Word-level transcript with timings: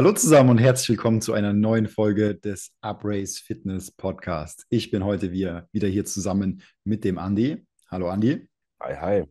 Hallo 0.00 0.12
zusammen 0.12 0.48
und 0.48 0.56
herzlich 0.56 0.88
willkommen 0.88 1.20
zu 1.20 1.34
einer 1.34 1.52
neuen 1.52 1.86
Folge 1.86 2.34
des 2.34 2.72
Uprace 2.80 3.38
Fitness 3.38 3.90
Podcast. 3.90 4.64
Ich 4.70 4.90
bin 4.90 5.04
heute 5.04 5.30
wieder, 5.30 5.68
wieder 5.72 5.88
hier 5.88 6.06
zusammen 6.06 6.62
mit 6.84 7.04
dem 7.04 7.18
Andi. 7.18 7.66
Hallo 7.90 8.08
Andi. 8.08 8.48
Hi, 8.82 8.94
hi. 8.96 9.24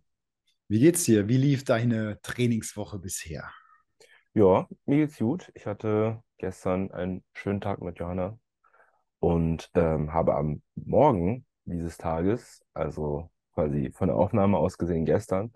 Wie 0.68 0.80
geht's 0.80 1.06
dir? 1.06 1.28
Wie 1.28 1.38
lief 1.38 1.64
deine 1.64 2.22
Trainingswoche 2.22 3.00
bisher? 3.00 3.50
Ja, 4.36 4.68
mir 4.86 4.98
geht's 4.98 5.18
gut. 5.18 5.52
Ich 5.56 5.66
hatte 5.66 6.22
gestern 6.38 6.92
einen 6.92 7.24
schönen 7.34 7.62
Tag 7.62 7.82
mit 7.82 7.98
Johanna 7.98 8.38
und 9.18 9.72
ähm, 9.74 10.14
habe 10.14 10.36
am 10.36 10.62
Morgen 10.76 11.48
dieses 11.66 11.98
Tages, 11.98 12.62
also 12.76 13.32
quasi 13.56 13.92
von 13.92 14.10
der 14.10 14.18
Aufnahme 14.18 14.60
aus 14.60 14.78
gesehen 14.78 15.06
gestern, 15.06 15.52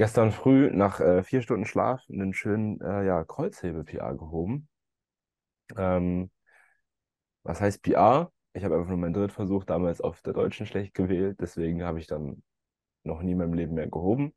gestern 0.00 0.32
früh 0.32 0.70
nach 0.70 0.98
äh, 1.00 1.22
vier 1.22 1.42
Stunden 1.42 1.66
Schlaf 1.66 2.02
einen 2.08 2.32
schönen 2.32 2.80
äh, 2.80 3.04
ja, 3.04 3.22
Kreuzhebe-PR 3.22 4.14
gehoben. 4.14 4.66
Ähm, 5.76 6.30
was 7.42 7.60
heißt 7.60 7.82
PR? 7.82 8.32
Ich 8.54 8.64
habe 8.64 8.76
einfach 8.76 8.88
nur 8.88 8.96
meinen 8.96 9.12
Drittversuch 9.12 9.64
damals 9.64 10.00
auf 10.00 10.22
der 10.22 10.32
Deutschen 10.32 10.64
schlecht 10.64 10.94
gewählt, 10.94 11.36
deswegen 11.42 11.84
habe 11.84 11.98
ich 11.98 12.06
dann 12.06 12.42
noch 13.04 13.20
nie 13.20 13.32
in 13.32 13.36
meinem 13.36 13.52
Leben 13.52 13.74
mehr 13.74 13.88
gehoben. 13.88 14.32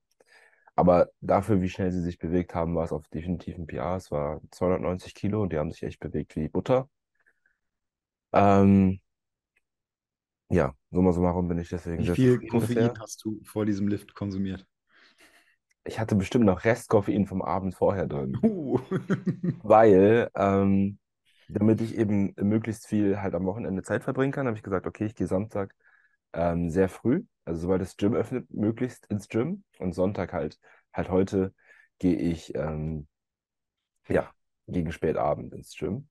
Aber 0.76 1.12
dafür, 1.21 1.62
wie 1.62 1.70
schnell 1.70 1.93
sie 1.93 2.02
sich 2.02 2.18
bewegt 2.18 2.54
haben, 2.54 2.76
war 2.76 2.84
es 2.84 2.91
auf 2.91 3.07
definitiv 3.07 3.57
ein 3.57 3.66
PR. 3.66 3.95
Es 3.95 4.12
war 4.12 4.41
290 4.52 5.16
Kilo 5.16 5.43
und 5.43 5.54
die 5.54 5.59
haben 5.59 5.71
sich 5.71 5.84
echt 5.84 6.02
bewegt 6.02 6.35
wie 6.35 6.49
Butter. 6.49 6.90
Ähm, 8.34 8.99
ja, 10.49 10.76
summa 10.91 11.13
summarum 11.13 11.48
bin 11.48 11.59
ich 11.59 11.70
deswegen 11.70 12.04
Wie 12.04 12.15
viel 12.15 12.46
Koffein 12.49 12.99
hast 12.99 13.24
du 13.24 13.40
vor 13.46 13.65
diesem 13.65 13.87
Lift 13.87 14.13
konsumiert? 14.13 14.68
Ich 15.85 15.99
hatte 15.99 16.15
bestimmt 16.15 16.45
noch 16.45 16.63
Restkoffein 16.63 17.26
vom 17.27 17.41
Abend 17.41 17.76
vorher 17.76 18.07
drin, 18.07 18.37
Uh. 18.43 18.79
weil, 19.62 20.29
ähm, 20.35 20.99
damit 21.48 21.81
ich 21.81 21.98
eben 21.98 22.34
möglichst 22.37 22.87
viel 22.87 23.21
halt 23.21 23.35
am 23.35 23.45
Wochenende 23.45 23.84
Zeit 23.84 24.03
verbringen 24.03 24.31
kann, 24.31 24.48
habe 24.48 24.57
ich 24.57 24.63
gesagt, 24.63 24.87
okay, 24.87 25.05
ich 25.05 25.15
gehe 25.15 25.27
Samstag 25.27 25.75
ähm, 26.34 26.70
sehr 26.70 26.90
früh, 26.90 27.23
also 27.45 27.62
sobald 27.62 27.81
das 27.81 27.98
Gym 27.98 28.13
öffnet, 28.13 28.51
möglichst 28.53 29.05
ins 29.07 29.27
Gym 29.27 29.63
und 29.79 29.93
Sonntag 29.93 30.34
halt, 30.34 30.59
halt 30.93 31.09
heute 31.09 31.53
gehe 31.99 32.15
ich, 32.15 32.55
ähm, 32.55 33.07
ja, 34.07 34.31
gegen 34.68 34.91
Spätabend 34.91 35.53
ins 35.53 35.75
Gym. 35.77 36.07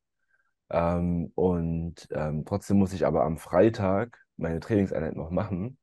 Ähm, 0.70 1.32
und 1.34 2.08
ähm, 2.12 2.44
trotzdem 2.44 2.78
muss 2.78 2.92
ich 2.92 3.06
aber 3.06 3.24
am 3.24 3.38
Freitag 3.38 4.18
meine 4.36 4.60
Trainingseinheit 4.60 5.16
noch 5.16 5.30
machen. 5.30 5.78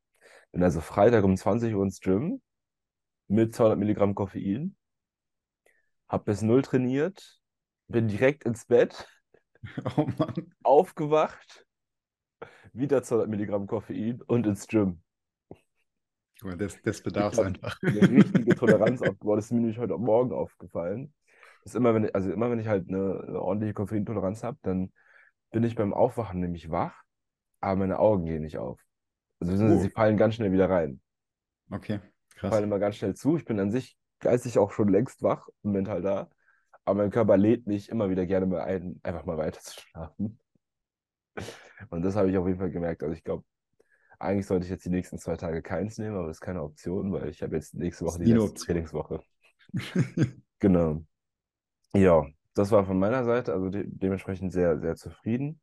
Bin 0.52 0.64
also 0.64 0.82
Freitag 0.82 1.24
um 1.24 1.38
20 1.38 1.76
Uhr 1.76 1.84
ins 1.84 2.00
Gym 2.02 2.42
mit 3.30 3.56
200 3.56 3.80
Milligramm 3.80 4.16
Koffein, 4.16 4.76
habe 6.10 6.26
bis 6.26 6.42
null 6.42 6.62
trainiert, 6.62 7.40
bin 7.88 8.08
direkt 8.10 8.44
ins 8.46 8.66
Bett, 8.66 9.08
Oh 9.98 10.06
Mann. 10.18 10.52
aufgewacht, 10.64 11.66
wieder 12.74 13.04
200 13.04 13.30
Milligramm 13.30 13.68
Koffein 13.68 14.22
und 14.24 14.48
ins 14.48 14.68
Gym. 14.68 15.02
Guck 16.42 16.50
mal, 16.52 16.58
Das, 16.58 16.82
das 16.82 17.02
bedarf 17.02 17.34
es 17.34 17.40
einfach. 17.40 17.80
eine 17.90 18.08
richtige 18.10 18.56
Toleranz 18.56 19.02
aufgebaut. 19.02 19.38
Das 19.38 19.46
ist 19.46 19.52
mir 19.52 19.60
nämlich 19.62 19.78
heute 19.80 19.98
Morgen 19.98 20.32
aufgefallen. 20.34 21.14
Das 21.64 21.74
ist 21.74 21.76
immer, 21.78 21.94
wenn 21.94 22.06
ich, 22.06 22.16
also 22.16 22.32
immer, 22.32 22.50
wenn 22.52 22.60
ich 22.60 22.68
halt 22.68 22.88
eine, 22.90 23.24
eine 23.28 23.42
ordentliche 23.42 23.74
Koffeintoleranz 23.74 24.44
habe, 24.44 24.58
dann 24.62 24.92
bin 25.52 25.64
ich 25.64 25.76
beim 25.76 25.94
Aufwachen 25.94 26.40
nämlich 26.40 26.70
wach, 26.72 27.04
aber 27.62 27.78
meine 27.78 28.00
Augen 28.00 28.26
gehen 28.26 28.44
nicht 28.44 28.58
auf. 28.58 28.80
Also 29.40 29.54
beziehungsweise 29.54 29.80
sie 29.82 29.90
Oh, 29.90 29.92
fallen 29.92 30.18
ganz 30.18 30.36
schnell 30.36 30.52
wieder 30.54 30.70
rein. 30.70 31.02
okay, 31.72 32.00
fallen 32.42 32.52
krass. 32.52 32.64
immer 32.64 32.80
ganz 32.80 32.96
schnell 32.96 33.16
zu. 33.16 33.38
Ich 33.38 33.46
bin 33.46 33.60
an 33.60 33.72
sich 33.72 33.98
geistig 34.20 34.60
auch 34.60 34.72
schon 34.72 34.90
längst 34.90 35.24
wach 35.24 35.48
und 35.62 35.72
mental 35.72 36.02
da. 36.02 36.30
Aber 36.86 37.04
mein 37.04 37.12
Körper 37.12 37.38
lädt 37.38 37.68
mich 37.68 37.90
immer 37.90 38.10
wieder 38.10 38.26
gerne 38.26 38.46
mal 38.46 38.62
ein, 38.62 39.00
einfach 39.04 39.26
mal 39.26 39.38
weiter 39.38 39.60
zu 39.60 39.80
schlafen. 39.80 40.40
Und 41.90 42.02
das 42.02 42.16
habe 42.16 42.30
ich 42.30 42.38
auf 42.38 42.48
jeden 42.48 42.60
Fall 42.60 42.72
gemerkt. 42.72 43.04
Also 43.04 43.14
ich 43.14 43.24
glaube, 43.24 43.46
eigentlich 44.18 44.48
sollte 44.48 44.66
ich 44.66 44.72
jetzt 44.72 44.86
die 44.86 44.90
nächsten 44.90 45.18
zwei 45.18 45.38
Tage 45.38 45.62
keins 45.62 45.98
nehmen, 45.98 46.18
aber 46.18 46.28
das 46.28 46.38
ist 46.38 46.42
keine 46.42 46.62
Option, 46.62 47.14
weil 47.14 47.30
ich 47.30 47.42
habe 47.42 47.56
jetzt 47.56 47.74
nächste 47.74 48.06
Woche 48.06 48.20
die 48.20 48.34
letzte. 48.34 48.66
Trainingswoche. 48.66 49.22
Genau. 50.62 51.06
Ja, 51.94 52.26
das 52.54 52.70
war 52.72 52.86
von 52.86 53.00
meiner 53.00 53.24
Seite, 53.24 53.54
also 53.54 53.70
de 53.70 53.86
dementsprechend 53.88 54.52
sehr, 54.52 54.78
sehr 54.80 54.98
zufrieden. 54.98 55.62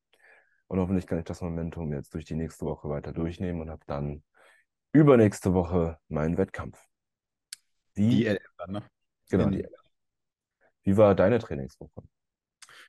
Und 0.68 0.78
hoffentlich 0.80 1.06
kann 1.06 1.18
ich 1.18 1.26
das 1.26 1.42
Momentum 1.42 1.92
jetzt 1.92 2.14
durch 2.14 2.24
die 2.24 2.34
nächste 2.34 2.64
Woche 2.64 2.88
weiter 2.88 3.12
durchnehmen 3.12 3.60
und 3.60 3.68
habe 3.68 3.82
dann 3.86 4.22
übernächste 4.96 5.54
Woche 5.54 5.98
meinen 6.08 6.38
Wettkampf. 6.38 6.78
Die 8.10 8.24
Wie, 8.24 8.24
LM 8.26 8.38
dann, 8.58 8.72
ne? 8.72 8.82
genau, 9.28 9.50
die 9.50 9.62
In, 9.62 9.70
Wie 10.84 10.96
war 10.96 11.14
deine 11.14 11.38
Trainingswoche? 11.38 12.02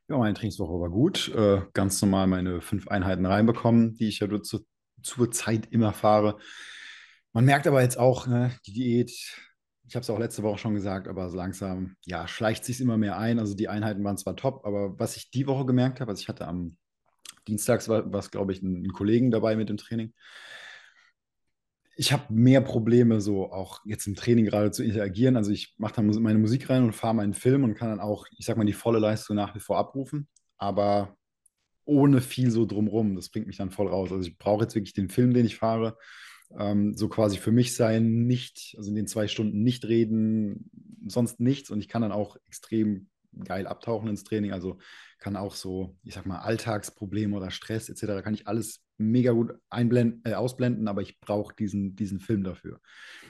ja, 0.08 0.18
meine 0.18 0.34
Trainingswoche 0.34 0.80
war 0.80 0.90
gut. 0.90 1.30
Äh, 1.36 1.62
ganz 1.74 2.02
normal 2.02 2.28
meine 2.28 2.62
fünf 2.62 2.88
Einheiten 2.88 3.26
reinbekommen, 3.26 3.96
die 3.96 4.08
ich 4.08 4.20
ja 4.20 4.42
zu, 4.42 4.66
zur 5.02 5.32
Zeit 5.32 5.68
immer 5.72 5.94
fahre. 5.94 6.38
Man 7.34 7.46
merkt 7.46 7.68
aber 7.68 7.82
jetzt 7.82 7.98
auch, 7.98 8.28
ne, 8.28 8.52
die 8.66 8.74
Diät, 8.74 9.12
ich 9.12 9.96
habe 9.96 10.02
es 10.04 10.10
auch 10.10 10.20
letzte 10.20 10.44
Woche 10.44 10.58
schon 10.58 10.74
gesagt, 10.74 11.08
aber 11.08 11.30
so 11.30 11.38
langsam, 11.38 11.96
ja, 12.06 12.28
schleicht 12.28 12.66
sich 12.66 12.82
immer 12.82 12.98
mehr 12.98 13.18
ein. 13.18 13.40
Also 13.40 13.56
die 13.56 13.70
Einheiten 13.70 14.04
waren 14.04 14.18
zwar 14.18 14.36
top, 14.36 14.66
aber 14.66 14.98
was 15.00 15.18
ich 15.18 15.30
die 15.32 15.48
Woche 15.48 15.66
gemerkt 15.66 16.00
habe, 16.02 16.12
also 16.12 16.22
ich 16.22 16.28
hatte 16.30 16.48
am 16.48 16.78
Dienstags 17.48 17.88
war, 17.88 18.12
war 18.12 18.20
es, 18.20 18.32
glaube 18.32 18.52
ich, 18.52 18.62
ein 18.62 18.92
Kollegen 18.92 19.32
dabei 19.32 19.56
mit 19.56 19.70
dem 19.70 19.78
Training. 19.78 20.14
Ich 22.00 22.14
habe 22.14 22.32
mehr 22.32 22.62
Probleme, 22.62 23.22
so 23.22 23.52
auch 23.52 23.82
jetzt 23.86 24.06
im 24.06 24.16
Training 24.16 24.46
gerade 24.46 24.70
zu 24.72 24.84
interagieren. 24.84 25.36
Also 25.36 25.52
ich 25.52 25.74
mache 25.78 25.96
dann 25.96 26.08
meine 26.22 26.38
Musik 26.38 26.70
rein 26.70 26.84
und 26.84 26.94
fahre 26.94 27.16
meinen 27.16 27.34
Film 27.34 27.64
und 27.64 27.74
kann 27.74 27.90
dann 27.90 28.00
auch, 28.00 28.28
ich 28.38 28.46
sag 28.46 28.56
mal, 28.56 28.66
die 28.66 28.74
volle 28.74 29.00
Leistung 29.00 29.36
nach 29.36 29.56
wie 29.56 29.60
vor 29.60 29.78
abrufen, 29.80 30.28
aber 30.58 31.18
ohne 31.86 32.22
viel 32.22 32.52
so 32.52 32.66
drumrum. 32.66 33.16
Das 33.16 33.30
bringt 33.30 33.48
mich 33.48 33.58
dann 33.58 33.72
voll 33.72 33.88
raus. 33.88 34.12
Also 34.12 34.28
ich 34.28 34.38
brauche 34.38 34.64
jetzt 34.64 34.76
wirklich 34.76 34.94
den 34.94 35.10
Film, 35.10 35.34
den 35.34 35.46
ich 35.46 35.56
fahre, 35.56 35.98
ähm, 36.58 36.94
so 36.96 37.10
quasi 37.10 37.38
für 37.38 37.52
mich 37.52 37.76
sein, 37.76 38.28
nicht, 38.28 38.76
also 38.78 38.90
in 38.90 38.96
den 38.96 39.08
zwei 39.08 39.28
Stunden 39.28 39.64
nicht 39.64 39.86
reden, 39.86 40.70
sonst 41.08 41.40
nichts. 41.40 41.72
Und 41.72 41.80
ich 41.80 41.88
kann 41.88 42.04
dann 42.04 42.12
auch 42.12 42.38
extrem 42.46 43.10
geil 43.44 43.68
abtauchen 43.68 44.10
ins 44.10 44.24
Training. 44.24 44.52
Also 44.52 44.78
kann 45.18 45.36
auch 45.36 45.56
so, 45.56 45.98
ich 46.04 46.14
sag 46.14 46.26
mal, 46.26 46.40
Alltagsprobleme 46.40 47.36
oder 47.36 47.52
Stress 47.52 47.90
etc. 47.90 48.22
kann 48.24 48.34
ich 48.34 48.48
alles 48.48 48.84
mega 48.98 49.32
gut 49.32 49.54
einblenden, 49.70 50.22
äh, 50.26 50.34
ausblenden, 50.34 50.88
aber 50.88 51.02
ich 51.02 51.20
brauche 51.20 51.56
diesen, 51.56 51.96
diesen 51.96 52.20
Film 52.20 52.44
dafür. 52.44 52.80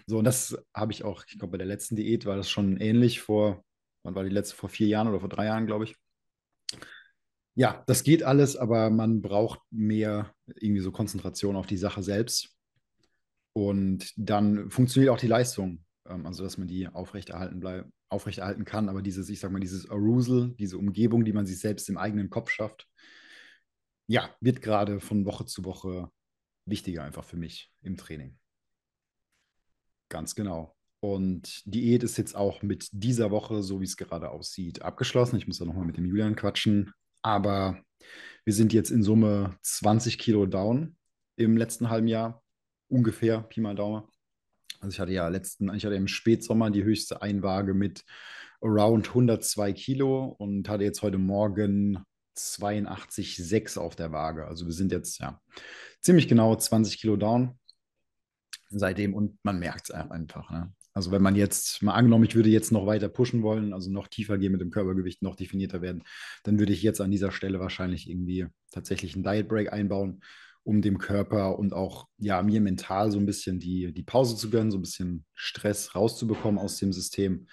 So, 0.05 0.17
und 0.17 0.23
das 0.23 0.57
habe 0.73 0.91
ich 0.91 1.03
auch, 1.03 1.23
ich 1.27 1.37
glaube, 1.37 1.51
bei 1.51 1.57
der 1.57 1.67
letzten 1.67 1.95
Diät 1.95 2.25
war 2.25 2.35
das 2.35 2.49
schon 2.49 2.77
ähnlich 2.77 3.19
vor, 3.21 3.63
wann 4.03 4.15
war 4.15 4.23
die 4.23 4.29
letzte? 4.29 4.55
Vor 4.55 4.69
vier 4.69 4.87
Jahren 4.87 5.07
oder 5.07 5.19
vor 5.19 5.29
drei 5.29 5.45
Jahren, 5.45 5.67
glaube 5.67 5.85
ich. 5.85 5.95
Ja, 7.55 7.83
das 7.87 8.03
geht 8.03 8.23
alles, 8.23 8.55
aber 8.55 8.89
man 8.89 9.21
braucht 9.21 9.59
mehr 9.71 10.33
irgendwie 10.45 10.81
so 10.81 10.91
Konzentration 10.91 11.55
auf 11.55 11.67
die 11.67 11.77
Sache 11.77 12.03
selbst. 12.03 12.55
Und 13.53 14.13
dann 14.15 14.69
funktioniert 14.69 15.11
auch 15.11 15.19
die 15.19 15.27
Leistung, 15.27 15.83
also 16.07 16.43
dass 16.43 16.57
man 16.57 16.67
die 16.67 16.87
aufrechterhalten 16.87 17.59
bleibt, 17.59 17.89
aufrechterhalten 18.09 18.65
kann. 18.65 18.89
Aber 18.89 19.01
dieses, 19.01 19.29
ich 19.29 19.39
sag 19.39 19.51
mal, 19.51 19.59
dieses 19.59 19.89
Arousal, 19.89 20.53
diese 20.59 20.77
Umgebung, 20.77 21.25
die 21.25 21.33
man 21.33 21.45
sich 21.45 21.59
selbst 21.59 21.89
im 21.89 21.97
eigenen 21.97 22.29
Kopf 22.29 22.49
schafft, 22.49 22.87
ja, 24.07 24.29
wird 24.39 24.61
gerade 24.61 24.99
von 24.99 25.25
Woche 25.25 25.45
zu 25.45 25.65
Woche 25.65 26.09
wichtiger 26.65 27.03
einfach 27.03 27.23
für 27.23 27.37
mich 27.37 27.71
im 27.81 27.97
Training. 27.97 28.37
Ganz 30.09 30.35
genau. 30.35 30.75
Und 30.99 31.61
Diät 31.65 32.03
ist 32.03 32.17
jetzt 32.17 32.35
auch 32.35 32.61
mit 32.61 32.89
dieser 32.91 33.29
Woche, 33.31 33.61
so 33.61 33.81
wie 33.81 33.85
es 33.85 33.97
gerade 33.97 34.29
aussieht, 34.29 34.81
abgeschlossen. 34.81 35.37
Ich 35.37 35.47
muss 35.47 35.59
da 35.59 35.65
nochmal 35.65 35.85
mit 35.85 35.97
dem 35.97 36.05
Julian 36.05 36.35
quatschen. 36.35 36.91
Aber 37.21 37.81
wir 38.45 38.53
sind 38.53 38.73
jetzt 38.73 38.89
in 38.89 39.03
Summe 39.03 39.57
20 39.61 40.17
Kilo 40.17 40.45
down 40.45 40.95
im 41.35 41.57
letzten 41.57 41.89
halben 41.89 42.07
Jahr. 42.07 42.41
Ungefähr, 42.87 43.41
Pi 43.41 43.61
mal 43.61 43.75
Daumen. 43.75 44.07
Also 44.79 44.93
ich 44.93 44.99
hatte 44.99 45.11
ja 45.11 45.27
letzten, 45.27 45.73
ich 45.73 45.85
hatte 45.85 45.95
im 45.95 46.07
Spätsommer 46.07 46.69
die 46.71 46.83
höchste 46.83 47.21
Einwaage 47.21 47.73
mit 47.73 48.03
around 48.61 49.07
102 49.09 49.73
Kilo 49.73 50.35
und 50.37 50.67
hatte 50.69 50.83
jetzt 50.83 51.01
heute 51.01 51.17
Morgen 51.17 52.03
82,6 52.35 53.77
auf 53.77 53.95
der 53.95 54.11
Waage. 54.11 54.47
Also 54.47 54.65
wir 54.65 54.73
sind 54.73 54.91
jetzt 54.91 55.19
ja 55.19 55.39
ziemlich 56.01 56.27
genau 56.27 56.55
20 56.55 56.99
Kilo 56.99 57.15
down 57.15 57.57
seitdem 58.69 59.13
und 59.13 59.37
man 59.43 59.59
merkt 59.59 59.89
es 59.89 59.91
einfach. 59.91 60.49
Ne? 60.51 60.73
Also 60.93 61.11
wenn 61.11 61.21
man 61.21 61.35
jetzt, 61.35 61.81
mal 61.83 61.93
angenommen, 61.93 62.25
ich 62.25 62.35
würde 62.35 62.49
jetzt 62.49 62.71
noch 62.71 62.85
weiter 62.85 63.07
pushen 63.07 63.43
wollen, 63.43 63.73
also 63.73 63.91
noch 63.91 64.07
tiefer 64.07 64.37
gehen 64.37 64.51
mit 64.51 64.61
dem 64.61 64.71
Körpergewicht, 64.71 65.21
noch 65.21 65.35
definierter 65.35 65.81
werden, 65.81 66.03
dann 66.43 66.59
würde 66.59 66.73
ich 66.73 66.81
jetzt 66.81 67.01
an 67.01 67.11
dieser 67.11 67.31
Stelle 67.31 67.59
wahrscheinlich 67.59 68.09
irgendwie 68.09 68.47
tatsächlich 68.71 69.13
einen 69.13 69.23
Diet 69.23 69.47
Break 69.47 69.71
einbauen, 69.71 70.21
um 70.67 70.81
dem 70.81 70.97
Körper 70.97 71.57
und 71.57 71.73
auch 71.73 72.09
ja 72.17 72.43
mir 72.43 72.59
mental 72.59 73.09
so 73.09 73.17
ein 73.17 73.25
bisschen 73.25 73.57
die, 73.57 73.93
die 73.93 74.03
Pause 74.03 74.35
zu 74.35 74.49
gönnen, 74.49 74.69
so 74.69 74.77
ein 74.77 74.81
bisschen 74.81 75.25
Stress 75.33 75.95
rauszubekommen 75.95 76.59
aus 76.59 76.75
dem 76.75 76.91
System. 76.91 77.47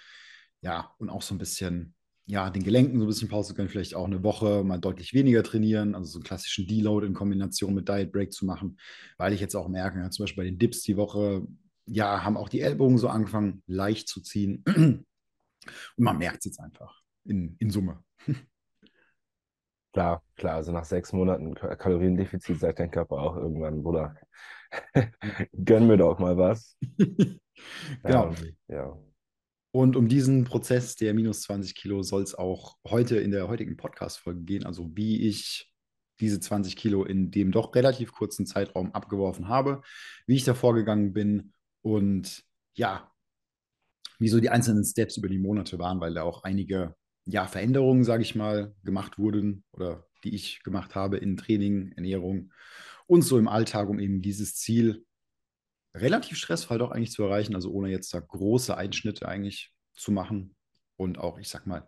Ja, 0.59 0.93
und 0.97 1.09
auch 1.09 1.21
so 1.21 1.33
ein 1.33 1.37
bisschen, 1.37 1.95
ja, 2.25 2.49
den 2.49 2.63
Gelenken 2.63 2.99
so 2.99 3.05
ein 3.05 3.07
bisschen 3.07 3.29
Pause 3.29 3.49
zu 3.49 3.55
gönnen, 3.55 3.69
vielleicht 3.69 3.95
auch 3.95 4.05
eine 4.05 4.21
Woche 4.21 4.65
mal 4.65 4.79
deutlich 4.79 5.13
weniger 5.13 5.43
trainieren, 5.43 5.95
also 5.95 6.11
so 6.11 6.17
einen 6.17 6.25
klassischen 6.25 6.67
Deload 6.67 7.07
in 7.07 7.13
Kombination 7.13 7.73
mit 7.73 7.87
Diet 7.87 8.11
Break 8.11 8.33
zu 8.33 8.45
machen, 8.45 8.77
weil 9.17 9.31
ich 9.31 9.39
jetzt 9.39 9.55
auch 9.55 9.69
merke, 9.69 9.99
ja, 9.99 10.09
zum 10.09 10.23
Beispiel 10.23 10.43
bei 10.43 10.49
den 10.49 10.59
Dips 10.59 10.81
die 10.81 10.97
Woche, 10.97 11.47
ja, 11.85 12.21
haben 12.25 12.35
auch 12.35 12.49
die 12.49 12.59
Ellbogen 12.59 12.97
so 12.97 13.07
angefangen, 13.07 13.63
leicht 13.65 14.09
zu 14.09 14.21
ziehen. 14.21 14.61
Und 14.67 15.05
man 15.95 16.17
merkt 16.17 16.39
es 16.39 16.45
jetzt 16.45 16.59
einfach 16.59 17.01
in, 17.23 17.55
in 17.59 17.69
Summe. 17.69 18.03
Klar, 19.95 20.21
klar, 20.35 20.55
also 20.55 20.73
nach 20.73 20.83
sechs 20.83 21.13
Monaten 21.13 21.55
Ka- 21.55 21.73
Kaloriendefizit 21.77 22.59
sagt 22.59 22.79
dein 22.79 22.91
Körper 22.91 23.15
auch 23.15 23.37
irgendwann, 23.37 23.81
Bruder, 23.81 24.17
gönn 25.65 25.87
mir 25.87 25.95
doch 25.95 26.19
mal 26.19 26.37
was. 26.37 26.77
Genau. 28.03 28.27
Ähm, 28.27 28.57
ja. 28.67 28.97
Und 29.71 29.95
um 29.95 30.09
diesen 30.09 30.43
Prozess 30.43 30.97
der 30.97 31.13
minus 31.13 31.43
20 31.43 31.73
Kilo 31.73 32.03
soll 32.03 32.21
es 32.23 32.35
auch 32.35 32.75
heute 32.85 33.15
in 33.15 33.31
der 33.31 33.47
heutigen 33.47 33.77
Podcast-Folge 33.77 34.41
gehen. 34.41 34.65
Also 34.65 34.89
wie 34.93 35.25
ich 35.25 35.71
diese 36.19 36.41
20 36.41 36.75
Kilo 36.75 37.05
in 37.05 37.31
dem 37.31 37.53
doch 37.53 37.73
relativ 37.73 38.11
kurzen 38.11 38.45
Zeitraum 38.45 38.91
abgeworfen 38.93 39.47
habe, 39.47 39.81
wie 40.27 40.35
ich 40.35 40.43
da 40.43 40.53
vorgegangen 40.53 41.13
bin 41.13 41.53
und 41.81 42.43
ja, 42.75 43.09
wie 44.19 44.27
so 44.27 44.41
die 44.41 44.49
einzelnen 44.49 44.83
Steps 44.83 45.15
über 45.15 45.29
die 45.29 45.39
Monate 45.39 45.79
waren, 45.79 46.01
weil 46.01 46.13
da 46.13 46.23
auch 46.23 46.43
einige 46.43 46.93
ja, 47.25 47.47
Veränderungen, 47.47 48.03
sage 48.03 48.23
ich 48.23 48.35
mal, 48.35 48.73
gemacht 48.83 49.17
wurden 49.17 49.63
oder 49.71 50.05
die 50.23 50.35
ich 50.35 50.63
gemacht 50.63 50.95
habe 50.95 51.17
in 51.17 51.37
Training, 51.37 51.91
Ernährung 51.95 52.51
und 53.07 53.21
so 53.21 53.37
im 53.37 53.47
Alltag, 53.47 53.89
um 53.89 53.99
eben 53.99 54.21
dieses 54.21 54.55
Ziel 54.55 55.05
relativ 55.93 56.37
stressfrei 56.37 56.77
doch 56.77 56.91
eigentlich 56.91 57.11
zu 57.11 57.23
erreichen, 57.23 57.55
also 57.55 57.71
ohne 57.71 57.89
jetzt 57.89 58.13
da 58.13 58.19
große 58.19 58.75
Einschnitte 58.75 59.27
eigentlich 59.27 59.71
zu 59.93 60.11
machen 60.11 60.55
und 60.97 61.17
auch, 61.17 61.39
ich 61.39 61.49
sag 61.49 61.65
mal, 61.65 61.87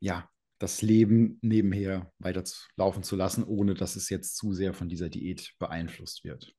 ja, 0.00 0.28
das 0.58 0.82
Leben 0.82 1.38
nebenher 1.40 2.12
weiter 2.18 2.42
laufen 2.76 3.02
zu 3.02 3.16
lassen, 3.16 3.44
ohne 3.44 3.74
dass 3.74 3.96
es 3.96 4.08
jetzt 4.08 4.36
zu 4.36 4.52
sehr 4.52 4.74
von 4.74 4.88
dieser 4.88 5.08
Diät 5.08 5.54
beeinflusst 5.58 6.24
wird. 6.24 6.52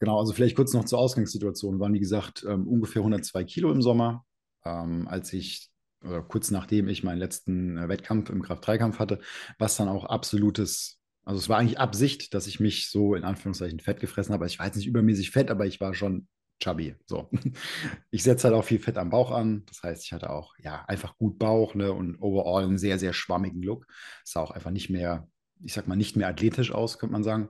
Genau, 0.00 0.18
also 0.18 0.32
vielleicht 0.32 0.56
kurz 0.56 0.74
noch 0.74 0.84
zur 0.84 0.98
Ausgangssituation. 0.98 1.78
Waren, 1.78 1.94
wie 1.94 2.00
gesagt, 2.00 2.44
ähm, 2.46 2.66
ungefähr 2.66 3.00
102 3.02 3.44
Kilo 3.44 3.70
im 3.70 3.80
Sommer, 3.80 4.26
ähm, 4.64 5.06
als 5.08 5.32
ich, 5.32 5.70
oder 6.04 6.22
kurz 6.22 6.50
nachdem 6.50 6.88
ich 6.88 7.02
meinen 7.02 7.18
letzten 7.18 7.76
äh, 7.78 7.88
Wettkampf 7.88 8.30
im 8.30 8.42
Kraft-3-Kampf 8.42 8.98
hatte, 8.98 9.20
was 9.58 9.76
dann 9.76 9.88
auch 9.88 10.04
absolutes, 10.04 11.00
also 11.24 11.38
es 11.38 11.48
war 11.48 11.58
eigentlich 11.58 11.78
Absicht, 11.78 12.34
dass 12.34 12.46
ich 12.46 12.60
mich 12.60 12.90
so 12.90 13.14
in 13.14 13.24
Anführungszeichen 13.24 13.80
fett 13.80 14.00
gefressen 14.00 14.32
habe. 14.32 14.44
Also 14.44 14.54
ich 14.54 14.58
war 14.58 14.66
jetzt 14.66 14.76
nicht 14.76 14.86
übermäßig 14.86 15.30
fett, 15.30 15.50
aber 15.50 15.66
ich 15.66 15.80
war 15.80 15.94
schon 15.94 16.26
chubby. 16.62 16.94
So. 17.06 17.28
Ich 18.10 18.22
setze 18.22 18.48
halt 18.48 18.56
auch 18.56 18.64
viel 18.64 18.78
Fett 18.78 18.98
am 18.98 19.10
Bauch 19.10 19.30
an. 19.30 19.64
Das 19.66 19.82
heißt, 19.82 20.04
ich 20.04 20.12
hatte 20.12 20.30
auch 20.30 20.54
ja 20.58 20.84
einfach 20.86 21.16
gut 21.16 21.38
Bauch 21.38 21.74
ne, 21.74 21.92
und 21.92 22.20
overall 22.20 22.64
einen 22.64 22.78
sehr, 22.78 22.98
sehr 22.98 23.12
schwammigen 23.12 23.62
Look. 23.62 23.86
Es 24.24 24.32
sah 24.32 24.42
auch 24.42 24.50
einfach 24.50 24.70
nicht 24.70 24.90
mehr, 24.90 25.28
ich 25.64 25.72
sag 25.72 25.88
mal, 25.88 25.96
nicht 25.96 26.16
mehr 26.16 26.28
athletisch 26.28 26.72
aus, 26.72 26.98
könnte 26.98 27.12
man 27.12 27.24
sagen. 27.24 27.48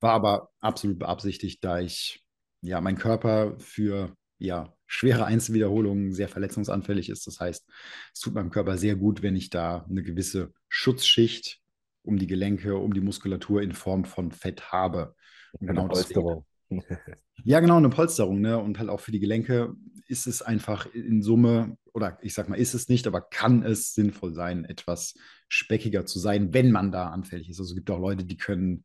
War 0.00 0.12
aber 0.12 0.50
absolut 0.60 0.98
beabsichtigt, 0.98 1.64
da 1.64 1.80
ich 1.80 2.24
ja 2.60 2.80
mein 2.80 2.98
Körper 2.98 3.58
für 3.58 4.14
ja 4.44 4.74
schwere 4.86 5.24
Einzelwiederholungen 5.24 6.12
sehr 6.12 6.28
verletzungsanfällig 6.28 7.08
ist. 7.08 7.26
Das 7.26 7.40
heißt, 7.40 7.66
es 8.12 8.20
tut 8.20 8.34
meinem 8.34 8.50
Körper 8.50 8.76
sehr 8.76 8.96
gut, 8.96 9.22
wenn 9.22 9.36
ich 9.36 9.50
da 9.50 9.86
eine 9.88 10.02
gewisse 10.02 10.52
Schutzschicht 10.68 11.60
um 12.02 12.18
die 12.18 12.26
Gelenke, 12.26 12.76
um 12.76 12.92
die 12.92 13.00
Muskulatur 13.00 13.62
in 13.62 13.72
Form 13.72 14.04
von 14.04 14.32
Fett 14.32 14.72
habe. 14.72 15.14
Und 15.52 15.68
Eine 15.68 15.78
genau 15.78 15.88
deswegen, 15.88 16.20
Polsterung. 16.20 16.46
ja, 17.44 17.60
genau, 17.60 17.76
eine 17.76 17.90
Polsterung, 17.90 18.40
ne? 18.40 18.58
Und 18.58 18.78
halt 18.78 18.90
auch 18.90 19.00
für 19.00 19.12
die 19.12 19.20
Gelenke 19.20 19.74
ist 20.08 20.26
es 20.26 20.42
einfach 20.42 20.86
in 20.92 21.22
Summe, 21.22 21.76
oder 21.94 22.18
ich 22.22 22.34
sag 22.34 22.48
mal, 22.48 22.56
ist 22.56 22.74
es 22.74 22.88
nicht, 22.88 23.06
aber 23.06 23.20
kann 23.20 23.62
es 23.62 23.94
sinnvoll 23.94 24.34
sein, 24.34 24.64
etwas 24.64 25.14
speckiger 25.48 26.04
zu 26.06 26.18
sein, 26.18 26.52
wenn 26.52 26.70
man 26.70 26.92
da 26.92 27.08
anfällig 27.08 27.48
ist. 27.48 27.60
Also 27.60 27.72
es 27.72 27.76
gibt 27.76 27.90
auch 27.90 28.00
Leute, 28.00 28.24
die 28.24 28.36
können 28.36 28.84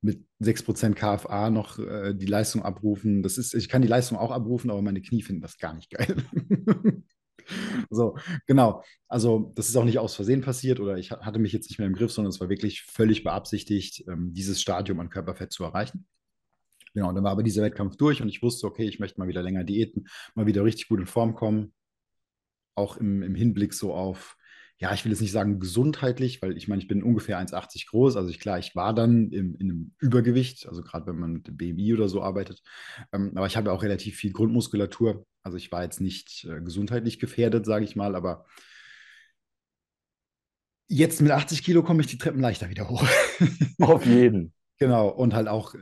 mit 0.00 0.24
6% 0.38 0.96
KFA 0.96 1.50
noch 1.50 1.78
äh, 1.78 2.14
die 2.14 2.26
Leistung 2.26 2.62
abrufen. 2.62 3.22
Das 3.22 3.38
ist, 3.38 3.54
ich 3.54 3.68
kann 3.68 3.82
die 3.82 3.88
Leistung 3.88 4.16
auch 4.18 4.30
abrufen, 4.30 4.70
aber 4.70 4.82
meine 4.82 5.02
Knie 5.02 5.22
finden 5.22 5.42
das 5.42 5.58
gar 5.58 5.74
nicht 5.74 5.90
geil. 5.90 6.16
So, 7.90 8.16
genau. 8.46 8.82
Also, 9.08 9.52
das 9.54 9.68
ist 9.68 9.76
auch 9.76 9.84
nicht 9.84 9.98
aus 9.98 10.14
Versehen 10.14 10.40
passiert 10.42 10.80
oder 10.80 10.96
ich 10.98 11.10
ha- 11.12 11.20
hatte 11.24 11.38
mich 11.38 11.52
jetzt 11.52 11.68
nicht 11.70 11.78
mehr 11.78 11.86
im 11.86 11.94
Griff, 11.94 12.12
sondern 12.12 12.30
es 12.30 12.40
war 12.40 12.48
wirklich 12.48 12.82
völlig 12.82 13.24
beabsichtigt, 13.24 14.04
ähm, 14.08 14.32
dieses 14.34 14.60
Stadium 14.60 15.00
an 15.00 15.10
Körperfett 15.10 15.52
zu 15.52 15.64
erreichen. 15.64 16.06
Genau, 16.94 17.10
und 17.10 17.14
dann 17.16 17.24
war 17.24 17.32
aber 17.32 17.42
dieser 17.42 17.62
Wettkampf 17.62 17.96
durch 17.96 18.22
und 18.22 18.28
ich 18.28 18.42
wusste, 18.42 18.66
okay, 18.66 18.84
ich 18.88 18.98
möchte 18.98 19.20
mal 19.20 19.28
wieder 19.28 19.42
länger 19.42 19.64
diäten, 19.64 20.08
mal 20.34 20.46
wieder 20.46 20.64
richtig 20.64 20.88
gut 20.88 21.00
in 21.00 21.06
Form 21.06 21.34
kommen, 21.34 21.72
auch 22.74 22.96
im, 22.96 23.22
im 23.22 23.34
Hinblick 23.34 23.74
so 23.74 23.94
auf, 23.94 24.36
ja, 24.80 24.94
ich 24.94 25.04
will 25.04 25.10
jetzt 25.10 25.20
nicht 25.20 25.32
sagen 25.32 25.58
gesundheitlich, 25.58 26.40
weil 26.40 26.56
ich 26.56 26.68
meine, 26.68 26.80
ich 26.80 26.86
bin 26.86 27.02
ungefähr 27.02 27.38
1,80 27.38 27.88
groß, 27.88 28.16
also 28.16 28.30
ich, 28.30 28.38
klar, 28.38 28.58
ich 28.58 28.76
war 28.76 28.94
dann 28.94 29.30
im, 29.32 29.56
in 29.56 29.70
einem 29.70 29.94
Übergewicht, 29.98 30.68
also 30.68 30.82
gerade 30.82 31.06
wenn 31.06 31.18
man 31.18 31.32
mit 31.32 31.48
dem 31.48 31.56
BMI 31.56 31.94
oder 31.94 32.08
so 32.08 32.22
arbeitet, 32.22 32.62
ähm, 33.12 33.32
aber 33.34 33.46
ich 33.46 33.56
habe 33.56 33.72
auch 33.72 33.82
relativ 33.82 34.16
viel 34.16 34.32
Grundmuskulatur, 34.32 35.26
also 35.42 35.56
ich 35.56 35.72
war 35.72 35.82
jetzt 35.82 36.00
nicht 36.00 36.46
äh, 36.48 36.60
gesundheitlich 36.60 37.18
gefährdet, 37.18 37.66
sage 37.66 37.84
ich 37.84 37.96
mal, 37.96 38.14
aber 38.14 38.46
jetzt 40.86 41.20
mit 41.20 41.32
80 41.32 41.64
Kilo 41.64 41.82
komme 41.82 42.00
ich 42.00 42.06
die 42.06 42.18
Treppen 42.18 42.40
leichter 42.40 42.70
wieder 42.70 42.88
hoch. 42.88 43.06
Auf 43.80 44.06
jeden. 44.06 44.54
Genau, 44.78 45.08
und 45.08 45.34
halt 45.34 45.48
auch, 45.48 45.74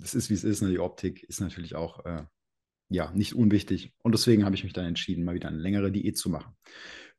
es 0.00 0.14
ist 0.14 0.30
wie 0.30 0.34
es 0.34 0.44
ist, 0.44 0.62
ne? 0.62 0.70
die 0.70 0.78
Optik 0.78 1.24
ist 1.24 1.40
natürlich 1.40 1.74
auch 1.74 2.04
äh, 2.04 2.22
ja, 2.88 3.10
nicht 3.12 3.34
unwichtig. 3.34 3.92
Und 4.02 4.12
deswegen 4.12 4.44
habe 4.44 4.54
ich 4.54 4.64
mich 4.64 4.72
dann 4.72 4.86
entschieden, 4.86 5.24
mal 5.24 5.34
wieder 5.34 5.48
eine 5.48 5.58
längere 5.58 5.90
Diät 5.90 6.16
zu 6.16 6.30
machen. 6.30 6.54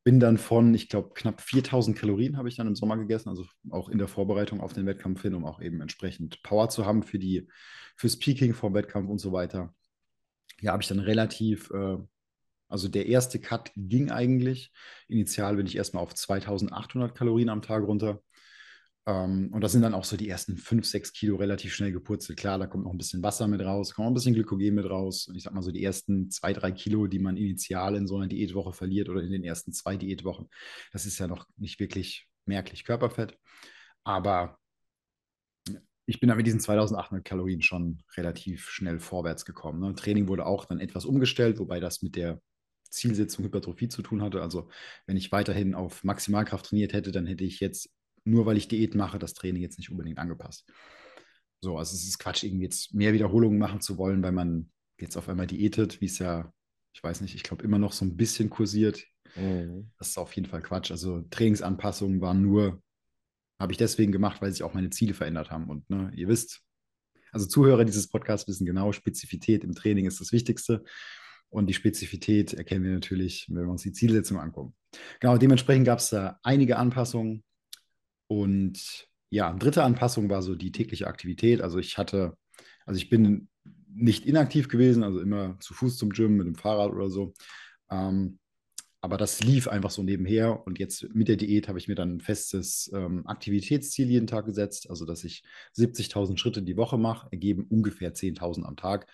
Bin 0.07 0.21
dann 0.21 0.37
von, 0.37 0.73
ich 0.73 0.87
glaube, 0.87 1.11
knapp 1.15 1.41
4000 1.41 1.97
Kalorien 1.97 2.37
habe 2.37 2.47
ich 2.47 2.55
dann 2.55 2.65
im 2.65 2.77
Sommer 2.77 2.95
gegessen, 2.95 3.27
also 3.27 3.43
auch 3.71 3.89
in 3.89 3.97
der 3.97 4.07
Vorbereitung 4.07 4.61
auf 4.61 4.71
den 4.71 4.85
Wettkampf 4.85 5.21
hin, 5.21 5.33
um 5.33 5.43
auch 5.43 5.59
eben 5.61 5.81
entsprechend 5.81 6.41
Power 6.43 6.69
zu 6.69 6.85
haben 6.85 7.03
für 7.03 7.19
die, 7.19 7.49
fürs 7.97 8.17
Peaking 8.17 8.53
vom 8.53 8.73
Wettkampf 8.73 9.09
und 9.09 9.17
so 9.17 9.33
weiter. 9.33 9.75
Ja, 10.61 10.71
habe 10.71 10.81
ich 10.81 10.87
dann 10.87 10.99
relativ, 10.99 11.69
äh, 11.71 11.97
also 12.69 12.87
der 12.87 13.07
erste 13.07 13.41
Cut 13.41 13.73
ging 13.75 14.09
eigentlich. 14.09 14.71
Initial 15.09 15.57
bin 15.57 15.67
ich 15.67 15.75
erstmal 15.75 16.03
auf 16.03 16.15
2800 16.15 17.13
Kalorien 17.13 17.49
am 17.49 17.61
Tag 17.61 17.83
runter. 17.83 18.23
Ähm, 19.07 19.49
und 19.53 19.61
das 19.61 19.71
sind 19.71 19.81
dann 19.81 19.93
auch 19.93 20.03
so 20.03 20.17
die 20.17 20.27
ersten 20.27 20.57
5, 20.57 20.85
6 20.85 21.13
Kilo 21.13 21.37
relativ 21.37 21.73
schnell 21.73 21.93
gepurzelt. 21.93 22.37
Klar, 22.37 22.59
da 22.59 22.67
kommt 22.67 22.83
noch 22.83 22.91
ein 22.91 22.97
bisschen 22.97 23.23
Wasser 23.23 23.47
mit 23.47 23.61
raus, 23.61 23.93
kommt 23.93 24.05
noch 24.05 24.11
ein 24.11 24.13
bisschen 24.13 24.33
Glykogen 24.33 24.75
mit 24.75 24.89
raus. 24.89 25.27
Und 25.27 25.35
ich 25.35 25.43
sag 25.43 25.53
mal 25.53 25.61
so 25.63 25.71
die 25.71 25.83
ersten 25.83 26.29
2, 26.29 26.53
3 26.53 26.71
Kilo, 26.73 27.07
die 27.07 27.19
man 27.19 27.37
initial 27.37 27.95
in 27.95 28.05
so 28.05 28.17
einer 28.17 28.27
Diätwoche 28.27 28.73
verliert 28.73 29.07
oder 29.09 29.23
in 29.23 29.31
den 29.31 29.45
ersten 29.45 29.71
zwei 29.71 29.95
Diätwochen, 29.95 30.49
das 30.91 31.05
ist 31.05 31.19
ja 31.19 31.27
noch 31.27 31.47
nicht 31.55 31.79
wirklich 31.79 32.27
merklich 32.45 32.83
Körperfett. 32.83 33.37
Aber 34.03 34.59
ich 36.05 36.19
bin 36.19 36.29
da 36.29 36.35
mit 36.35 36.45
diesen 36.47 36.59
2800 36.59 37.25
Kalorien 37.25 37.61
schon 37.61 38.03
relativ 38.15 38.69
schnell 38.69 38.99
vorwärts 38.99 39.45
gekommen. 39.45 39.79
Ne? 39.79 39.95
Training 39.95 40.27
wurde 40.27 40.45
auch 40.45 40.65
dann 40.65 40.79
etwas 40.79 41.05
umgestellt, 41.05 41.59
wobei 41.59 41.79
das 41.79 42.01
mit 42.01 42.15
der 42.15 42.41
Zielsetzung 42.89 43.45
Hypertrophie 43.45 43.89
zu 43.89 44.01
tun 44.01 44.21
hatte. 44.21 44.41
Also 44.41 44.69
wenn 45.05 45.17
ich 45.17 45.31
weiterhin 45.31 45.75
auf 45.75 46.03
Maximalkraft 46.03 46.67
trainiert 46.67 46.93
hätte, 46.93 47.11
dann 47.11 47.25
hätte 47.25 47.43
ich 47.43 47.59
jetzt, 47.59 47.89
nur 48.27 48.45
weil 48.45 48.57
ich 48.57 48.67
Diät 48.67 48.95
mache, 48.95 49.19
das 49.19 49.33
Training 49.33 49.61
jetzt 49.61 49.77
nicht 49.77 49.91
unbedingt 49.91 50.19
angepasst. 50.19 50.69
So, 51.61 51.77
also 51.77 51.95
es 51.95 52.07
ist 52.07 52.19
Quatsch, 52.19 52.43
irgendwie 52.43 52.65
jetzt 52.65 52.93
mehr 52.93 53.13
Wiederholungen 53.13 53.57
machen 53.57 53.81
zu 53.81 53.97
wollen, 53.97 54.21
weil 54.21 54.31
man 54.31 54.71
jetzt 54.99 55.17
auf 55.17 55.27
einmal 55.29 55.47
diätet, 55.47 56.01
wie 56.01 56.05
es 56.05 56.19
ja, 56.19 56.53
ich 56.93 57.03
weiß 57.03 57.21
nicht, 57.21 57.35
ich 57.35 57.43
glaube 57.43 57.63
immer 57.63 57.79
noch 57.79 57.93
so 57.93 58.05
ein 58.05 58.17
bisschen 58.17 58.49
kursiert. 58.49 59.03
Mhm. 59.35 59.91
Das 59.97 60.09
ist 60.09 60.17
auf 60.17 60.33
jeden 60.33 60.47
Fall 60.47 60.61
Quatsch. 60.61 60.91
Also 60.91 61.21
Trainingsanpassungen 61.29 62.21
waren 62.21 62.41
nur 62.41 62.81
habe 63.59 63.71
ich 63.71 63.77
deswegen 63.77 64.11
gemacht, 64.11 64.41
weil 64.41 64.51
sich 64.51 64.63
auch 64.63 64.73
meine 64.73 64.89
Ziele 64.89 65.13
verändert 65.13 65.51
haben. 65.51 65.69
Und 65.69 65.89
ne, 65.89 66.11
ihr 66.15 66.27
wisst, 66.27 66.61
also 67.31 67.47
Zuhörer 67.47 67.85
dieses 67.85 68.07
Podcasts 68.07 68.47
wissen 68.47 68.65
genau, 68.65 68.91
Spezifität 68.91 69.63
im 69.63 69.73
Training 69.73 70.05
ist 70.05 70.21
das 70.21 70.31
Wichtigste. 70.31 70.83
Und 71.49 71.67
die 71.67 71.73
Spezifität 71.73 72.53
erkennen 72.53 72.83
wir 72.83 72.91
natürlich, 72.91 73.47
wenn 73.49 73.63
wir 73.63 73.71
uns 73.71 73.81
die 73.81 73.93
Zielsetzung 73.93 74.37
angucken. 74.37 74.75
Genau, 75.19 75.37
dementsprechend 75.37 75.85
gab 75.85 75.99
es 75.99 76.09
da 76.09 76.39
einige 76.43 76.77
Anpassungen. 76.77 77.43
Und 78.27 79.07
ja, 79.29 79.51
dritte 79.53 79.83
Anpassung 79.83 80.29
war 80.29 80.41
so 80.41 80.55
die 80.55 80.71
tägliche 80.71 81.07
Aktivität. 81.07 81.61
Also 81.61 81.79
ich 81.79 81.97
hatte, 81.97 82.37
also 82.85 82.97
ich 82.97 83.09
bin 83.09 83.49
nicht 83.93 84.25
inaktiv 84.25 84.69
gewesen, 84.69 85.03
also 85.03 85.19
immer 85.19 85.59
zu 85.59 85.73
Fuß 85.73 85.97
zum 85.97 86.11
Gym 86.11 86.37
mit 86.37 86.47
dem 86.47 86.55
Fahrrad 86.55 86.91
oder 86.91 87.09
so. 87.09 87.33
Ähm, 87.89 88.39
aber 89.01 89.17
das 89.17 89.41
lief 89.41 89.67
einfach 89.67 89.91
so 89.91 90.03
nebenher. 90.03 90.65
Und 90.65 90.79
jetzt 90.79 91.13
mit 91.13 91.27
der 91.27 91.35
Diät 91.35 91.67
habe 91.67 91.79
ich 91.79 91.87
mir 91.87 91.95
dann 91.95 92.15
ein 92.17 92.21
festes 92.21 92.91
ähm, 92.93 93.25
Aktivitätsziel 93.27 94.09
jeden 94.09 94.27
Tag 94.27 94.45
gesetzt. 94.45 94.89
Also, 94.89 95.05
dass 95.05 95.23
ich 95.23 95.43
70.000 95.75 96.37
Schritte 96.37 96.61
die 96.61 96.77
Woche 96.77 96.97
mache, 96.97 97.27
ergeben 97.31 97.65
ungefähr 97.69 98.13
10.000 98.13 98.65
am 98.65 98.75
Tag. 98.75 99.07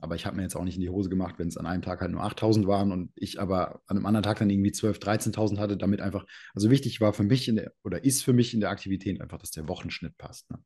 Aber 0.00 0.14
ich 0.14 0.26
habe 0.26 0.36
mir 0.36 0.42
jetzt 0.42 0.56
auch 0.56 0.64
nicht 0.64 0.76
in 0.76 0.80
die 0.80 0.88
Hose 0.88 1.10
gemacht, 1.10 1.34
wenn 1.38 1.48
es 1.48 1.56
an 1.56 1.66
einem 1.66 1.82
Tag 1.82 2.00
halt 2.00 2.10
nur 2.10 2.24
8.000 2.24 2.66
waren 2.66 2.90
und 2.90 3.12
ich 3.16 3.38
aber 3.38 3.82
an 3.86 3.96
einem 3.96 4.06
anderen 4.06 4.22
Tag 4.22 4.38
dann 4.38 4.50
irgendwie 4.50 4.70
12.000, 4.70 5.34
13.000 5.34 5.58
hatte, 5.58 5.76
damit 5.76 6.00
einfach, 6.00 6.24
also 6.54 6.70
wichtig 6.70 7.00
war 7.00 7.12
für 7.12 7.22
mich 7.22 7.46
der, 7.46 7.72
oder 7.84 8.02
ist 8.04 8.24
für 8.24 8.32
mich 8.32 8.54
in 8.54 8.60
der 8.60 8.70
Aktivität 8.70 9.20
einfach, 9.20 9.38
dass 9.38 9.50
der 9.50 9.68
Wochenschnitt 9.68 10.16
passt. 10.16 10.50
Ne? 10.50 10.58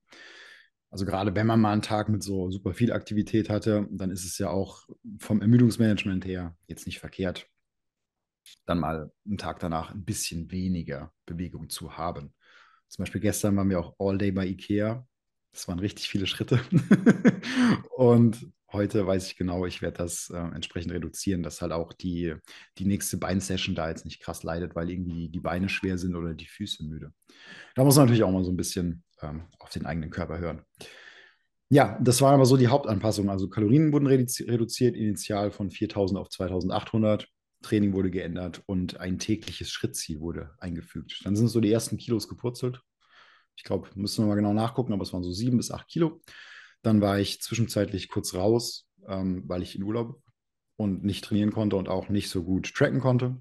Also 0.91 1.05
gerade 1.05 1.35
wenn 1.35 1.49
man 1.49 1.61
mal 1.61 1.73
einen 1.73 1.83
Tag 1.83 2.09
mit 2.09 2.23
so 2.23 2.53
super 2.53 2.73
viel 2.73 2.93
Aktivität 2.93 3.51
hatte, 3.51 3.89
dann 3.91 4.13
ist 4.13 4.25
es 4.25 4.39
ja 4.39 4.51
auch 4.51 4.89
vom 5.19 5.41
Ermüdungsmanagement 5.41 6.25
her 6.25 6.57
jetzt 6.69 6.87
nicht 6.87 7.01
verkehrt, 7.01 7.49
dann 8.65 8.79
mal 8.79 9.11
einen 9.27 9.39
Tag 9.39 9.59
danach 9.59 9.91
ein 9.91 10.05
bisschen 10.05 10.53
weniger 10.53 11.13
Bewegung 11.27 11.69
zu 11.69 11.97
haben. 11.97 12.33
Zum 12.87 13.03
Beispiel 13.03 13.21
gestern 13.21 13.57
waren 13.57 13.71
wir 13.71 13.81
auch 13.81 13.97
all 13.99 14.19
day 14.19 14.31
bei 14.31 14.47
Ikea. 14.47 15.05
Das 15.53 15.67
waren 15.67 15.81
richtig 15.81 16.09
viele 16.09 16.29
Schritte. 16.29 16.61
und 17.97 18.53
heute 18.75 19.07
weiß 19.07 19.27
ich 19.29 19.37
genau, 19.37 19.65
ich 19.67 19.81
werde 19.81 19.99
das 19.99 20.31
äh, 20.31 20.37
entsprechend 20.37 20.93
reduzieren, 20.93 21.43
dass 21.43 21.63
halt 21.63 21.73
auch 21.73 21.93
die, 21.93 22.35
die 22.79 22.85
nächste 22.85 23.17
Beinsession 23.17 23.75
da 23.75 23.89
jetzt 23.89 24.05
nicht 24.05 24.21
krass 24.21 24.43
leidet, 24.43 24.75
weil 24.75 24.91
irgendwie 24.91 25.29
die 25.29 25.41
Beine 25.41 25.69
schwer 25.69 25.97
sind 25.97 26.15
oder 26.15 26.35
die 26.35 26.47
Füße 26.47 26.85
müde. 26.85 27.13
Da 27.75 27.85
muss 27.85 27.97
man 27.97 28.05
natürlich 28.07 28.25
auch 28.25 28.31
mal 28.31 28.45
so 28.45 28.51
ein 28.51 28.57
bisschen 28.57 29.03
ähm, 29.23 29.45
auf 29.59 29.71
den 29.71 29.87
eigenen 29.87 30.11
Körper 30.11 30.39
hören. 30.39 30.63
Ja, 31.71 31.99
das 32.01 32.21
waren 32.21 32.35
aber 32.35 32.47
so 32.47 32.57
die 32.57 32.69
Hauptanpassungen. 32.69 33.31
Also 33.31 33.49
Kalorien 33.49 33.93
wurden 33.93 34.07
reduziert, 34.07 34.97
initial 34.97 35.51
von 35.51 35.71
4000 35.71 36.21
auf 36.21 36.29
2800. 36.29 37.27
Training 37.63 37.95
wurde 37.95 38.11
geändert 38.11 38.63
und 38.67 39.01
ein 39.01 39.19
tägliches 39.19 39.71
Schrittziel 39.71 40.21
wurde 40.21 40.51
eingefügt. 40.59 41.23
Dann 41.25 41.35
sind 41.35 41.49
so 41.49 41.61
die 41.61 41.73
ersten 41.73 41.97
Kilos 41.97 42.29
gepurzelt. 42.29 42.81
Ich 43.57 43.65
glaube, 43.65 43.89
müssen 43.95 44.25
wir 44.25 44.29
mal 44.29 44.35
genau 44.35 44.53
nachgucken, 44.53 44.93
aber 44.93 45.03
es 45.03 45.13
waren 45.13 45.23
so 45.23 45.33
sieben 45.33 45.57
bis 45.57 45.71
acht 45.71 45.89
Kilo. 45.89 46.21
Dann 46.85 47.01
war 47.01 47.19
ich 47.19 47.41
zwischenzeitlich 47.41 48.09
kurz 48.09 48.35
raus, 48.35 48.87
ähm, 49.09 49.43
weil 49.47 49.63
ich 49.63 49.75
in 49.75 49.83
Urlaub 49.83 50.23
und 50.77 51.03
nicht 51.03 51.25
trainieren 51.25 51.51
konnte 51.51 51.77
und 51.77 51.89
auch 51.89 52.11
nicht 52.11 52.29
so 52.29 52.45
gut 52.45 52.75
tracken 52.75 53.01
konnte. 53.01 53.41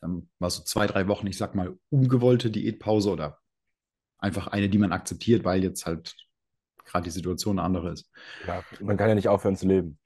Dann 0.00 0.28
war 0.38 0.50
so 0.50 0.62
zwei, 0.64 0.86
drei 0.86 1.06
Wochen, 1.06 1.28
ich 1.28 1.36
sag 1.36 1.54
mal, 1.54 1.78
ungewollte 1.90 2.50
Diätpause 2.50 3.10
oder 3.10 3.38
einfach 4.18 4.48
eine, 4.48 4.68
die 4.68 4.78
man 4.78 4.92
akzeptiert, 4.92 5.44
weil 5.44 5.62
jetzt 5.62 5.86
halt 5.86 6.16
gerade 6.84 7.04
die 7.04 7.10
Situation 7.10 7.58
eine 7.58 7.66
andere 7.66 7.92
ist. 7.92 8.10
Ja, 8.46 8.64
man 8.80 8.96
kann 8.96 9.08
ja 9.08 9.14
nicht 9.14 9.28
aufhören 9.28 9.56
zu 9.56 9.68
leben. 9.68 9.98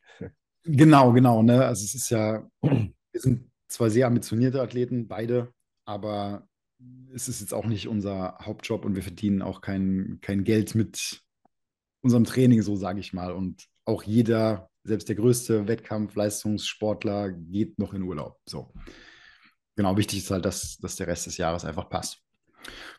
Genau, 0.65 1.13
genau. 1.13 1.43
Ne? 1.43 1.65
Also 1.65 1.85
es 1.85 1.95
ist 1.95 2.11
ja, 2.11 2.47
wir 2.61 3.21
sind 3.21 3.51
zwar 3.69 3.89
sehr 3.89 4.07
ambitionierte 4.07 4.61
Athleten, 4.61 5.09
beide, 5.09 5.53
aber 5.87 6.47
es 7.15 7.29
ist 7.29 7.41
jetzt 7.41 7.55
auch 7.55 7.67
nicht 7.67 7.89
unser 7.89 8.39
Hauptjob 8.43 8.85
und 8.85 8.97
wir 8.97 9.03
verdienen 9.03 9.41
auch 9.41 9.63
kein, 9.63 10.19
kein 10.21 10.45
Geld 10.45 10.75
mit 10.75 11.24
unserem 12.05 12.25
Training, 12.25 12.63
so 12.63 12.77
sage 12.77 13.01
ich 13.01 13.13
mal. 13.13 13.33
Und 13.33 13.67
auch 13.85 14.03
jeder, 14.03 14.71
selbst 14.85 15.09
der 15.09 15.17
größte 15.17 15.67
Wettkampf-Leistungssportler, 15.67 17.33
geht 17.33 17.79
noch 17.79 17.95
in 17.95 18.03
Urlaub. 18.03 18.39
So. 18.47 18.73
Genau, 19.77 19.97
wichtig 19.97 20.21
ist 20.21 20.31
halt, 20.31 20.45
dass, 20.45 20.79
dass 20.79 20.97
der 20.97 21.09
Rest 21.09 21.27
des 21.27 21.39
Jahres 21.39 21.65
einfach 21.65 21.89
passt. 21.89 22.21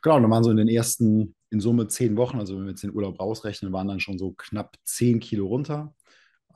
Genau, 0.01 0.19
dann 0.19 0.29
waren 0.29 0.43
so 0.43 0.51
in 0.51 0.57
den 0.57 0.67
ersten, 0.67 1.35
in 1.50 1.59
Summe 1.59 1.88
zehn 1.88 2.17
Wochen, 2.17 2.39
also 2.39 2.55
wenn 2.55 2.65
wir 2.65 2.71
jetzt 2.71 2.83
den 2.83 2.93
Urlaub 2.93 3.19
rausrechnen, 3.19 3.71
waren 3.71 3.88
dann 3.88 4.00
schon 4.00 4.19
so 4.19 4.33
knapp 4.33 4.75
zehn 4.83 5.19
Kilo 5.19 5.47
runter. 5.47 5.95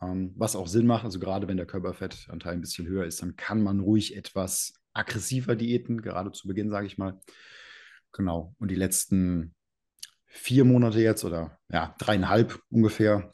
Ähm, 0.02 0.34
was 0.36 0.56
auch 0.56 0.68
Sinn 0.68 0.88
macht, 0.88 1.06
also 1.06 1.20
gerade 1.20 1.48
wenn 1.48 1.58
der 1.58 1.66
Körperfettanteil 1.66 2.54
ein 2.54 2.62
bisschen 2.62 2.88
höher 2.88 3.06
ist, 3.06 3.22
dann 3.22 3.36
kann 3.36 3.62
man 3.62 3.80
ruhig 3.80 4.16
etwas 4.16 4.74
aggressiver 4.94 5.56
diäten, 5.56 6.02
gerade 6.02 6.32
zu 6.32 6.48
Beginn, 6.48 6.70
sage 6.70 6.88
ich 6.88 6.98
mal. 6.98 7.20
Genau. 8.12 8.56
Und 8.60 8.72
die 8.72 8.76
letzten 8.76 9.54
vier 10.30 10.64
Monate 10.64 11.02
jetzt 11.02 11.26
oder 11.26 11.60
ja, 11.72 11.96
dreieinhalb 11.98 12.62
ungefähr, 12.70 13.32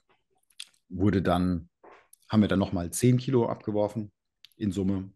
wurde 0.90 1.22
dann, 1.22 1.70
haben 2.30 2.42
wir 2.42 2.48
dann 2.48 2.60
nochmal 2.60 2.92
zehn 2.92 3.18
Kilo 3.18 3.48
abgeworfen 3.48 4.12
in 4.56 4.72
Summe, 4.72 5.12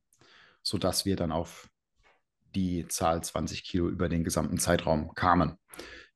sodass 0.61 1.05
wir 1.05 1.15
dann 1.15 1.31
auf 1.31 1.69
die 2.55 2.87
Zahl 2.87 3.23
20 3.23 3.63
Kilo 3.63 3.87
über 3.87 4.09
den 4.09 4.23
gesamten 4.23 4.57
Zeitraum 4.57 5.13
kamen. 5.13 5.57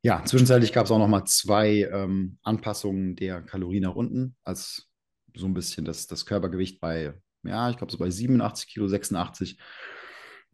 Ja, 0.02 0.24
zwischenzeitlich 0.26 0.74
gab 0.74 0.86
es 0.86 0.92
auch 0.92 1.00
nochmal 1.00 1.24
zwei 1.26 1.90
ähm, 1.92 2.38
Anpassungen 2.44 3.16
der 3.16 3.42
Kalorien 3.42 3.84
nach 3.84 3.96
unten, 3.96 4.36
als 4.44 4.90
so 5.36 5.46
ein 5.46 5.54
bisschen 5.54 5.86
das, 5.86 6.08
das 6.08 6.26
Körpergewicht 6.26 6.82
bei, 6.82 7.14
ja, 7.44 7.70
ich 7.70 7.78
glaube 7.78 7.92
so 7.92 7.98
bei 7.98 8.10
87 8.10 8.68
Kilo, 8.68 8.88
86 8.88 9.58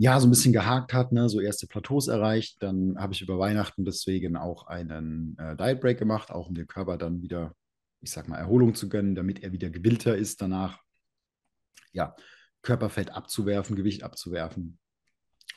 ja, 0.02 0.18
so 0.18 0.28
ein 0.28 0.30
bisschen 0.30 0.54
gehakt 0.54 0.94
hat, 0.94 1.12
ne, 1.12 1.28
so 1.28 1.42
erste 1.42 1.68
Plateaus 1.68 2.08
erreicht. 2.08 2.64
Dann 2.64 2.98
habe 2.98 3.12
ich 3.12 3.22
über 3.22 3.38
Weihnachten 3.38 3.84
deswegen 3.84 4.38
auch 4.38 4.66
einen 4.68 5.38
äh, 5.38 5.58
Diet 5.58 5.82
Break 5.82 6.00
gemacht, 6.00 6.32
auch 6.32 6.48
um 6.48 6.56
dem 6.56 6.68
Körper 6.68 6.98
dann 6.98 7.22
wieder, 7.22 7.54
ich 8.00 8.10
sag 8.10 8.30
mal, 8.30 8.38
Erholung 8.38 8.76
zu 8.76 8.88
gönnen, 8.88 9.14
damit 9.14 9.44
er 9.44 9.52
wieder 9.52 9.70
gewillter 9.70 10.16
ist 10.16 10.42
danach. 10.42 10.80
Ja, 11.92 12.16
Körperfett 12.62 13.12
abzuwerfen, 13.12 13.76
Gewicht 13.76 14.04
abzuwerfen. 14.04 14.80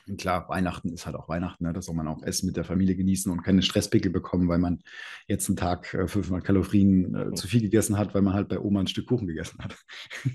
Und 0.09 0.19
klar, 0.19 0.49
Weihnachten 0.49 0.91
ist 0.91 1.05
halt 1.05 1.15
auch 1.15 1.29
Weihnachten, 1.29 1.63
ne? 1.63 1.71
da 1.71 1.81
soll 1.81 1.95
man 1.95 2.09
auch 2.09 2.21
Essen 2.23 2.47
mit 2.47 2.57
der 2.57 2.65
Familie 2.65 2.97
genießen 2.97 3.31
und 3.31 3.43
keine 3.43 3.61
Stresspickel 3.61 4.11
bekommen, 4.11 4.49
weil 4.49 4.59
man 4.59 4.83
jetzt 5.25 5.47
einen 5.47 5.55
Tag 5.55 5.93
äh, 5.93 6.05
500 6.05 6.43
Kalorien 6.43 7.15
äh, 7.15 7.33
zu 7.33 7.47
viel 7.47 7.61
gegessen 7.61 7.97
hat, 7.97 8.13
weil 8.13 8.21
man 8.21 8.33
halt 8.33 8.49
bei 8.49 8.59
Oma 8.59 8.81
ein 8.81 8.87
Stück 8.87 9.07
Kuchen 9.07 9.27
gegessen 9.27 9.63
hat. 9.63 9.77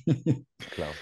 Klar. 0.70 0.94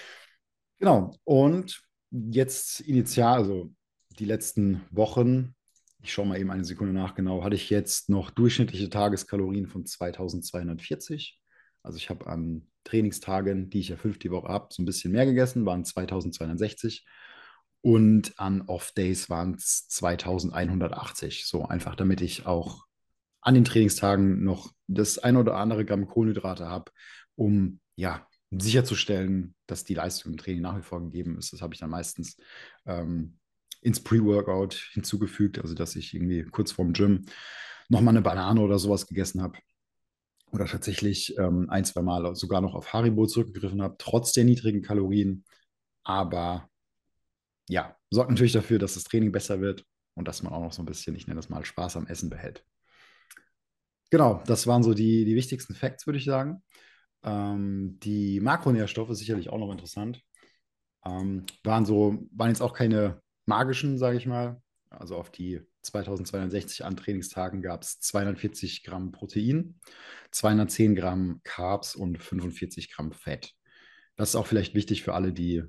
Genau. 0.79 1.15
Und 1.23 1.86
jetzt 2.11 2.79
initial, 2.81 3.37
also 3.37 3.73
die 4.19 4.25
letzten 4.25 4.81
Wochen, 4.91 5.55
ich 6.01 6.13
schaue 6.13 6.27
mal 6.27 6.39
eben 6.39 6.51
eine 6.51 6.65
Sekunde 6.65 6.93
nach 6.93 7.15
genau, 7.15 7.43
hatte 7.43 7.55
ich 7.55 7.69
jetzt 7.69 8.09
noch 8.09 8.29
durchschnittliche 8.29 8.89
Tageskalorien 8.89 9.67
von 9.67 9.85
2240. 9.85 11.39
Also 11.83 11.97
ich 11.97 12.09
habe 12.09 12.27
an 12.27 12.67
Trainingstagen, 12.83 13.69
die 13.69 13.79
ich 13.79 13.89
ja 13.89 13.97
fünf 13.97 14.19
die 14.19 14.31
Woche 14.31 14.47
habe, 14.47 14.67
so 14.71 14.81
ein 14.81 14.85
bisschen 14.85 15.11
mehr 15.11 15.25
gegessen, 15.25 15.65
waren 15.65 15.85
2260. 15.85 17.05
Und 17.81 18.39
an 18.39 18.61
Off-Days 18.61 19.29
waren 19.29 19.55
es 19.55 19.87
2180. 19.87 21.45
So 21.45 21.65
einfach, 21.65 21.95
damit 21.95 22.21
ich 22.21 22.45
auch 22.45 22.85
an 23.41 23.53
den 23.53 23.65
Trainingstagen 23.65 24.43
noch 24.43 24.73
das 24.87 25.19
ein 25.19 25.37
oder 25.37 25.55
andere 25.55 25.85
Gramm 25.85 26.07
Kohlenhydrate 26.07 26.67
habe, 26.67 26.91
um 27.35 27.79
ja 27.95 28.27
sicherzustellen, 28.51 29.55
dass 29.65 29.83
die 29.83 29.93
Leistung 29.93 30.33
im 30.33 30.37
Training 30.37 30.61
nach 30.61 30.77
wie 30.77 30.83
vor 30.83 31.01
gegeben 31.01 31.37
ist. 31.37 31.53
Das 31.53 31.61
habe 31.61 31.73
ich 31.73 31.79
dann 31.79 31.89
meistens 31.89 32.37
ähm, 32.85 33.37
ins 33.81 34.01
Pre-Workout 34.01 34.73
hinzugefügt, 34.93 35.59
also 35.59 35.73
dass 35.73 35.95
ich 35.95 36.13
irgendwie 36.13 36.43
kurz 36.43 36.71
vorm 36.71 36.93
Gym 36.93 37.25
nochmal 37.89 38.13
eine 38.13 38.21
Banane 38.21 38.61
oder 38.61 38.79
sowas 38.79 39.07
gegessen 39.07 39.41
habe. 39.41 39.57
Oder 40.51 40.65
tatsächlich 40.65 41.37
ähm, 41.37 41.69
ein, 41.69 41.83
zwei 41.83 42.01
Mal 42.01 42.35
sogar 42.35 42.61
noch 42.61 42.73
auf 42.73 42.93
Haribo 42.93 43.27
zurückgegriffen 43.27 43.81
habe, 43.81 43.95
trotz 43.97 44.31
der 44.31 44.45
niedrigen 44.45 44.81
Kalorien. 44.81 45.43
Aber 46.03 46.69
ja, 47.67 47.97
sorgt 48.09 48.29
natürlich 48.29 48.53
dafür, 48.53 48.79
dass 48.79 48.93
das 48.93 49.03
Training 49.03 49.33
besser 49.33 49.59
wird 49.59 49.85
und 50.15 50.27
dass 50.27 50.43
man 50.43 50.53
auch 50.53 50.61
noch 50.61 50.71
so 50.71 50.81
ein 50.81 50.85
bisschen, 50.85 51.15
ich 51.15 51.27
nenne 51.27 51.37
das 51.37 51.49
mal, 51.49 51.65
Spaß 51.65 51.97
am 51.97 52.07
Essen 52.07 52.29
behält. 52.29 52.63
Genau, 54.09 54.41
das 54.47 54.67
waren 54.67 54.83
so 54.83 54.93
die, 54.93 55.25
die 55.25 55.35
wichtigsten 55.35 55.75
Facts, 55.75 56.07
würde 56.07 56.17
ich 56.17 56.25
sagen. 56.25 56.63
Ähm, 57.27 57.99
die 57.99 58.39
Makronährstoffe, 58.39 59.13
sicherlich 59.13 59.49
auch 59.49 59.57
noch 59.57 59.71
interessant, 59.71 60.23
ähm, 61.05 61.45
waren 61.63 61.85
so, 61.85 62.25
waren 62.31 62.49
jetzt 62.49 62.61
auch 62.61 62.73
keine 62.73 63.21
magischen, 63.45 63.97
sage 63.97 64.17
ich 64.17 64.25
mal. 64.25 64.61
Also 64.89 65.17
auf 65.17 65.29
die 65.29 65.59
2260 65.81 66.85
an 66.85 66.95
Trainingstagen 66.95 67.61
gab 67.61 67.83
es 67.83 67.99
240 67.99 68.83
Gramm 68.83 69.11
Protein, 69.11 69.79
210 70.31 70.95
Gramm 70.95 71.41
Carbs 71.43 71.95
und 71.95 72.23
45 72.23 72.91
Gramm 72.93 73.11
Fett. 73.11 73.53
Das 74.15 74.29
ist 74.29 74.35
auch 74.35 74.47
vielleicht 74.47 74.73
wichtig 74.73 75.03
für 75.03 75.13
alle, 75.13 75.33
die 75.33 75.63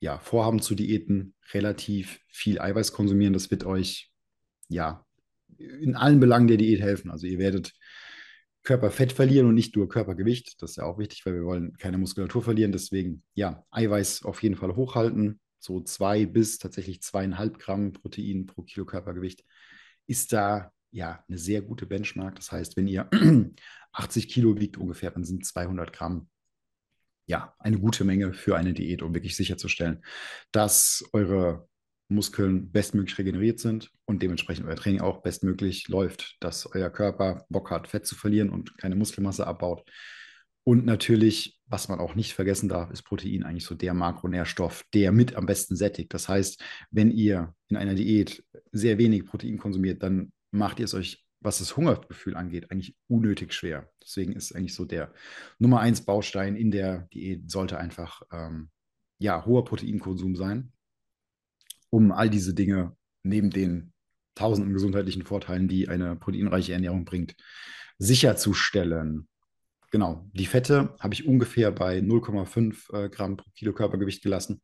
ja, 0.00 0.18
vorhaben 0.18 0.62
zu 0.62 0.74
diäten, 0.74 1.34
relativ 1.52 2.20
viel 2.28 2.58
Eiweiß 2.58 2.92
konsumieren. 2.92 3.34
Das 3.34 3.50
wird 3.50 3.64
euch 3.64 4.10
ja 4.68 5.04
in 5.58 5.96
allen 5.96 6.20
Belangen 6.20 6.48
der 6.48 6.56
Diät 6.56 6.80
helfen. 6.80 7.10
Also 7.10 7.26
ihr 7.26 7.38
werdet 7.38 7.72
Körperfett 8.64 9.12
verlieren 9.12 9.46
und 9.46 9.54
nicht 9.54 9.76
nur 9.76 9.88
Körpergewicht. 9.88 10.60
Das 10.60 10.70
ist 10.70 10.76
ja 10.76 10.84
auch 10.84 10.98
wichtig, 10.98 11.24
weil 11.24 11.34
wir 11.34 11.44
wollen 11.44 11.76
keine 11.76 11.98
Muskulatur 11.98 12.42
verlieren. 12.42 12.72
Deswegen, 12.72 13.22
ja, 13.34 13.64
Eiweiß 13.70 14.24
auf 14.24 14.42
jeden 14.42 14.56
Fall 14.56 14.74
hochhalten. 14.74 15.38
So 15.58 15.80
zwei 15.80 16.26
bis 16.26 16.58
tatsächlich 16.58 17.02
zweieinhalb 17.02 17.58
Gramm 17.58 17.92
Protein 17.92 18.46
pro 18.46 18.62
Kilo 18.62 18.86
Körpergewicht 18.86 19.44
ist 20.06 20.32
da 20.32 20.72
ja 20.90 21.24
eine 21.28 21.38
sehr 21.38 21.62
gute 21.62 21.86
Benchmark. 21.86 22.36
Das 22.36 22.52
heißt, 22.52 22.76
wenn 22.76 22.88
ihr 22.88 23.08
80 23.92 24.28
Kilo 24.28 24.58
wiegt 24.58 24.78
ungefähr, 24.78 25.10
dann 25.10 25.24
sind 25.24 25.44
200 25.44 25.92
Gramm 25.92 26.28
ja 27.26 27.54
eine 27.58 27.78
gute 27.78 28.04
Menge 28.04 28.32
für 28.32 28.56
eine 28.56 28.72
Diät, 28.72 29.02
um 29.02 29.14
wirklich 29.14 29.36
sicherzustellen, 29.36 30.04
dass 30.52 31.04
eure 31.12 31.68
Muskeln 32.08 32.70
bestmöglich 32.70 33.16
regeneriert 33.18 33.58
sind 33.58 33.90
und 34.04 34.22
dementsprechend 34.22 34.66
euer 34.66 34.76
Training 34.76 35.00
auch 35.00 35.22
bestmöglich 35.22 35.88
läuft, 35.88 36.36
dass 36.40 36.66
euer 36.74 36.90
Körper 36.90 37.46
Bock 37.48 37.70
hat, 37.70 37.88
Fett 37.88 38.06
zu 38.06 38.14
verlieren 38.14 38.50
und 38.50 38.76
keine 38.78 38.96
Muskelmasse 38.96 39.46
abbaut. 39.46 39.88
Und 40.64 40.86
natürlich, 40.86 41.60
was 41.66 41.88
man 41.88 42.00
auch 42.00 42.14
nicht 42.14 42.32
vergessen 42.32 42.68
darf, 42.68 42.90
ist 42.90 43.02
Protein 43.02 43.42
eigentlich 43.42 43.66
so 43.66 43.74
der 43.74 43.92
Makronährstoff, 43.92 44.84
der 44.94 45.12
mit 45.12 45.34
am 45.36 45.46
besten 45.46 45.76
sättigt. 45.76 46.12
Das 46.14 46.28
heißt, 46.28 46.62
wenn 46.90 47.10
ihr 47.10 47.54
in 47.68 47.76
einer 47.76 47.94
Diät 47.94 48.42
sehr 48.72 48.96
wenig 48.98 49.26
Protein 49.26 49.58
konsumiert, 49.58 50.02
dann 50.02 50.32
macht 50.50 50.78
ihr 50.78 50.86
es 50.86 50.94
euch, 50.94 51.24
was 51.40 51.58
das 51.58 51.76
Hungergefühl 51.76 52.36
angeht, 52.36 52.70
eigentlich 52.70 52.96
unnötig 53.08 53.52
schwer. 53.52 53.90
Deswegen 54.02 54.32
ist 54.32 54.54
eigentlich 54.54 54.74
so 54.74 54.86
der 54.86 55.12
Nummer 55.58 55.80
eins 55.80 56.02
Baustein 56.02 56.56
in 56.56 56.70
der 56.70 57.08
Diät 57.12 57.50
sollte 57.50 57.76
einfach 57.76 58.22
ähm, 58.32 58.70
ja 59.18 59.44
hoher 59.44 59.66
Proteinkonsum 59.66 60.36
sein 60.36 60.72
um 61.94 62.10
all 62.10 62.28
diese 62.28 62.54
Dinge 62.54 62.96
neben 63.22 63.50
den 63.50 63.92
tausenden 64.34 64.72
gesundheitlichen 64.72 65.22
Vorteilen, 65.22 65.68
die 65.68 65.88
eine 65.88 66.16
proteinreiche 66.16 66.72
Ernährung 66.72 67.04
bringt, 67.04 67.36
sicherzustellen. 67.98 69.28
Genau, 69.92 70.28
die 70.32 70.46
Fette 70.46 70.96
habe 70.98 71.14
ich 71.14 71.24
ungefähr 71.24 71.70
bei 71.70 72.00
0,5 72.00 72.92
äh, 72.92 73.08
Gramm 73.10 73.36
pro 73.36 73.48
Kilo 73.54 73.72
Körpergewicht 73.72 74.24
gelassen, 74.24 74.60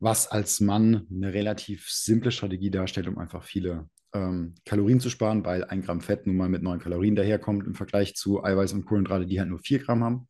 was 0.00 0.26
als 0.26 0.58
Mann 0.58 1.06
eine 1.08 1.32
relativ 1.32 1.88
simple 1.88 2.32
Strategie 2.32 2.72
darstellt, 2.72 3.06
um 3.06 3.18
einfach 3.18 3.44
viele 3.44 3.88
ähm, 4.12 4.56
Kalorien 4.64 4.98
zu 4.98 5.08
sparen, 5.08 5.44
weil 5.44 5.62
ein 5.62 5.82
Gramm 5.82 6.00
Fett 6.00 6.26
nun 6.26 6.36
mal 6.36 6.48
mit 6.48 6.64
9 6.64 6.80
Kalorien 6.80 7.14
daherkommt 7.14 7.64
im 7.64 7.76
Vergleich 7.76 8.16
zu 8.16 8.42
Eiweiß 8.42 8.72
und 8.72 8.86
Kohlenhydrate, 8.86 9.26
die 9.26 9.38
halt 9.38 9.50
nur 9.50 9.60
4 9.60 9.78
Gramm 9.78 10.02
haben. 10.02 10.26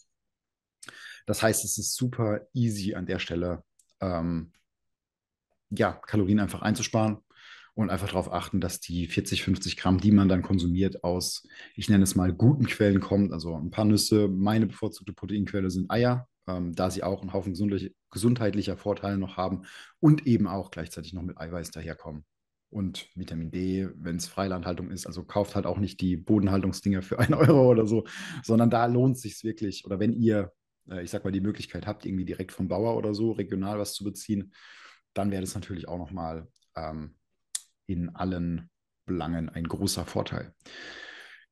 Das 1.25 1.43
heißt, 1.43 1.65
es 1.65 1.79
ist 1.79 1.95
super 1.95 2.47
easy 2.53 2.95
an 2.95 3.07
der 3.07 3.21
Stelle, 3.21 3.65
ähm, 4.03 4.53
ja, 5.71 5.93
Kalorien 5.93 6.41
einfach 6.41 6.63
einzusparen 6.63 7.19
und 7.75 7.91
einfach 7.91 8.09
darauf 8.09 8.33
achten, 8.33 8.61
dass 8.61 8.81
die 8.81 9.07
40, 9.07 9.43
50 9.43 9.77
Gramm, 9.77 9.99
die 9.99 10.13
man 10.13 10.29
dann 10.29 10.43
konsumiert, 10.43 11.05
aus, 11.05 11.47
ich 11.75 11.89
nenne 11.89 12.05
es 12.05 12.15
mal, 12.15 12.33
guten 12.33 12.67
Quellen 12.67 13.01
kommt. 13.01 13.33
Also 13.33 13.57
ein 13.57 13.71
paar 13.71 13.85
Nüsse. 13.85 14.29
Meine 14.29 14.67
bevorzugte 14.67 15.13
Proteinquelle 15.13 15.71
sind 15.71 15.91
Eier, 15.91 16.29
ähm, 16.47 16.75
da 16.75 16.91
sie 16.91 17.03
auch 17.03 17.23
einen 17.23 17.33
Haufen 17.33 17.55
gesundheitlicher 18.11 18.77
Vorteile 18.77 19.19
noch 19.19 19.37
haben 19.37 19.63
und 20.01 20.27
eben 20.27 20.47
auch 20.47 20.71
gleichzeitig 20.71 21.13
noch 21.13 21.23
mit 21.23 21.39
Eiweiß 21.39 21.71
daherkommen. 21.71 22.25
Und 22.71 23.09
Vitamin 23.17 23.51
D, 23.51 23.89
wenn 23.97 24.17
es 24.17 24.29
Freilandhaltung 24.29 24.91
ist, 24.91 25.07
also 25.07 25.25
kauft 25.25 25.57
halt 25.57 25.67
auch 25.67 25.79
nicht 25.79 26.01
die 26.01 26.17
Bodenhaltungsdinger 26.17 27.03
für 27.03 27.19
einen 27.19 27.35
Euro 27.35 27.69
oder 27.69 27.87
so, 27.87 28.05
sondern 28.45 28.71
da 28.71 28.87
lohnt 28.87 29.17
es 29.17 29.23
sich 29.23 29.43
wirklich. 29.43 29.85
Oder 29.85 29.99
wenn 29.99 30.13
ihr, 30.13 30.53
äh, 30.89 31.03
ich 31.03 31.11
sag 31.11 31.25
mal, 31.25 31.33
die 31.33 31.41
Möglichkeit 31.41 31.87
habt, 31.87 32.07
irgendwie 32.07 32.25
direkt 32.25 32.53
vom 32.53 32.69
Bauer 32.69 32.97
oder 32.97 33.13
so 33.15 33.33
regional 33.33 33.79
was 33.79 33.95
zu 33.95 34.05
beziehen, 34.05 34.53
dann 35.15 35.31
wäre 35.31 35.43
das 35.43 35.55
natürlich 35.55 35.89
auch 35.89 35.99
nochmal 35.99 36.49
ähm, 36.77 37.15
in 37.87 38.15
allen 38.15 38.71
Belangen 39.07 39.49
ein 39.49 39.65
großer 39.65 40.05
Vorteil. 40.05 40.55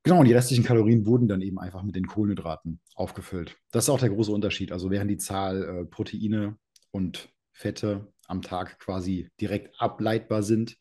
Genau, 0.05 0.21
und 0.21 0.27
die 0.27 0.33
restlichen 0.33 0.65
Kalorien 0.65 1.07
wurden 1.07 1.29
dann 1.29 1.43
eben 1.43 1.59
einfach 1.59 1.83
mit 1.83 1.97
den 1.97 2.07
Kohlenhydraten 2.07 2.81
aufgefüllt. 2.95 3.57
Das 3.73 3.85
ist 3.85 3.91
auch 3.91 3.99
der 3.99 4.11
große 4.11 4.33
Unterschied. 4.33 4.73
Also 4.73 4.91
während 4.91 5.11
die 5.11 5.19
Zahl 5.19 5.63
äh, 5.63 5.85
Proteine 5.85 6.57
und 6.93 7.29
Fette 7.53 8.13
am 8.27 8.43
Tag 8.43 8.79
quasi 8.79 9.29
direkt 9.41 9.81
ableitbar 9.81 10.43
sind 10.43 10.77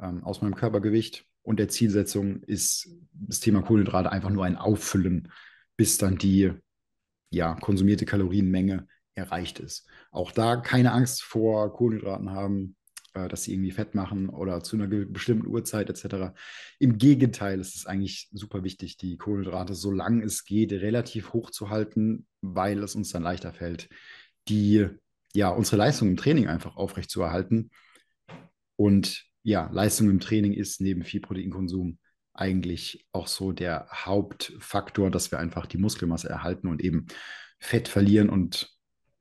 ähm, 0.00 0.22
aus 0.24 0.40
meinem 0.40 0.54
Körpergewicht 0.54 1.26
und 1.42 1.58
der 1.58 1.68
Zielsetzung, 1.68 2.42
ist 2.44 2.88
das 3.12 3.40
Thema 3.40 3.62
Kohlenhydrate 3.62 4.12
einfach 4.12 4.30
nur 4.30 4.44
ein 4.44 4.56
Auffüllen, 4.56 5.32
bis 5.76 5.98
dann 5.98 6.16
die 6.16 6.52
ja, 7.30 7.54
konsumierte 7.54 8.04
Kalorienmenge 8.04 8.86
erreicht 9.20 9.60
ist. 9.60 9.86
Auch 10.10 10.32
da 10.32 10.56
keine 10.56 10.92
Angst 10.92 11.22
vor 11.22 11.72
Kohlenhydraten 11.72 12.30
haben, 12.30 12.76
äh, 13.14 13.28
dass 13.28 13.44
sie 13.44 13.52
irgendwie 13.54 13.72
Fett 13.72 13.94
machen 13.94 14.28
oder 14.28 14.62
zu 14.62 14.76
einer 14.76 14.86
bestimmten 14.86 15.46
Uhrzeit 15.46 15.90
etc. 15.90 16.32
Im 16.78 16.98
Gegenteil, 16.98 17.58
es 17.60 17.74
ist 17.74 17.86
eigentlich 17.86 18.28
super 18.32 18.62
wichtig, 18.62 18.96
die 18.96 19.16
Kohlenhydrate, 19.16 19.74
solange 19.74 20.24
es 20.24 20.44
geht, 20.44 20.72
relativ 20.72 21.32
hoch 21.32 21.50
zu 21.50 21.70
halten, 21.70 22.26
weil 22.40 22.82
es 22.82 22.94
uns 22.94 23.10
dann 23.10 23.22
leichter 23.22 23.52
fällt, 23.52 23.88
die, 24.48 24.86
ja, 25.34 25.50
unsere 25.50 25.76
Leistung 25.76 26.08
im 26.08 26.16
Training 26.16 26.46
einfach 26.48 26.76
aufrecht 26.76 27.10
zu 27.10 27.22
erhalten. 27.22 27.70
Und 28.76 29.26
ja, 29.42 29.68
Leistung 29.72 30.08
im 30.08 30.20
Training 30.20 30.52
ist 30.52 30.80
neben 30.80 31.02
viel 31.04 31.20
Proteinkonsum 31.20 31.98
eigentlich 32.32 33.06
auch 33.12 33.26
so 33.26 33.52
der 33.52 33.88
Hauptfaktor, 33.90 35.10
dass 35.10 35.30
wir 35.30 35.38
einfach 35.38 35.66
die 35.66 35.78
Muskelmasse 35.78 36.28
erhalten 36.28 36.68
und 36.68 36.80
eben 36.80 37.06
Fett 37.58 37.88
verlieren 37.88 38.30
und 38.30 38.70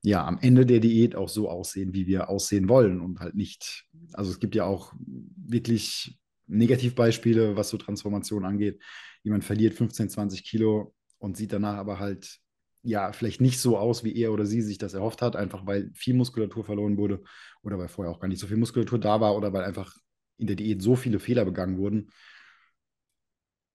ja, 0.02 0.26
am 0.26 0.40
Ende 0.42 0.66
der 0.66 0.80
Diät 0.80 1.16
auch 1.16 1.30
so 1.30 1.50
aussehen, 1.50 1.94
wie 1.94 2.08
wir 2.08 2.30
aussehen 2.30 2.70
wollen 2.70 3.02
und 3.02 3.20
halt 3.20 3.36
nicht, 3.36 3.86
also 4.14 4.32
es 4.32 4.40
gibt 4.40 4.56
ja 4.56 4.64
auch 4.66 4.94
wirklich 4.98 6.18
Negativbeispiele, 6.48 7.56
was 7.56 7.70
so 7.70 7.78
Transformation 7.78 8.46
angeht. 8.46 8.82
Jemand 9.24 9.44
verliert 9.44 9.74
15, 9.76 10.10
20 10.10 10.44
Kilo 10.44 10.96
und 11.20 11.38
sieht 11.38 11.52
danach 11.52 11.76
aber 11.76 12.00
halt, 12.00 12.40
ja, 12.82 13.12
vielleicht 13.12 13.42
nicht 13.42 13.60
so 13.60 13.78
aus, 13.78 14.06
wie 14.06 14.16
er 14.16 14.32
oder 14.32 14.46
sie 14.46 14.62
sich 14.62 14.78
das 14.78 14.94
erhofft 14.94 15.22
hat, 15.22 15.36
einfach 15.36 15.66
weil 15.66 15.92
viel 15.94 16.14
Muskulatur 16.14 16.64
verloren 16.64 16.98
wurde 16.98 17.22
oder 17.62 17.78
weil 17.78 17.90
vorher 17.90 18.14
auch 18.14 18.22
gar 18.22 18.30
nicht 18.30 18.40
so 18.40 18.48
viel 18.48 18.58
Muskulatur 18.58 19.00
da 19.00 19.20
war 19.20 19.36
oder 19.36 19.52
weil 19.52 19.64
einfach 19.64 19.98
in 20.38 20.48
der 20.48 20.56
Diät 20.56 20.82
so 20.82 20.96
viele 20.96 21.20
Fehler 21.20 21.44
begangen 21.44 21.78
wurden, 21.78 22.10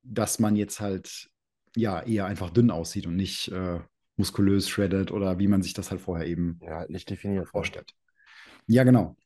dass 0.02 0.38
man 0.38 0.56
jetzt 0.56 0.80
halt 0.80 1.28
ja 1.76 2.00
eher 2.02 2.24
einfach 2.24 2.48
dünn 2.48 2.70
aussieht 2.70 3.06
und 3.06 3.16
nicht 3.16 3.48
äh, 3.48 3.80
muskulös 4.16 4.68
shredded 4.68 5.10
oder 5.10 5.38
wie 5.38 5.48
man 5.48 5.62
sich 5.62 5.74
das 5.74 5.90
halt 5.90 6.00
vorher 6.00 6.26
eben 6.26 6.58
ja, 6.62 6.86
nicht 6.88 7.10
definiert 7.10 7.48
vorstellt. 7.48 7.92
Ja, 8.66 8.84
genau. 8.84 9.16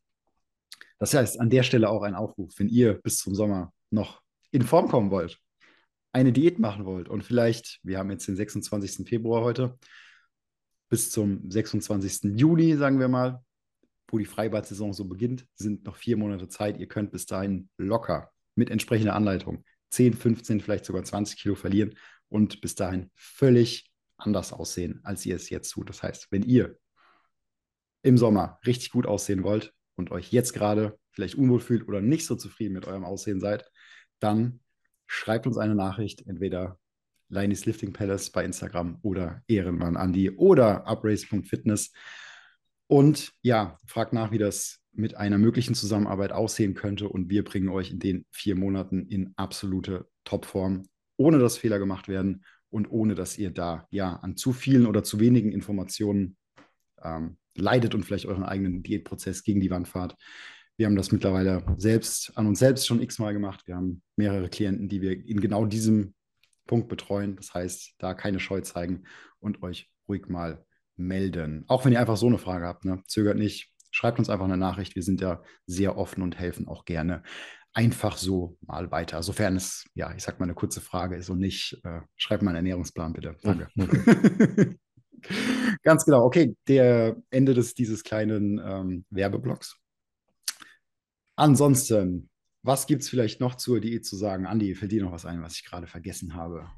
Das 0.98 1.14
heißt, 1.14 1.40
an 1.40 1.51
der 1.51 1.62
Stelle 1.62 1.88
auch 1.90 2.03
ein 2.03 2.14
Aufruf, 2.14 2.59
wenn 2.59 2.68
ihr 2.68 2.94
bis 2.94 3.18
zum 3.18 3.35
Sommer 3.35 3.72
noch 3.90 4.20
in 4.51 4.62
Form 4.62 4.88
kommen 4.88 5.11
wollt, 5.11 5.38
eine 6.12 6.33
Diät 6.33 6.59
machen 6.59 6.85
wollt 6.85 7.09
und 7.09 7.22
vielleicht, 7.22 7.81
wir 7.83 7.98
haben 7.98 8.11
jetzt 8.11 8.27
den 8.27 8.37
26. 8.37 9.07
Februar 9.09 9.42
heute, 9.42 9.79
bis 10.88 11.11
zum 11.11 11.51
26. 11.51 12.38
Juni, 12.38 12.77
sagen 12.77 12.98
wir 12.98 13.09
mal, 13.09 13.44
wo 14.11 14.18
die 14.18 14.24
Freibad-Saison 14.24 14.92
so 14.92 15.05
beginnt, 15.05 15.46
sind 15.55 15.85
noch 15.85 15.96
vier 15.96 16.16
Monate 16.16 16.48
Zeit. 16.48 16.79
Ihr 16.79 16.88
könnt 16.88 17.12
bis 17.12 17.27
dahin 17.27 17.68
locker 17.77 18.31
mit 18.55 18.70
entsprechender 18.70 19.14
Anleitung 19.14 19.64
10, 19.90 20.14
15, 20.14 20.61
vielleicht 20.61 20.87
sogar 20.87 21.05
20 21.05 21.38
Kilo 21.38 21.55
verlieren 21.55 21.94
und 22.29 22.61
bis 22.61 22.74
dahin 22.74 23.11
völlig 23.14 23.88
anders 24.18 24.52
aussehen, 24.52 25.00
als 25.04 25.24
ihr 25.24 25.37
es 25.37 25.48
jetzt 25.50 25.70
tut. 25.70 25.88
Das 25.88 26.02
heißt, 26.02 26.31
wenn 26.31 26.42
ihr 26.42 26.78
im 28.02 28.18
Sommer 28.18 28.59
richtig 28.66 28.90
gut 28.90 29.07
aussehen 29.07 29.42
wollt 29.42 29.72
und 29.96 30.11
euch 30.11 30.33
jetzt 30.33 30.52
gerade 30.52 30.98
vielleicht 31.11 31.37
unwohl 31.37 31.61
fühlt 31.61 31.88
oder 31.88 32.00
nicht 32.00 32.26
so 32.26 32.37
zufrieden 32.37 32.74
mit 32.74 32.87
eurem 32.87 33.04
Aussehen 33.04 33.40
seid, 33.40 33.70
dann 34.20 34.61
schreibt 35.07 35.46
uns 35.46 35.57
eine 35.57 35.74
Nachricht, 35.74 36.26
entweder 36.26 36.78
Leinis 37.28 37.66
Lifting 37.66 37.92
Palace 37.92 38.31
bei 38.31 38.44
Instagram 38.44 38.98
oder 39.02 39.42
Ehrenmann 39.48 39.96
Andi 39.96 40.31
oder 40.31 40.87
uprace.fitness. 40.87 41.92
Und 42.87 43.33
ja, 43.42 43.78
fragt 43.87 44.12
nach, 44.12 44.31
wie 44.31 44.38
das 44.38 44.81
mit 44.92 45.14
einer 45.14 45.38
möglichen 45.38 45.74
Zusammenarbeit 45.74 46.33
aussehen 46.33 46.74
könnte. 46.74 47.09
Und 47.09 47.28
wir 47.28 47.44
bringen 47.44 47.68
euch 47.68 47.90
in 47.90 47.98
den 47.98 48.24
vier 48.31 48.57
Monaten 48.57 49.07
in 49.07 49.35
absolute 49.37 50.09
Topform, 50.24 50.85
ohne 51.16 51.38
dass 51.38 51.59
Fehler 51.59 51.78
gemacht 51.78 52.09
werden 52.09 52.44
und 52.70 52.90
ohne 52.90 53.14
dass 53.14 53.38
ihr 53.38 53.50
da 53.50 53.87
ja 53.90 54.14
an 54.16 54.37
zu 54.37 54.52
vielen 54.52 54.87
oder 54.87 55.02
zu 55.02 55.20
wenigen 55.20 55.52
Informationen 55.52 56.37
ähm, 57.02 57.38
leidet 57.54 57.94
und 57.94 58.04
vielleicht 58.04 58.26
euren 58.26 58.44
eigenen 58.44 58.83
Diätprozess 58.83 59.42
gegen 59.42 59.61
die 59.61 59.70
Wand 59.70 59.88
fahrt. 59.88 60.16
Wir 60.76 60.87
haben 60.87 60.96
das 60.96 61.11
mittlerweile 61.11 61.64
selbst 61.76 62.37
an 62.37 62.46
uns 62.46 62.61
selbst 62.61 62.87
schon 62.87 63.02
x-mal 63.02 63.33
gemacht. 63.33 63.66
Wir 63.66 63.74
haben 63.74 64.02
mehrere 64.16 64.48
Klienten, 64.48 64.88
die 64.88 65.02
wir 65.02 65.12
in 65.26 65.40
genau 65.40 65.66
diesem 65.66 66.14
Punkt 66.66 66.88
betreuen. 66.88 67.35
Das 67.35 67.52
heißt, 67.52 67.94
da 67.98 68.14
keine 68.14 68.38
Scheu 68.38 68.61
zeigen 68.61 69.04
und 69.40 69.62
euch 69.62 69.90
ruhig 70.09 70.28
mal 70.28 70.64
melden. 70.96 71.64
Auch 71.66 71.85
wenn 71.85 71.92
ihr 71.92 72.00
einfach 72.00 72.16
so 72.16 72.26
eine 72.26 72.38
Frage 72.38 72.66
habt, 72.66 72.85
ne? 72.85 73.02
zögert 73.09 73.37
nicht, 73.37 73.72
schreibt 73.90 74.18
uns 74.20 74.31
einfach 74.31 74.44
eine 74.44 74.57
Nachricht. 74.57 74.94
Wir 74.94 75.02
sind 75.02 75.20
ja 75.20 75.42
sehr 75.66 75.96
offen 75.96 76.22
und 76.22 76.38
helfen 76.38 76.68
auch 76.68 76.85
gerne 76.85 77.22
einfach 77.79 78.17
so 78.17 78.57
mal 78.67 78.91
weiter. 78.91 79.23
Sofern 79.23 79.55
es, 79.55 79.88
ja, 79.95 80.12
ich 80.12 80.25
sag 80.25 80.41
mal, 80.41 80.47
eine 80.47 80.55
kurze 80.55 80.81
Frage 80.81 81.14
ist 81.14 81.31
und 81.31 81.38
nicht, 81.38 81.81
äh, 81.85 82.01
schreib 82.17 82.43
mal 82.43 82.51
einen 82.51 82.57
Ernährungsplan 82.67 83.12
bitte. 83.12 83.37
Danke. 83.41 83.69
Ganz 85.85 86.05
genau. 86.05 86.25
Okay, 86.25 86.57
der 86.67 87.17
Ende 87.31 87.55
des, 87.55 87.75
dieses 87.75 88.03
kleinen 88.03 88.59
ähm, 88.59 89.05
Werbeblocks. 89.11 89.79
Ansonsten, 91.37 92.29
was 92.62 92.88
gibt 92.88 93.03
es 93.03 93.09
vielleicht 93.09 93.41
noch 93.41 93.55
zur 93.55 93.79
Diät 93.79 94.05
zu 94.05 94.17
sagen? 94.17 94.47
Andi, 94.47 94.75
fällt 94.75 94.91
dir 94.91 95.05
noch 95.05 95.12
was 95.12 95.25
ein, 95.25 95.41
was 95.41 95.55
ich 95.55 95.64
gerade 95.64 95.87
vergessen 95.87 96.35
habe? 96.35 96.69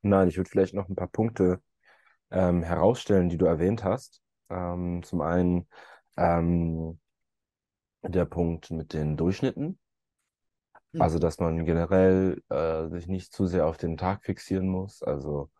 Nein, 0.00 0.28
ich 0.28 0.38
würde 0.38 0.48
vielleicht 0.48 0.72
noch 0.72 0.88
ein 0.88 0.96
paar 0.96 1.08
Punkte 1.08 1.60
ähm, 2.30 2.62
herausstellen, 2.62 3.28
die 3.28 3.36
du 3.36 3.44
erwähnt 3.44 3.84
hast. 3.84 4.22
Ähm, 4.48 5.02
zum 5.02 5.20
einen 5.20 5.68
ähm, 6.16 6.98
der 8.00 8.24
Punkt 8.24 8.70
mit 8.70 8.94
den 8.94 9.18
Durchschnitten. 9.18 9.78
Hm. 10.92 11.02
Also, 11.02 11.18
dass 11.18 11.38
man 11.38 11.64
generell 11.64 12.42
äh, 12.48 12.88
sich 12.88 13.06
nicht 13.06 13.32
zu 13.32 13.46
sehr 13.46 13.66
auf 13.66 13.76
den 13.76 13.96
Tag 13.96 14.24
fixieren 14.24 14.68
muss. 14.68 15.02
Also 15.02 15.50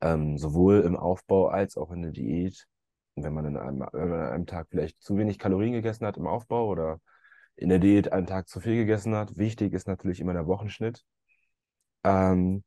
ähm, 0.00 0.38
sowohl 0.38 0.80
im 0.80 0.96
Aufbau 0.96 1.48
als 1.48 1.76
auch 1.76 1.90
in 1.90 2.02
der 2.02 2.12
Diät. 2.12 2.66
Wenn 3.16 3.32
man, 3.32 3.44
in 3.44 3.56
einem, 3.56 3.86
wenn 3.92 4.08
man 4.08 4.20
an 4.20 4.32
einem 4.32 4.46
Tag 4.46 4.66
vielleicht 4.70 5.00
zu 5.00 5.16
wenig 5.16 5.38
Kalorien 5.38 5.72
gegessen 5.72 6.04
hat 6.04 6.16
im 6.16 6.26
Aufbau 6.26 6.66
oder 6.66 7.00
in 7.56 7.68
der 7.68 7.78
Diät 7.78 8.12
einen 8.12 8.26
Tag 8.26 8.48
zu 8.48 8.60
viel 8.60 8.74
gegessen 8.74 9.14
hat. 9.14 9.36
Wichtig 9.36 9.72
ist 9.72 9.86
natürlich 9.86 10.20
immer 10.20 10.32
der 10.32 10.46
Wochenschnitt. 10.46 11.04
Ähm, 12.02 12.64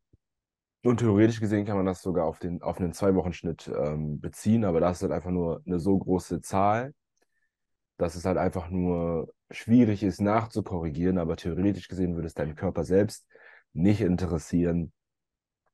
und 0.84 0.98
theoretisch 1.00 1.39
gesehen 1.39 1.65
kann 1.65 1.78
man 1.78 1.86
das 1.86 2.02
sogar 2.02 2.26
auf 2.26 2.39
den, 2.39 2.62
auf 2.62 2.80
einen 2.80 2.93
Zwei-Wochen-Schnitt 2.93 3.70
ähm, 3.76 4.22
beziehen, 4.22 4.63
aber 4.63 4.80
das 4.80 4.98
ist 4.98 5.02
halt 5.04 5.12
einfach 5.12 5.32
nur 5.32 5.62
eine 5.65 5.80
so 5.80 5.98
große 5.98 6.39
Zahl, 6.41 6.93
dass 7.98 8.15
es 8.15 8.26
halt 8.26 8.38
einfach 8.38 8.70
nur 8.70 9.34
schwierig 9.52 10.04
ist 10.04 10.22
nachzukorrigieren, 10.22 11.18
aber 11.18 11.36
theoretisch 11.36 11.88
gesehen 11.88 12.16
würde 12.16 12.28
es 12.28 12.34
deinen 12.34 12.56
Körper 12.56 12.84
selbst 12.84 13.28
nicht 13.74 14.02
interessieren, 14.02 14.92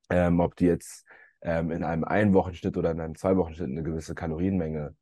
ähm, 0.10 0.40
ob 0.40 0.56
du 0.56 0.66
jetzt 0.66 1.06
ähm, 1.42 1.72
in 1.72 1.84
einem 1.84 2.04
Einwochenschnitt 2.04 2.78
oder 2.78 2.92
in 2.92 3.00
einem 3.02 3.16
Zwei-Wochen-Schnitt 3.16 3.70
eine 3.70 3.84
gewisse 3.84 4.16
Kalorienmenge 4.16 4.96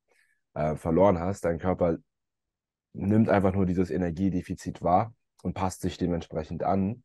äh, 0.54 0.76
verloren 0.76 1.20
hast. 1.20 1.46
Dein 1.46 1.60
Körper 1.60 1.98
nimmt 2.94 3.30
einfach 3.30 3.54
nur 3.54 3.66
dieses 3.66 3.90
Energiedefizit 3.90 4.82
wahr 4.82 5.14
und 5.44 5.54
passt 5.54 5.82
sich 5.82 5.98
dementsprechend 5.98 6.64
an. 6.64 7.04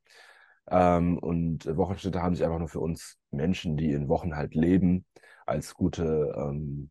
Ähm, 0.69 1.19
und 1.19 1.67
Wochenschnitte 1.77 2.23
haben 2.23 2.35
sich 2.35 2.45
einfach 2.45 2.59
nur 2.59 2.69
für 2.69 2.81
uns 2.81 3.19
Menschen, 3.31 3.77
die 3.77 3.93
in 3.93 4.09
Wochen 4.09 4.37
halt 4.37 4.55
leben, 4.55 5.05
als 5.47 5.75
gute 5.75 6.35
ähm, 6.37 6.91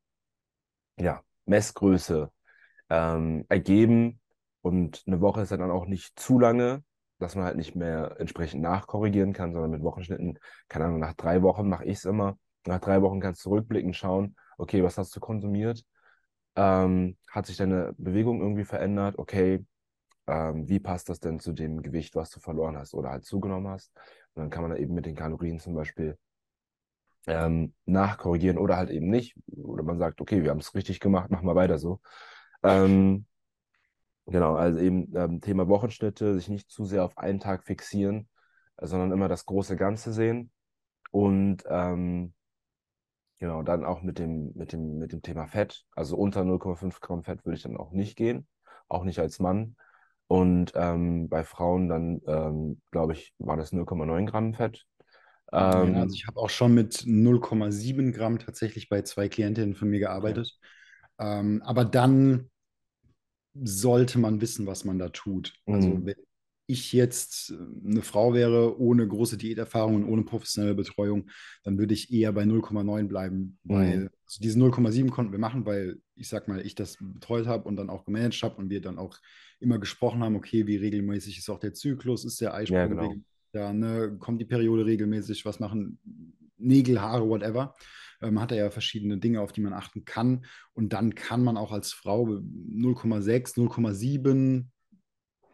ja, 0.98 1.22
Messgröße 1.46 2.32
ähm, 2.90 3.46
ergeben. 3.50 4.22
Und 4.66 5.04
eine 5.06 5.22
Woche 5.22 5.42
ist 5.42 5.52
dann 5.52 5.70
auch 5.70 5.86
nicht 5.86 6.18
zu 6.20 6.40
lange, 6.40 6.84
dass 7.20 7.36
man 7.36 7.46
halt 7.46 7.56
nicht 7.56 7.76
mehr 7.76 8.16
entsprechend 8.18 8.64
nachkorrigieren 8.64 9.32
kann, 9.32 9.54
sondern 9.54 9.70
mit 9.70 9.84
Wochenschnitten, 9.84 10.40
keine 10.70 10.86
Ahnung, 10.86 11.00
nach 11.00 11.14
drei 11.14 11.44
Wochen 11.44 11.70
mache 11.70 11.86
ich 11.86 12.00
es 12.00 12.06
immer. 12.06 12.40
Nach 12.66 12.80
drei 12.80 13.04
Wochen 13.04 13.20
kannst 13.20 13.46
du 13.46 13.50
zurückblicken, 13.52 13.94
schauen, 13.94 14.36
okay, 14.58 14.82
was 14.82 14.98
hast 14.98 15.16
du 15.16 15.20
konsumiert? 15.20 15.86
Ähm, 16.56 17.16
hat 17.28 17.46
sich 17.46 17.58
deine 17.58 17.94
Bewegung 18.00 18.42
irgendwie 18.42 18.64
verändert? 18.64 19.20
Okay, 19.20 19.64
ähm, 20.26 20.68
wie 20.68 20.80
passt 20.80 21.10
das 21.10 21.20
denn 21.20 21.40
zu 21.40 21.54
dem 21.54 21.84
Gewicht, 21.84 22.16
was 22.16 22.32
du 22.32 22.40
verloren 22.40 22.76
hast 22.76 22.96
oder 22.96 23.12
halt 23.12 23.24
zugenommen 23.24 23.68
hast? 23.68 23.92
Und 24.34 24.42
dann 24.42 24.50
kann 24.50 24.64
man 24.64 24.72
da 24.72 24.78
eben 24.78 24.96
mit 24.96 25.06
den 25.06 25.16
Kalorien 25.16 25.60
zum 25.60 25.76
Beispiel 25.76 26.18
ähm, 27.28 27.76
nachkorrigieren 27.86 28.58
oder 28.58 28.78
halt 28.78 28.90
eben 28.90 29.12
nicht. 29.12 29.36
Oder 29.46 29.84
man 29.84 30.00
sagt, 30.00 30.22
okay, 30.22 30.42
wir 30.42 30.50
haben 30.50 30.58
es 30.58 30.74
richtig 30.74 31.00
gemacht, 31.00 31.30
machen 31.30 31.46
wir 31.46 31.54
weiter 31.54 31.78
so. 31.78 32.00
Ähm, 32.64 33.28
genau, 34.26 34.56
also 34.56 34.80
eben 34.80 35.12
ähm, 35.16 35.42
Thema 35.42 35.68
Wochenschnitte, 35.68 36.36
sich 36.36 36.50
nicht 36.50 36.70
zu 36.70 36.86
sehr 36.86 37.04
auf 37.04 37.18
einen 37.18 37.40
Tag 37.40 37.64
fixieren, 37.64 38.28
sondern 38.82 39.12
immer 39.12 39.28
das 39.28 39.46
große 39.46 39.76
Ganze 39.76 40.14
sehen. 40.14 40.52
Und 41.12 41.64
ähm, 41.70 42.34
genau, 43.40 43.64
dann 43.64 43.86
auch 43.86 44.02
mit 44.02 44.20
dem, 44.20 44.52
mit 44.56 44.74
dem, 44.74 44.98
mit 44.98 45.12
dem 45.12 45.22
Thema 45.22 45.48
Fett. 45.48 45.86
Also 45.96 46.18
unter 46.18 46.42
0,5 46.42 47.00
Gramm 47.00 47.24
Fett 47.24 47.46
würde 47.46 47.58
ich 47.58 47.64
dann 47.64 47.78
auch 47.78 47.92
nicht 47.92 48.16
gehen, 48.18 48.48
auch 48.88 49.04
nicht 49.04 49.20
als 49.20 49.40
Mann. 49.40 49.76
Und 50.28 50.72
ähm, 50.76 51.30
bei 51.30 51.44
Frauen 51.44 51.88
dann, 51.88 52.22
ähm, 52.26 52.82
glaube 52.92 53.14
ich, 53.14 53.34
war 53.38 53.58
das 53.58 53.72
0,9 53.72 54.26
Gramm 54.26 54.54
Fett. 54.54 54.86
Ja, 55.52 55.70
also 55.70 55.94
Ähm, 55.94 56.10
ich 56.12 56.26
habe 56.28 56.40
auch 56.40 56.50
schon 56.50 56.74
mit 56.74 56.96
0,7 57.06 58.12
Gramm 58.12 58.40
tatsächlich 58.40 58.90
bei 58.90 59.04
zwei 59.04 59.30
Klientinnen 59.30 59.76
von 59.76 59.90
mir 59.90 59.98
okay. 59.98 60.06
gearbeitet. 60.06 60.58
Ähm, 61.20 61.62
aber 61.64 61.86
dann 61.86 62.50
sollte 63.64 64.20
man 64.20 64.42
wissen, 64.42 64.68
was 64.68 64.86
man 64.86 65.00
da 65.00 65.10
tut. 65.10 65.54
Also 65.70 65.90
Mhm. 65.92 66.06
wenn 66.06 66.16
ich 66.68 66.94
jetzt 66.94 67.52
äh, 67.52 67.56
eine 67.88 68.02
Frau 68.02 68.34
wäre, 68.34 68.80
ohne 68.80 69.08
große 69.08 69.38
Diäterfahrung 69.38 69.96
und 69.96 70.06
ohne 70.06 70.24
professionelle 70.24 70.76
Betreuung, 70.76 71.30
dann 71.64 71.78
würde 71.78 71.94
ich 71.94 72.12
eher 72.12 72.32
bei 72.34 72.44
0,9 72.46 73.08
bleiben, 73.08 73.60
Mhm. 73.64 73.74
weil 73.74 74.10
also 74.26 74.40
diese 74.42 74.58
0,7 74.60 75.12
konnten 75.12 75.32
wir 75.32 75.40
machen, 75.40 75.66
weil 75.66 75.98
ich 76.16 76.28
sag 76.30 76.48
mal, 76.48 76.66
ich 76.66 76.76
das 76.76 76.98
betreut 77.00 77.46
habe 77.48 77.68
und 77.68 77.76
dann 77.76 77.90
auch 77.90 78.06
gemanagt 78.06 78.42
habe 78.44 78.56
und 78.58 78.70
wir 78.70 78.82
dann 78.82 78.98
auch 78.98 79.18
immer 79.60 79.80
gesprochen 79.80 80.24
haben, 80.24 80.36
okay, 80.36 80.66
wie 80.68 80.78
regelmäßig 80.78 81.38
ist 81.38 81.50
auch 81.50 81.60
der 81.60 81.74
Zyklus, 81.74 82.26
ist 82.26 82.42
der 82.42 82.54
Ja, 82.54 82.56
Eisprung 82.56 82.90
genau. 82.90 83.02
regelmäßig 83.04 83.24
da, 83.54 83.72
ne? 83.74 84.18
kommt 84.20 84.42
die 84.42 84.46
Periode 84.46 84.86
regelmäßig, 84.86 85.46
was 85.46 85.60
machen 85.60 86.00
Nägel, 86.58 87.02
Haare, 87.02 87.28
whatever. 87.28 87.76
Ähm, 88.22 88.40
hat 88.40 88.52
er 88.52 88.58
ja 88.58 88.70
verschiedene 88.70 89.18
Dinge, 89.18 89.42
auf 89.42 89.52
die 89.52 89.62
man 89.62 89.74
achten 89.74 90.06
kann. 90.06 90.46
Und 90.74 90.94
dann 90.94 91.16
kann 91.16 91.44
man 91.44 91.58
auch 91.58 91.72
als 91.72 91.94
Frau 91.94 92.26
0,6, 92.26 93.56
0,7, 93.56 94.66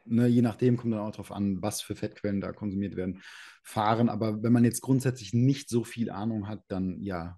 ne, 0.05 0.27
je 0.27 0.41
nachdem, 0.41 0.77
kommt 0.77 0.93
dann 0.93 1.01
auch 1.01 1.11
darauf 1.11 1.31
an, 1.31 1.61
was 1.61 1.81
für 1.81 1.95
Fettquellen 1.95 2.41
da 2.41 2.51
konsumiert 2.51 2.95
werden, 2.95 3.21
fahren. 3.63 4.09
Aber 4.09 4.43
wenn 4.43 4.53
man 4.53 4.63
jetzt 4.63 4.81
grundsätzlich 4.81 5.33
nicht 5.33 5.69
so 5.69 5.83
viel 5.83 6.09
Ahnung 6.09 6.47
hat, 6.47 6.63
dann 6.67 7.01
ja, 7.01 7.37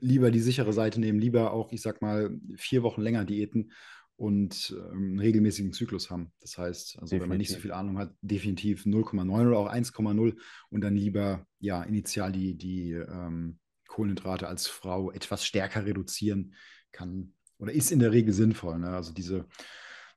lieber 0.00 0.30
die 0.30 0.40
sichere 0.40 0.72
Seite 0.72 1.00
nehmen, 1.00 1.18
lieber 1.18 1.52
auch, 1.52 1.72
ich 1.72 1.82
sag 1.82 2.02
mal, 2.02 2.38
vier 2.56 2.82
Wochen 2.82 3.02
länger 3.02 3.24
Diäten 3.24 3.72
und 4.16 4.76
ähm, 4.76 5.10
einen 5.10 5.18
regelmäßigen 5.18 5.72
Zyklus 5.72 6.10
haben. 6.10 6.32
Das 6.40 6.58
heißt, 6.58 6.98
also 7.00 7.18
wenn 7.18 7.28
man 7.28 7.38
nicht 7.38 7.48
so 7.48 7.56
Definitiv. 7.56 7.62
viel 7.62 7.72
Ahnung 7.72 7.98
hat, 7.98 8.14
definitiv 8.20 8.84
0,9 8.84 9.48
oder 9.48 9.58
auch 9.58 9.72
1,0 9.72 10.36
und 10.70 10.80
dann 10.80 10.94
lieber 10.94 11.46
ja 11.58 11.82
initial 11.82 12.30
die, 12.32 12.56
die 12.56 12.92
ähm, 12.92 13.58
Kohlenhydrate 13.92 14.48
als 14.48 14.66
Frau 14.66 15.10
etwas 15.12 15.44
stärker 15.44 15.84
reduzieren 15.84 16.54
kann 16.92 17.34
oder 17.58 17.72
ist 17.72 17.92
in 17.92 17.98
der 18.00 18.12
Regel 18.12 18.32
sinnvoll. 18.32 18.78
Ne? 18.78 18.88
Also 18.88 19.12
diese 19.12 19.46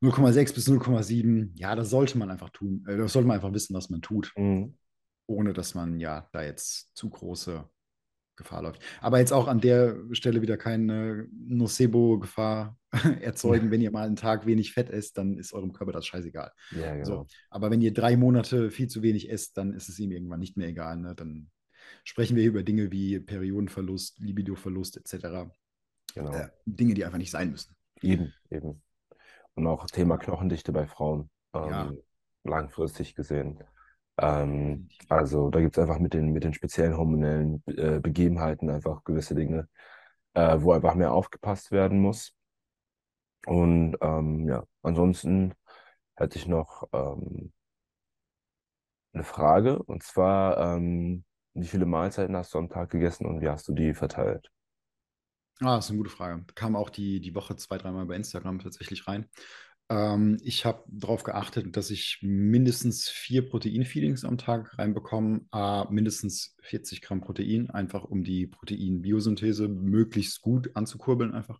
0,6 0.01 0.53
bis 0.53 0.67
0,7, 0.67 1.51
ja, 1.55 1.75
das 1.75 1.89
sollte 1.89 2.17
man 2.17 2.29
einfach 2.29 2.49
tun. 2.51 2.85
Äh, 2.87 2.97
das 2.97 3.13
sollte 3.13 3.27
man 3.27 3.35
einfach 3.35 3.53
wissen, 3.53 3.73
was 3.75 3.89
man 3.89 4.01
tut, 4.01 4.31
Mhm. 4.37 4.77
ohne 5.27 5.53
dass 5.53 5.75
man 5.75 5.99
ja 5.99 6.27
da 6.31 6.43
jetzt 6.43 6.95
zu 6.95 7.09
große 7.09 7.67
Gefahr 8.37 8.63
läuft. 8.63 8.81
Aber 8.99 9.19
jetzt 9.19 9.31
auch 9.31 9.47
an 9.47 9.61
der 9.61 9.97
Stelle 10.11 10.41
wieder 10.41 10.57
keine 10.57 11.27
Nocebo-Gefahr 11.31 12.77
erzeugen. 13.21 13.71
Wenn 13.71 13.81
ihr 13.81 13.91
mal 13.91 14.05
einen 14.05 14.15
Tag 14.17 14.45
wenig 14.45 14.73
Fett 14.73 14.89
esst, 14.89 15.17
dann 15.17 15.37
ist 15.37 15.53
eurem 15.53 15.71
Körper 15.73 15.93
das 15.93 16.05
scheißegal. 16.05 16.51
Ja, 16.71 17.03
So, 17.05 17.11
genau. 17.11 17.27
aber 17.49 17.71
wenn 17.71 17.81
ihr 17.81 17.93
drei 17.93 18.17
Monate 18.17 18.71
viel 18.71 18.87
zu 18.87 19.01
wenig 19.01 19.29
esst, 19.29 19.57
dann 19.57 19.73
ist 19.73 19.87
es 19.89 19.99
ihm 19.99 20.11
irgendwann 20.11 20.39
nicht 20.41 20.57
mehr 20.57 20.67
egal. 20.67 20.97
Ne? 20.97 21.15
Dann 21.15 21.49
sprechen 22.03 22.35
wir 22.35 22.41
hier 22.41 22.51
über 22.51 22.63
Dinge 22.63 22.91
wie 22.91 23.19
Periodenverlust, 23.19 24.19
Libidoverlust 24.19 24.97
etc. 24.97 25.13
Äh, 25.13 25.45
Genau. 26.15 26.31
Dinge, 26.65 26.93
die 26.93 27.03
einfach 27.03 27.17
nicht 27.17 27.31
sein 27.31 27.51
müssen. 27.51 27.75
Eben, 28.01 28.33
eben. 28.49 28.81
Und 29.55 29.67
auch 29.67 29.85
Thema. 29.87 30.17
Knochendichte 30.17 30.71
bei 30.71 30.87
Frauen, 30.87 31.29
Ja, 31.53 31.87
ähm, 31.87 32.01
langfristig 32.43 33.15
gesehen. 33.15 33.61
Ähm, 34.17 34.87
also 35.09 35.49
da 35.49 35.59
gibt 35.59 35.77
es 35.77 35.81
einfach 35.81 35.99
mit 35.99 36.13
den, 36.13 36.31
mit 36.31 36.43
den 36.43 36.53
speziellen 36.53 36.95
hormonellen 36.95 37.63
äh, 37.67 37.99
Begebenheiten 37.99 38.69
einfach 38.69 39.03
gewisse 39.03 39.35
Dinge, 39.35 39.67
äh, 40.33 40.57
wo 40.59 40.71
einfach 40.71 40.95
mehr 40.95 41.11
aufgepasst 41.11 41.71
werden 41.71 41.99
muss. 41.99 42.33
Und 43.45 43.97
ähm, 44.01 44.47
ja, 44.47 44.65
ansonsten 44.81 45.53
hätte 46.15 46.37
ich 46.37 46.47
noch 46.47 46.87
ähm, 46.93 47.51
eine 49.13 49.23
Frage, 49.23 49.81
und 49.83 50.03
zwar, 50.03 50.75
ähm, 50.75 51.23
wie 51.55 51.67
viele 51.67 51.85
Mahlzeiten 51.85 52.35
hast 52.35 52.53
du 52.53 52.57
am 52.57 52.69
Tag 52.69 52.91
gegessen 52.91 53.25
und 53.25 53.41
wie 53.41 53.49
hast 53.49 53.67
du 53.67 53.73
die 53.73 53.93
verteilt? 53.93 54.51
Ah, 55.61 55.77
das 55.77 55.85
ist 55.85 55.91
eine 55.91 55.99
gute 55.99 56.09
Frage. 56.09 56.45
Kam 56.53 56.75
auch 56.75 56.89
die, 56.89 57.21
die 57.21 57.33
Woche 57.33 57.55
zwei, 57.55 57.77
dreimal 57.77 58.05
bei 58.05 58.15
Instagram 58.15 58.59
tatsächlich 58.59 59.07
rein. 59.07 59.29
Ähm, 59.89 60.37
ich 60.43 60.65
habe 60.65 60.83
darauf 60.87 61.23
geachtet, 61.23 61.77
dass 61.77 61.91
ich 61.91 62.19
mindestens 62.21 63.07
vier 63.07 63.47
Proteinfeedings 63.47 64.25
am 64.25 64.37
Tag 64.37 64.77
reinbekomme, 64.77 65.41
äh, 65.53 65.85
mindestens 65.89 66.55
40 66.61 67.01
Gramm 67.01 67.21
Protein, 67.21 67.69
einfach 67.69 68.03
um 68.03 68.23
die 68.23 68.47
Proteinbiosynthese 68.47 69.69
möglichst 69.69 70.41
gut 70.41 70.75
anzukurbeln 70.75 71.33
einfach. 71.33 71.59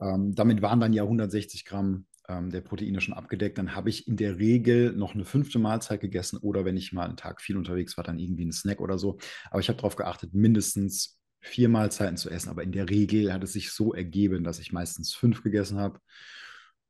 Ähm, 0.00 0.34
damit 0.34 0.60
waren 0.62 0.80
dann 0.80 0.92
ja 0.92 1.04
160 1.04 1.64
Gramm 1.64 2.06
ähm, 2.28 2.50
der 2.50 2.60
Proteine 2.60 3.00
schon 3.00 3.14
abgedeckt. 3.14 3.58
Dann 3.58 3.74
habe 3.74 3.90
ich 3.90 4.06
in 4.06 4.16
der 4.16 4.38
Regel 4.38 4.92
noch 4.92 5.14
eine 5.14 5.24
fünfte 5.24 5.58
Mahlzeit 5.58 6.00
gegessen 6.00 6.38
oder 6.38 6.64
wenn 6.64 6.76
ich 6.76 6.92
mal 6.92 7.06
einen 7.06 7.16
Tag 7.16 7.40
viel 7.40 7.56
unterwegs 7.56 7.96
war, 7.96 8.04
dann 8.04 8.18
irgendwie 8.18 8.42
einen 8.42 8.52
Snack 8.52 8.80
oder 8.80 8.98
so. 8.98 9.18
Aber 9.50 9.60
ich 9.60 9.68
habe 9.68 9.76
darauf 9.76 9.96
geachtet, 9.96 10.34
mindestens 10.34 11.18
vier 11.40 11.68
Mahlzeiten 11.68 12.16
zu 12.16 12.30
essen. 12.30 12.50
Aber 12.50 12.62
in 12.62 12.72
der 12.72 12.88
Regel 12.88 13.32
hat 13.32 13.42
es 13.42 13.52
sich 13.52 13.72
so 13.72 13.92
ergeben, 13.92 14.44
dass 14.44 14.60
ich 14.60 14.72
meistens 14.72 15.12
fünf 15.14 15.42
gegessen 15.42 15.78
habe. 15.78 15.98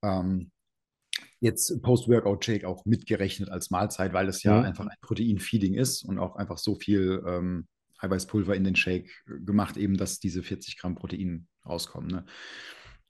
Ähm, 0.02 0.50
jetzt 1.40 1.82
Post-Workout-Shake 1.82 2.64
auch 2.64 2.84
mitgerechnet 2.84 3.48
als 3.50 3.70
Mahlzeit, 3.70 4.12
weil 4.12 4.28
es 4.28 4.42
ja 4.42 4.58
Mhm. 4.58 4.64
einfach 4.66 4.86
ein 4.86 4.96
Protein-Feeding 5.00 5.74
ist 5.74 6.02
und 6.02 6.18
auch 6.18 6.36
einfach 6.36 6.58
so 6.58 6.74
viel 6.74 7.22
ähm, 7.26 7.66
Eiweißpulver 7.98 8.54
in 8.54 8.64
den 8.64 8.76
Shake 8.76 9.10
gemacht, 9.44 9.76
eben, 9.76 9.96
dass 9.96 10.18
diese 10.18 10.42
40 10.42 10.78
Gramm 10.78 10.96
Protein 10.96 11.46
rauskommen. 11.64 12.10
Ne? 12.10 12.24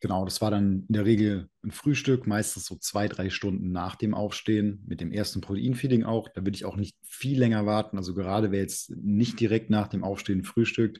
Genau, 0.03 0.25
das 0.25 0.41
war 0.41 0.51
dann 0.51 0.85
in 0.89 0.95
der 0.95 1.05
Regel 1.05 1.49
ein 1.63 1.71
Frühstück, 1.71 2.27
meistens 2.27 2.67
so 2.67 2.75
zwei, 2.75 3.07
drei 3.07 3.31
Stunden 3.31 3.71
nach 3.71 3.95
dem 3.95 4.15
Aufstehen, 4.15 4.83
mit 4.85 5.01
dem 5.01 5.13
ersten 5.13 5.41
Proteinfeeding 5.41 6.03
auch. 6.03 6.29
Da 6.29 6.41
würde 6.41 6.57
ich 6.57 6.65
auch 6.65 6.75
nicht 6.75 6.97
viel 7.05 7.39
länger 7.39 7.67
warten. 7.67 7.97
Also 7.99 8.13
gerade 8.13 8.51
wer 8.51 8.59
jetzt 8.59 8.91
nicht 8.97 9.39
direkt 9.39 9.71
nach 9.71 9.87
dem 9.87 10.03
Aufstehen 10.03 10.43
frühstückt 10.43 10.99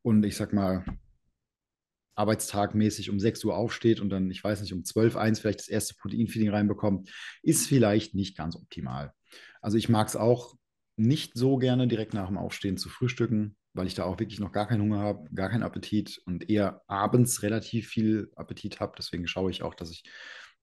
und 0.00 0.24
ich 0.24 0.36
sag 0.36 0.54
mal, 0.54 0.86
arbeitstagmäßig 2.14 3.10
um 3.10 3.20
6 3.20 3.44
Uhr 3.44 3.54
aufsteht 3.54 4.00
und 4.00 4.08
dann, 4.08 4.30
ich 4.30 4.42
weiß 4.42 4.62
nicht, 4.62 4.72
um 4.72 4.84
12, 4.84 5.16
eins 5.16 5.40
vielleicht 5.40 5.60
das 5.60 5.68
erste 5.68 5.94
Proteinfeeding 5.96 6.48
reinbekommt, 6.48 7.10
ist 7.42 7.66
vielleicht 7.66 8.14
nicht 8.14 8.38
ganz 8.38 8.56
optimal. 8.56 9.12
Also 9.60 9.76
ich 9.76 9.90
mag 9.90 10.08
es 10.08 10.16
auch 10.16 10.54
nicht 10.96 11.36
so 11.36 11.58
gerne 11.58 11.88
direkt 11.88 12.14
nach 12.14 12.28
dem 12.28 12.38
Aufstehen 12.38 12.78
zu 12.78 12.88
frühstücken, 12.88 13.54
weil 13.72 13.86
ich 13.86 13.94
da 13.94 14.04
auch 14.04 14.18
wirklich 14.18 14.40
noch 14.40 14.52
gar 14.52 14.66
keinen 14.66 14.82
Hunger 14.82 14.98
habe, 14.98 15.28
gar 15.34 15.48
keinen 15.48 15.62
Appetit 15.62 16.20
und 16.26 16.50
eher 16.50 16.82
abends 16.88 17.42
relativ 17.42 17.88
viel 17.88 18.30
Appetit 18.34 18.80
habe. 18.80 18.94
Deswegen 18.98 19.26
schaue 19.26 19.50
ich 19.50 19.62
auch, 19.62 19.74
dass 19.74 19.90
ich 19.90 20.04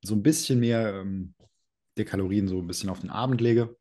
so 0.01 0.13
ein 0.15 0.23
bisschen 0.23 0.59
mehr 0.59 0.93
ähm, 0.93 1.33
der 1.97 2.05
Kalorien 2.05 2.47
so 2.47 2.59
ein 2.59 2.67
bisschen 2.67 2.89
auf 2.89 2.99
den 2.99 3.09
Abend 3.09 3.41
lege. 3.41 3.75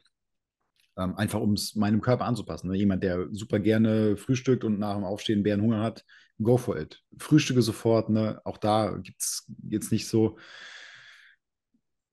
Ähm, 0.96 1.16
einfach 1.16 1.40
um 1.40 1.52
es 1.52 1.74
meinem 1.74 2.00
Körper 2.00 2.24
anzupassen. 2.24 2.70
Ne? 2.70 2.76
Jemand, 2.76 3.02
der 3.02 3.28
super 3.32 3.58
gerne 3.58 4.16
frühstückt 4.16 4.64
und 4.64 4.78
nach 4.78 4.94
dem 4.94 5.04
Aufstehen 5.04 5.42
Bärenhunger 5.42 5.82
hat, 5.82 6.04
go 6.40 6.56
for 6.56 6.78
it. 6.78 7.02
Frühstücke 7.18 7.62
sofort. 7.62 8.08
Ne? 8.08 8.40
Auch 8.44 8.56
da 8.56 8.96
gibt 9.02 9.20
es 9.20 9.46
jetzt 9.68 9.92
nicht 9.92 10.08
so, 10.08 10.38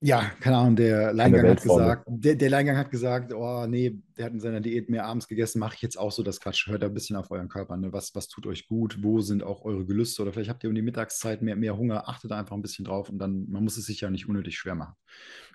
ja, 0.06 0.32
keine 0.42 0.58
Ahnung, 0.58 0.76
der 0.76 1.14
Leingang 1.14 1.48
hat 1.48 1.62
gesagt, 1.62 2.06
der, 2.10 2.36
der 2.36 2.50
Leingang 2.50 2.76
hat 2.76 2.92
gesagt, 2.92 3.34
oh 3.34 3.66
nee, 3.66 4.02
der 4.18 4.26
hat 4.26 4.34
in 4.34 4.42
seiner 4.42 4.60
Diät 4.60 4.90
mehr 4.90 5.06
abends 5.06 5.30
gegessen, 5.30 5.60
mache 5.60 5.76
ich 5.76 5.82
jetzt 5.82 5.98
auch 5.98 6.12
so 6.12 6.24
das 6.24 6.42
Quatsch. 6.42 6.68
Hört 6.68 6.84
da 6.84 6.88
ein 6.88 6.94
bisschen 6.94 7.16
auf 7.16 7.32
euren 7.32 7.48
Körper. 7.48 7.78
Ne? 7.78 7.94
Was, 7.94 8.14
was 8.14 8.28
tut 8.28 8.46
euch 8.46 8.68
gut? 8.68 9.02
Wo 9.02 9.22
sind 9.22 9.44
auch 9.44 9.64
eure 9.64 9.86
Gelüste? 9.86 10.22
Oder 10.22 10.34
vielleicht 10.34 10.50
habt 10.50 10.62
ihr 10.66 10.70
um 10.70 10.76
die 10.76 10.82
Mittagszeit 10.82 11.42
mehr, 11.42 11.56
mehr 11.56 11.78
Hunger, 11.78 12.10
achtet 12.10 12.34
einfach 12.34 12.54
ein 12.54 12.62
bisschen 12.62 12.84
drauf 12.84 13.10
und 13.10 13.18
dann, 13.18 13.50
man 13.50 13.64
muss 13.64 13.78
es 13.78 13.86
sich 13.86 14.02
ja 14.02 14.10
nicht 14.10 14.28
unnötig 14.28 14.58
schwer 14.58 14.76
machen. 14.76 14.96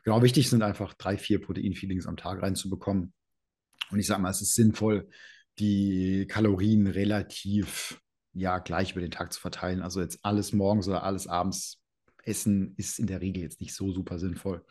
Genau, 0.03 0.23
wichtig 0.23 0.49
sind 0.49 0.63
einfach 0.63 0.95
drei, 0.95 1.19
vier 1.19 1.43
Protein-Feedings 1.43 2.07
am 2.07 2.17
Tag 2.17 2.41
reinzubekommen 2.43 3.13
und 3.91 3.99
ich 3.99 4.07
sage 4.07 4.23
mal, 4.23 4.31
es 4.31 4.41
ist 4.41 4.55
sinnvoll, 4.55 5.11
die 5.59 6.27
Kalorien 6.27 6.87
relativ 6.87 8.01
ja, 8.33 8.61
gleich 8.61 8.93
über 8.93 9.03
den 9.03 9.11
Tag 9.11 9.31
zu 9.35 9.41
verteilen. 9.41 9.83
Also 9.83 10.01
jetzt 10.01 10.21
alles 10.23 10.55
morgens 10.55 10.89
oder 10.89 11.03
alles 11.03 11.27
abends 11.27 11.83
essen 12.29 12.75
ist 12.77 12.99
in 12.99 13.07
der 13.07 13.21
Regel 13.21 13.43
jetzt 13.43 13.61
nicht 13.61 13.75
so 13.75 13.93
super 13.93 14.19
sinnvoll. 14.19 14.65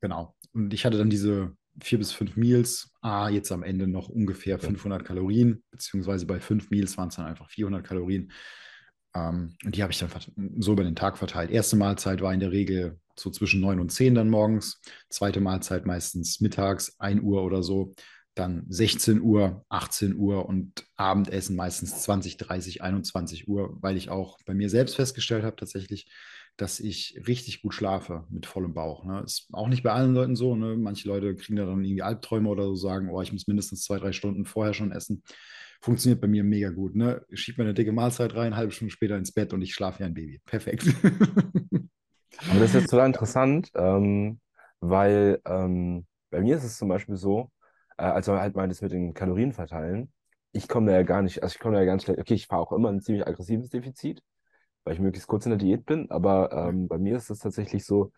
Genau. 0.00 0.34
Und 0.52 0.72
ich 0.74 0.84
hatte 0.84 0.98
dann 0.98 1.10
diese 1.10 1.56
vier 1.82 1.98
bis 1.98 2.12
fünf 2.12 2.36
Meals. 2.36 2.92
Ah, 3.00 3.28
jetzt 3.28 3.52
am 3.52 3.62
Ende 3.62 3.86
noch 3.86 4.08
ungefähr 4.08 4.56
Okay. 4.56 4.66
500 4.66 5.04
Kalorien, 5.04 5.62
beziehungsweise 5.70 6.26
bei 6.26 6.40
fünf 6.40 6.70
Meals 6.70 6.96
waren 6.98 7.08
es 7.08 7.16
dann 7.16 7.26
einfach 7.26 7.48
400 7.50 7.84
Kalorien. 7.84 8.32
Ähm, 9.14 9.56
und 9.64 9.76
die 9.76 9.82
habe 9.82 9.92
ich 9.92 9.98
dann 9.98 10.10
so 10.58 10.72
über 10.72 10.84
den 10.84 10.96
Tag 10.96 11.18
verteilt. 11.18 11.50
Erste 11.50 11.76
Mahlzeit 11.76 12.20
war 12.20 12.32
in 12.32 12.40
der 12.40 12.52
Regel 12.52 12.98
so 13.18 13.30
zwischen 13.30 13.60
9 13.60 13.80
und 13.80 13.90
10 13.90 14.14
dann 14.14 14.30
morgens. 14.30 14.80
Zweite 15.08 15.40
Mahlzeit 15.40 15.86
meistens 15.86 16.40
mittags, 16.40 16.98
1 16.98 17.22
Uhr 17.22 17.42
oder 17.42 17.62
so. 17.62 17.94
Dann 18.34 18.64
16 18.68 19.20
Uhr, 19.20 19.64
18 19.68 20.14
Uhr 20.14 20.46
und 20.46 20.84
Abendessen 20.96 21.56
meistens 21.56 22.02
20, 22.02 22.36
30, 22.36 22.82
21 22.82 23.48
Uhr, 23.48 23.76
weil 23.82 23.96
ich 23.96 24.08
auch 24.08 24.38
bei 24.46 24.54
mir 24.54 24.70
selbst 24.70 24.94
festgestellt 24.96 25.44
habe 25.44 25.56
tatsächlich, 25.56 26.10
dass 26.60 26.78
ich 26.78 27.18
richtig 27.26 27.62
gut 27.62 27.72
schlafe 27.72 28.24
mit 28.28 28.44
vollem 28.44 28.74
Bauch. 28.74 29.04
Ne? 29.04 29.22
Ist 29.24 29.48
auch 29.52 29.68
nicht 29.68 29.82
bei 29.82 29.92
allen 29.92 30.12
Leuten 30.12 30.36
so. 30.36 30.54
Ne? 30.54 30.76
Manche 30.76 31.08
Leute 31.08 31.34
kriegen 31.34 31.56
da 31.56 31.64
dann 31.64 31.82
irgendwie 31.82 32.02
Albträume 32.02 32.48
oder 32.50 32.64
so, 32.64 32.74
sagen, 32.74 33.08
oh, 33.10 33.22
ich 33.22 33.32
muss 33.32 33.46
mindestens 33.46 33.82
zwei, 33.82 33.98
drei 33.98 34.12
Stunden 34.12 34.44
vorher 34.44 34.74
schon 34.74 34.92
essen. 34.92 35.22
Funktioniert 35.80 36.20
bei 36.20 36.28
mir 36.28 36.44
mega 36.44 36.68
gut. 36.68 36.94
Ne? 36.94 37.24
Schieb 37.32 37.56
mir 37.56 37.64
eine 37.64 37.72
dicke 37.72 37.92
Mahlzeit 37.92 38.34
rein, 38.34 38.56
halbe 38.56 38.72
Stunde 38.72 38.92
später 38.92 39.16
ins 39.16 39.32
Bett 39.32 39.54
und 39.54 39.62
ich 39.62 39.72
schlafe 39.72 40.00
wie 40.00 40.04
ein 40.04 40.14
Baby. 40.14 40.40
Perfekt. 40.44 40.84
Aber 42.50 42.60
das 42.60 42.70
ist 42.70 42.74
jetzt 42.74 42.90
total 42.90 43.06
interessant, 43.06 43.70
ähm, 43.74 44.40
weil 44.80 45.40
ähm, 45.46 46.06
bei 46.30 46.40
mir 46.40 46.56
ist 46.56 46.64
es 46.64 46.76
zum 46.76 46.88
Beispiel 46.88 47.16
so, 47.16 47.50
äh, 47.96 48.02
als 48.02 48.26
man 48.26 48.38
halt 48.38 48.54
meint, 48.54 48.70
das 48.70 48.82
mit 48.82 48.92
den 48.92 49.14
Kalorien 49.14 49.52
verteilen, 49.52 50.12
ich 50.52 50.68
komme 50.68 50.90
da 50.90 50.98
ja 50.98 51.02
gar 51.04 51.22
nicht, 51.22 51.42
also 51.42 51.54
ich 51.54 51.58
komme 51.58 51.74
da 51.74 51.80
ja 51.80 51.86
ganz 51.86 52.04
schlecht, 52.04 52.20
okay, 52.20 52.34
ich 52.34 52.46
fahre 52.46 52.62
auch 52.62 52.72
immer 52.72 52.88
ein 52.90 53.00
ziemlich 53.00 53.26
aggressives 53.26 53.70
Defizit, 53.70 54.22
weil 54.84 54.94
ich 54.94 55.00
möglichst 55.00 55.28
kurz 55.28 55.46
in 55.46 55.50
der 55.50 55.58
Diät 55.58 55.84
bin, 55.86 56.10
aber 56.10 56.52
ähm, 56.52 56.88
bei 56.88 56.98
mir 56.98 57.16
ist 57.16 57.30
es 57.30 57.40
tatsächlich 57.40 57.84
so, 57.84 58.12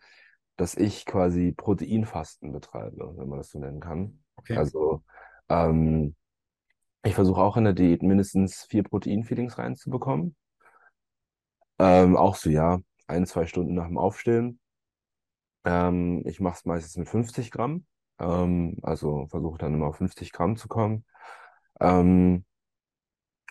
dass 0.55 0.75
ich 0.75 1.05
quasi 1.05 1.51
Proteinfasten 1.51 2.51
betreibe, 2.51 3.13
wenn 3.17 3.27
man 3.27 3.39
das 3.39 3.49
so 3.49 3.59
nennen 3.59 3.79
kann. 3.79 4.23
Okay. 4.35 4.57
Also 4.57 5.03
ähm, 5.49 6.15
ich 7.03 7.15
versuche 7.15 7.41
auch 7.41 7.57
in 7.57 7.65
der 7.65 7.73
Diät 7.73 8.01
mindestens 8.01 8.63
vier 8.63 8.83
Proteinfeedings 8.83 9.57
reinzubekommen. 9.57 10.35
Ähm, 11.79 12.15
auch 12.15 12.35
so, 12.35 12.49
ja, 12.49 12.79
ein, 13.07 13.25
zwei 13.25 13.45
Stunden 13.45 13.73
nach 13.73 13.87
dem 13.87 13.97
Aufstehen. 13.97 14.59
Ähm, 15.65 16.23
ich 16.25 16.39
mache 16.39 16.57
es 16.57 16.65
meistens 16.65 16.97
mit 16.97 17.09
50 17.09 17.51
Gramm. 17.51 17.85
Ähm, 18.19 18.77
also 18.83 19.27
versuche 19.27 19.57
dann 19.57 19.73
immer 19.73 19.87
auf 19.87 19.97
50 19.97 20.31
Gramm 20.31 20.55
zu 20.55 20.67
kommen. 20.67 21.05
Ähm, 21.79 22.45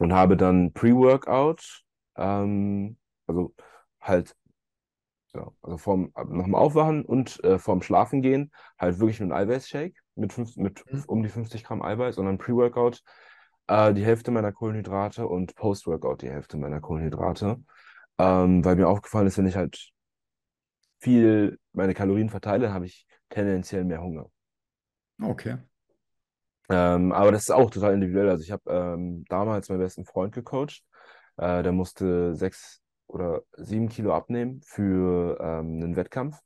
und 0.00 0.12
habe 0.12 0.36
dann 0.36 0.72
Pre-Workout, 0.72 1.84
ähm, 2.16 2.96
also 3.32 3.54
halt 4.00 4.34
ja, 5.34 5.50
also 5.62 5.78
vorm, 5.78 6.12
nach 6.14 6.44
dem 6.44 6.54
Aufwachen 6.54 7.04
und 7.04 7.42
äh, 7.44 7.58
vorm 7.58 7.82
Schlafengehen 7.82 8.52
halt 8.78 8.98
wirklich 8.98 9.20
nur 9.20 9.30
ein 9.30 9.48
Eiweißshake 9.48 9.94
mit, 10.14 10.32
fünf, 10.32 10.56
mit 10.56 10.84
Mhm. 10.90 11.04
um 11.06 11.22
die 11.22 11.28
50 11.30 11.64
Gramm 11.64 11.82
Eiweiß 11.82 12.18
und 12.18 12.26
dann 12.26 12.38
Pre-Workout 12.38 13.02
äh, 13.68 13.94
die 13.94 14.04
Hälfte 14.04 14.30
meiner 14.30 14.52
Kohlenhydrate 14.52 15.26
und 15.26 15.54
Post-Workout 15.54 16.22
die 16.22 16.30
Hälfte 16.30 16.58
meiner 16.58 16.80
Kohlenhydrate. 16.80 17.62
Ähm, 18.18 18.64
weil 18.64 18.76
mir 18.76 18.88
aufgefallen 18.88 19.26
ist, 19.26 19.38
wenn 19.38 19.46
ich 19.46 19.56
halt 19.56 19.90
viel 21.00 21.58
meine 21.72 21.94
Kalorien 21.94 22.28
verteile, 22.28 22.72
habe 22.72 22.86
ich 22.86 23.06
tendenziell 23.30 23.84
mehr 23.84 24.02
Hunger. 24.02 24.26
Okay. 25.22 25.56
Ähm, 26.68 27.12
aber 27.12 27.32
das 27.32 27.42
ist 27.42 27.50
auch 27.50 27.70
total 27.70 27.94
individuell. 27.94 28.30
Also 28.30 28.44
ich 28.44 28.52
habe 28.52 28.62
ähm, 28.70 29.24
damals 29.28 29.68
meinen 29.68 29.80
besten 29.80 30.04
Freund 30.04 30.34
gecoacht. 30.34 30.82
Äh, 31.36 31.62
der 31.62 31.72
musste 31.72 32.34
sechs 32.34 32.81
oder 33.12 33.42
sieben 33.56 33.88
Kilo 33.88 34.14
abnehmen 34.14 34.60
für 34.64 35.38
ähm, 35.40 35.82
einen 35.82 35.96
Wettkampf, 35.96 36.38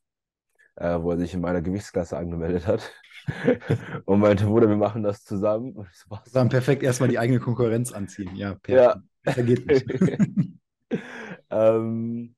äh, 0.76 0.98
wo 1.00 1.12
er 1.12 1.18
sich 1.18 1.32
in 1.34 1.40
meiner 1.40 1.62
Gewichtsklasse 1.62 2.16
angemeldet 2.16 2.66
hat. 2.66 2.92
Und 4.04 4.20
meinte, 4.20 4.46
Bruder, 4.46 4.68
wir 4.68 4.76
machen 4.76 5.02
das 5.02 5.24
zusammen. 5.24 5.72
Und 5.72 5.88
so, 5.92 6.10
was? 6.10 6.30
Dann 6.32 6.48
perfekt 6.48 6.82
erstmal 6.82 7.08
die 7.08 7.18
eigene 7.18 7.40
Konkurrenz 7.40 7.92
anziehen. 7.92 8.36
Ja, 8.36 8.54
Ja. 8.68 8.94
perfekt. 8.94 9.04
Besser 9.22 9.42
geht 9.42 9.66
nicht. 9.66 9.86
Ähm, 11.50 12.34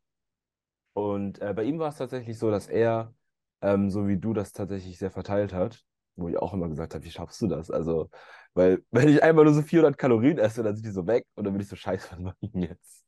und 0.94 1.40
äh, 1.40 1.54
bei 1.54 1.64
ihm 1.64 1.78
war 1.78 1.90
es 1.90 1.96
tatsächlich 1.96 2.38
so, 2.38 2.50
dass 2.50 2.68
er, 2.68 3.14
ähm, 3.62 3.90
so 3.90 4.08
wie 4.08 4.18
du 4.18 4.32
das 4.34 4.52
tatsächlich 4.52 4.98
sehr 4.98 5.10
verteilt 5.10 5.52
hat, 5.52 5.84
wo 6.16 6.28
ich 6.28 6.36
auch 6.38 6.52
immer 6.54 6.68
gesagt 6.68 6.94
habe, 6.94 7.04
wie 7.04 7.10
schaffst 7.10 7.40
du 7.42 7.46
das? 7.46 7.70
Also, 7.70 8.10
weil 8.54 8.84
wenn 8.90 9.08
ich 9.08 9.22
einmal 9.22 9.44
nur 9.44 9.54
so 9.54 9.62
400 9.62 9.98
Kalorien 9.98 10.38
esse, 10.38 10.62
dann 10.62 10.74
sind 10.76 10.86
die 10.86 10.90
so 10.90 11.06
weg 11.06 11.26
und 11.34 11.44
dann 11.44 11.52
bin 11.54 11.62
ich 11.62 11.68
so, 11.68 11.76
scheiße, 11.76 12.08
was 12.12 12.18
mache 12.18 12.36
ich 12.40 12.52
denn 12.52 12.62
jetzt? 12.62 13.04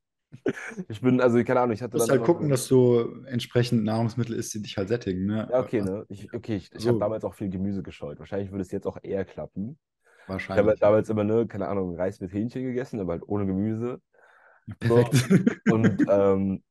Ich 0.88 1.00
bin, 1.00 1.20
also 1.20 1.42
keine 1.44 1.60
Ahnung, 1.60 1.74
ich 1.74 1.82
hatte 1.82 1.92
Du 1.92 1.98
musst 1.98 2.10
halt 2.10 2.24
gucken, 2.24 2.48
so- 2.48 2.50
dass 2.50 2.68
du 2.68 3.22
entsprechend 3.26 3.84
Nahrungsmittel 3.84 4.34
isst, 4.36 4.54
die 4.54 4.62
dich 4.62 4.76
halt 4.76 4.88
sättigen. 4.88 5.26
Ne? 5.26 5.48
Ja, 5.48 5.58
okay, 5.60 5.82
ne? 5.82 6.04
Ich, 6.08 6.32
okay, 6.32 6.56
ich, 6.56 6.72
ich 6.74 6.86
So. 6.86 6.88
habe 6.88 6.98
damals 6.98 7.24
auch 7.24 7.34
viel 7.34 7.48
Gemüse 7.50 7.82
gescheut. 7.82 8.18
Wahrscheinlich 8.20 8.50
würde 8.52 8.62
es 8.62 8.70
jetzt 8.70 8.86
auch 8.86 8.98
eher 9.02 9.24
klappen. 9.24 9.78
Ich 10.52 10.58
habe 10.58 10.68
Wahrscheinlich. 10.68 10.70
halt 10.70 10.82
damals 10.82 11.08
immer, 11.10 11.24
ne, 11.24 11.46
keine 11.46 11.68
Ahnung, 11.68 11.96
Reis 11.96 12.20
mit 12.20 12.32
Hähnchen 12.32 12.64
gegessen, 12.64 13.00
aber 13.00 13.12
halt 13.14 13.24
ohne 13.28 13.46
Gemüse. 13.46 14.02
Perfekt. 14.80 15.30
Und 15.66 16.02
ähm, 16.08 16.64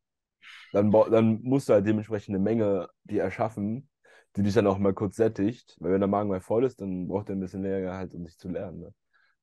dann, 0.72 0.92
dann 0.92 1.42
musst 1.44 1.70
du 1.70 1.74
halt 1.74 1.88
dementsprechend 1.88 2.36
eine 2.36 2.44
Menge 2.44 2.90
dir 3.06 3.24
erschaffen, 3.24 3.90
die 4.36 4.44
dich 4.44 4.54
dann 4.56 4.68
auch 4.68 4.78
mal 4.80 4.94
kurz 4.94 5.18
sättigt. 5.18 5.78
Weil 5.82 5.94
wenn 5.94 6.02
der 6.02 6.10
Magen 6.10 6.30
mal 6.30 6.42
voll 6.42 6.66
ist, 6.66 6.82
dann 6.82 7.08
braucht 7.08 7.30
er 7.30 7.36
ein 7.38 7.40
bisschen 7.42 7.64
länger 7.64 7.96
halt, 7.96 8.14
um 8.16 8.26
sich 8.26 8.38
zu 8.40 8.50
lernen. 8.50 8.82
Ne? 8.82 8.94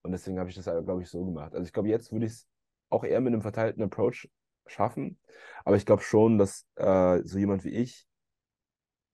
Und 0.03 0.13
deswegen 0.13 0.39
habe 0.39 0.51
ich 0.51 0.57
das, 0.57 0.67
glaube 0.67 1.03
ich, 1.03 1.11
so 1.11 1.25
gemacht. 1.25 1.55
Also 1.55 1.67
ich 1.67 1.73
glaube, 1.73 1.89
jetzt 1.91 2.13
würde 2.13 2.27
ich 2.27 2.33
es 2.33 2.49
auch 2.89 3.05
eher 3.05 3.21
mit 3.21 3.33
einem 3.33 3.43
verteilten 3.43 3.83
Approach 3.83 4.29
schaffen. 4.67 5.19
Aber 5.65 5.77
ich 5.77 5.87
glaube 5.87 6.03
schon, 6.03 6.39
dass 6.39 6.67
äh, 6.77 7.21
so 7.25 7.39
jemand 7.39 7.65
wie 7.65 7.71
ich, 7.71 8.07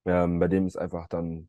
ähm, 0.05 0.39
bei 0.39 0.49
dem 0.49 0.67
es 0.67 0.77
einfach 0.77 1.07
dann 1.09 1.49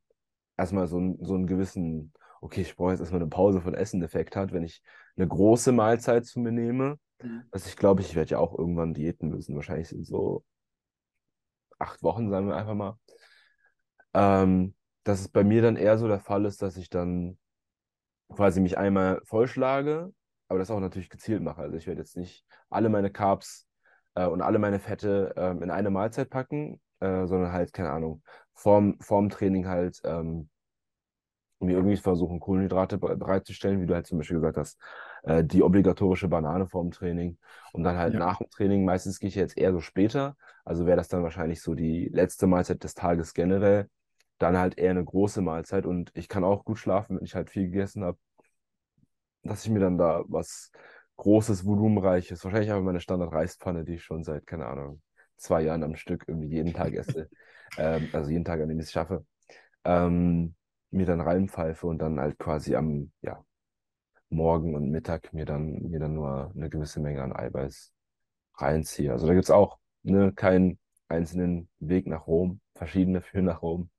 erstmal 0.58 0.88
so, 0.88 1.00
ein, 1.00 1.18
so 1.22 1.36
einen 1.36 1.48
gewissen, 1.48 2.14
okay, 2.42 2.62
ich 2.62 2.76
brauche 2.76 2.92
jetzt 2.92 3.00
erstmal 3.00 3.22
eine 3.22 3.30
Pause 3.30 3.62
von 3.62 3.74
Essen-Effekt 3.74 4.36
hat, 4.36 4.52
wenn 4.52 4.64
ich 4.64 4.82
eine 5.16 5.28
große 5.28 5.72
Mahlzeit 5.72 6.26
zu 6.26 6.40
mir 6.40 6.52
nehme. 6.52 7.00
Also 7.52 7.68
ich 7.70 7.78
glaube, 7.78 8.02
ich 8.02 8.16
werde 8.16 8.32
ja 8.32 8.38
auch 8.40 8.58
irgendwann 8.58 8.94
Diäten 8.94 9.30
müssen. 9.30 9.56
Wahrscheinlich 9.56 9.90
sind 9.90 10.06
so 10.06 10.44
acht 11.80 12.04
Wochen, 12.04 12.30
sagen 12.30 12.48
wir 12.48 12.56
einfach 12.56 12.76
mal. 12.76 12.98
Ähm, 14.14 14.76
dass 15.04 15.20
es 15.22 15.28
bei 15.28 15.44
mir 15.44 15.62
dann 15.62 15.76
eher 15.76 15.98
so 15.98 16.08
der 16.08 16.20
Fall 16.20 16.46
ist, 16.46 16.62
dass 16.62 16.78
ich 16.78 16.90
dann 16.90 17.38
quasi 18.30 18.62
mich 18.62 18.78
einmal 18.78 19.22
vollschlage, 19.26 20.14
aber 20.54 20.60
das 20.60 20.72
auch 20.72 20.80
natürlich 20.80 21.10
gezielt 21.10 21.42
mache. 21.42 21.62
Also 21.62 21.76
ich 21.78 21.88
werde 21.88 22.02
jetzt 22.02 22.18
nicht 22.18 22.46
alle 22.70 22.90
meine 22.90 23.12
Carbs 23.12 23.68
äh, 24.16 24.26
und 24.28 24.42
alle 24.42 24.60
meine 24.60 24.80
Fette 24.80 25.34
ähm, 25.38 25.64
in 25.64 25.72
eine 25.72 25.90
Mahlzeit 25.90 26.30
packen, 26.30 26.80
äh, 27.00 27.26
sondern 27.28 27.52
halt, 27.52 27.74
keine 27.74 27.92
Ahnung, 27.92 28.24
vorm, 28.54 28.98
vorm 29.02 29.30
Training 29.30 29.68
halt 29.68 30.00
ähm, 30.04 30.50
mir 31.60 31.74
irgendwie 31.78 31.98
versuchen, 31.98 32.40
Kohlenhydrate 32.40 32.98
bere- 32.98 33.16
bereitzustellen, 33.16 33.82
wie 33.82 33.86
du 33.86 33.94
halt 33.94 34.06
zum 34.08 34.18
Beispiel 34.18 34.38
gesagt 34.38 34.58
hast, 34.58 34.78
äh, 35.24 35.44
die 35.44 35.64
obligatorische 35.64 36.28
Banane 36.28 36.68
vorm 36.68 36.92
Training 36.92 37.38
und 37.72 37.84
dann 37.84 37.98
halt 37.98 38.14
Ja. 38.14 38.20
nach 38.20 38.38
dem 38.40 38.50
Training, 38.50 38.84
meistens 38.86 39.20
gehe 39.20 39.30
ich 39.30 39.36
jetzt 39.36 39.58
eher 39.58 39.72
so 39.72 39.80
später, 39.80 40.36
also 40.66 40.86
wäre 40.86 40.98
das 40.98 41.08
dann 41.08 41.24
wahrscheinlich 41.24 41.62
so 41.62 41.74
die 41.74 42.10
letzte 42.12 42.48
Mahlzeit 42.48 42.84
des 42.84 42.96
Tages 42.96 43.34
generell, 43.34 43.90
dann 44.40 44.58
halt 44.58 44.78
eher 44.78 44.92
eine 44.92 45.04
große 45.06 45.42
Mahlzeit. 45.42 45.86
Und 45.86 46.12
ich 46.16 46.28
kann 46.28 46.44
auch 46.44 46.66
gut 46.66 46.80
schlafen, 46.80 47.18
wenn 47.18 47.24
ich 47.26 47.36
halt 47.36 47.50
viel 47.50 47.66
gegessen 47.66 48.04
habe, 48.04 48.18
dass 49.44 49.66
ich 49.66 49.72
mir 49.72 49.80
dann 49.80 49.98
da 49.98 50.24
was 50.28 50.72
Großes, 51.18 51.66
Volumenreiches, 51.66 52.44
wahrscheinlich 52.44 52.72
aber 52.72 52.82
meine 52.82 53.00
Standard-Reispfanne, 53.00 53.84
die 53.84 53.96
ich 53.96 54.04
schon 54.04 54.24
seit, 54.24 54.48
keine 54.48 54.66
Ahnung, 54.66 55.02
zwei 55.38 55.62
Jahren 55.62 55.84
am 55.84 55.96
Stück 55.96 56.26
irgendwie 56.28 56.50
jeden 56.50 56.74
Tag 56.74 56.94
esse, 56.94 57.30
ähm, 57.78 58.10
also 58.14 58.32
jeden 58.32 58.46
Tag, 58.46 58.62
an 58.62 58.70
dem 58.70 58.80
ich 58.80 58.86
es 58.88 58.92
schaffe, 58.92 59.26
ähm, 59.86 60.56
mir 60.92 61.06
dann 61.06 61.22
reinpfeife 61.22 61.88
und 61.88 62.00
dann 62.00 62.20
halt 62.20 62.38
quasi 62.40 62.76
am, 62.76 63.12
ja, 63.22 63.44
Morgen 64.30 64.76
und 64.76 64.90
Mittag 64.90 65.32
mir 65.34 65.46
dann, 65.46 65.84
mir 65.90 66.00
dann 66.00 66.16
nur 66.16 66.52
eine 66.56 66.70
gewisse 66.70 67.00
Menge 67.00 67.22
an 67.24 67.34
Eiweiß 67.34 67.94
reinziehe. 68.56 69.12
Also 69.12 69.28
da 69.28 69.34
gibt 69.34 69.46
es 69.46 69.52
auch 69.52 69.80
ne, 70.04 70.34
keinen 70.34 70.80
einzelnen 71.08 71.70
Weg 71.80 72.08
nach 72.08 72.28
Rom, 72.28 72.60
verschiedene 72.76 73.22
für 73.22 73.42
nach 73.42 73.62
Rom. 73.62 73.90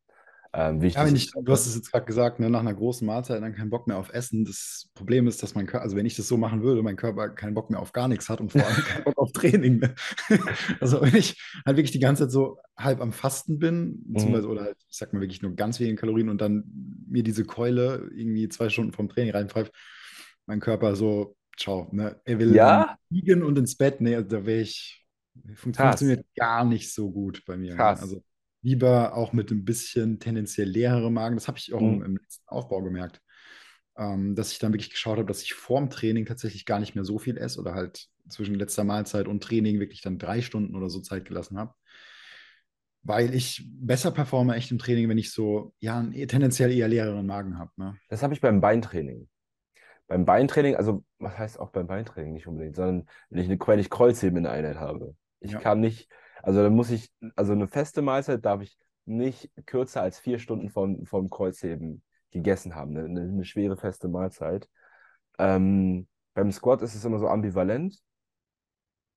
Ähm, 0.54 0.80
wichtig 0.80 1.00
Ja, 1.00 1.04
wenn 1.06 1.16
ich, 1.16 1.32
du 1.32 1.50
hast 1.50 1.66
es 1.66 1.74
jetzt 1.74 1.90
gerade 1.90 2.06
gesagt, 2.06 2.38
ne, 2.38 2.48
nach 2.48 2.60
einer 2.60 2.72
großen 2.74 3.04
Mahlzeit 3.04 3.42
dann 3.42 3.54
keinen 3.54 3.70
Bock 3.70 3.88
mehr 3.88 3.98
auf 3.98 4.12
Essen. 4.12 4.44
Das 4.44 4.88
Problem 4.94 5.26
ist, 5.26 5.42
dass 5.42 5.56
mein 5.56 5.66
Körper, 5.66 5.82
also 5.82 5.96
wenn 5.96 6.06
ich 6.06 6.14
das 6.14 6.28
so 6.28 6.36
machen 6.36 6.62
würde, 6.62 6.82
mein 6.84 6.94
Körper 6.94 7.30
keinen 7.30 7.54
Bock 7.54 7.70
mehr 7.70 7.80
auf 7.80 7.92
gar 7.92 8.06
nichts 8.06 8.28
hat 8.28 8.40
und 8.40 8.52
vor 8.52 8.64
allem 8.64 8.76
keinen 8.84 9.02
Bock 9.02 9.18
auf 9.18 9.32
Training. 9.32 9.78
Ne? 9.80 9.94
Also 10.80 11.02
wenn 11.02 11.16
ich 11.16 11.36
halt 11.66 11.76
wirklich 11.76 11.90
die 11.90 11.98
ganze 11.98 12.24
Zeit 12.24 12.30
so 12.30 12.58
halb 12.76 13.00
am 13.00 13.12
Fasten 13.12 13.58
bin, 13.58 14.04
beziehungsweise 14.06 14.46
oder 14.48 14.62
halt, 14.62 14.76
ich 14.88 14.96
sag 14.96 15.12
mal 15.12 15.20
wirklich 15.20 15.42
nur 15.42 15.56
ganz 15.56 15.80
wenige 15.80 15.96
Kalorien 15.96 16.28
und 16.28 16.40
dann 16.40 16.64
mir 17.08 17.24
diese 17.24 17.44
Keule 17.44 18.08
irgendwie 18.14 18.48
zwei 18.48 18.68
Stunden 18.68 18.92
vom 18.92 19.08
Training 19.08 19.32
reinpfeift, 19.32 19.72
mein 20.46 20.60
Körper 20.60 20.94
so, 20.94 21.36
ciao, 21.58 21.88
ne? 21.92 22.20
Er 22.24 22.38
will 22.38 22.54
Ja? 22.54 22.96
liegen 23.10 23.42
und 23.42 23.58
ins 23.58 23.76
Bett, 23.76 24.00
ne, 24.00 24.16
also 24.16 24.28
da 24.28 24.46
wäre 24.46 24.60
ich, 24.60 25.04
fun 25.56 25.72
Krass. 25.72 25.74
funktioniert 25.74 26.24
gar 26.36 26.64
nicht 26.64 26.92
so 26.92 27.10
gut 27.10 27.42
bei 27.46 27.56
mir. 27.56 27.76
Ne? 27.76 27.86
Krass. 27.86 28.00
Also 28.00 28.22
lieber 28.64 29.14
auch 29.14 29.32
mit 29.32 29.50
ein 29.52 29.64
bisschen 29.64 30.18
tendenziell 30.18 30.68
leererem 30.68 31.14
Magen. 31.14 31.36
Das 31.36 31.46
habe 31.46 31.58
ich 31.58 31.72
auch 31.72 31.80
im, 31.80 31.98
Mhm. 31.98 32.04
im 32.04 32.16
letzten 32.16 32.48
Aufbau 32.48 32.82
gemerkt, 32.82 33.20
ähm, 33.96 34.34
dass 34.34 34.50
ich 34.52 34.58
dann 34.58 34.72
wirklich 34.72 34.90
geschaut 34.90 35.18
habe, 35.18 35.28
dass 35.28 35.42
ich 35.42 35.54
vorm 35.54 35.90
Training 35.90 36.26
tatsächlich 36.26 36.64
gar 36.64 36.80
nicht 36.80 36.94
mehr 36.96 37.04
so 37.04 37.18
viel 37.18 37.36
esse 37.38 37.60
oder 37.60 37.74
halt 37.74 38.08
zwischen 38.28 38.54
letzter 38.54 38.82
Mahlzeit 38.82 39.28
und 39.28 39.42
Training 39.42 39.78
wirklich 39.80 40.00
dann 40.00 40.18
drei 40.18 40.40
Stunden 40.40 40.74
oder 40.74 40.88
so 40.90 41.00
Zeit 41.00 41.26
gelassen 41.26 41.58
habe. 41.58 41.74
Weil 43.02 43.34
ich 43.34 43.62
besser 43.70 44.10
performe 44.10 44.54
echt 44.54 44.70
im 44.70 44.78
Training, 44.78 45.10
wenn 45.10 45.18
ich 45.18 45.30
so, 45.30 45.74
ja, 45.78 45.98
einen 45.98 46.14
eh- 46.14 46.26
tendenziell 46.26 46.72
eher 46.72 46.88
leereren 46.88 47.26
Magen 47.26 47.58
habe. 47.58 47.70
Ne? 47.76 47.96
Das 48.08 48.22
habe 48.22 48.32
ich 48.32 48.40
beim 48.40 48.60
Beintraining. 48.60 49.28
beim 50.06 50.26
Beintraining, 50.26 50.76
also 50.76 51.02
was 51.18 51.38
heißt 51.38 51.58
auch 51.58 51.70
beim 51.70 51.86
Beintraining 51.86 52.34
nicht 52.34 52.46
unbedingt, 52.46 52.76
sondern 52.76 53.08
wenn 53.30 53.40
ich 53.40 53.48
eine, 53.48 53.58
wenn 53.58 53.78
ich 53.78 53.88
Kreuzheben 53.88 54.36
in 54.36 54.42
der 54.44 54.52
Einheit 54.52 54.76
habe. 54.76 55.16
Ich 55.40 55.52
Ja. 55.52 55.60
kann 55.60 55.80
nicht, 55.80 56.10
also 56.44 56.62
dann 56.62 56.74
muss 56.74 56.90
ich, 56.90 57.10
also 57.36 57.52
eine 57.52 57.68
feste 57.68 58.02
Mahlzeit 58.02 58.44
darf 58.44 58.60
ich 58.60 58.76
nicht 59.06 59.50
kürzer 59.66 60.02
als 60.02 60.18
vier 60.18 60.38
Stunden 60.38 60.68
vom, 60.68 61.06
vom 61.06 61.30
Kreuzheben 61.30 62.02
gegessen 62.30 62.74
haben. 62.74 62.96
Eine, 62.96 63.06
eine, 63.06 63.20
eine 63.22 63.44
schwere 63.44 63.76
feste 63.76 64.08
Mahlzeit. 64.08 64.68
Ähm, 65.38 66.06
beim 66.34 66.52
Squat 66.52 66.82
ist 66.82 66.94
es 66.94 67.04
immer 67.04 67.18
so 67.18 67.28
ambivalent. 67.28 67.98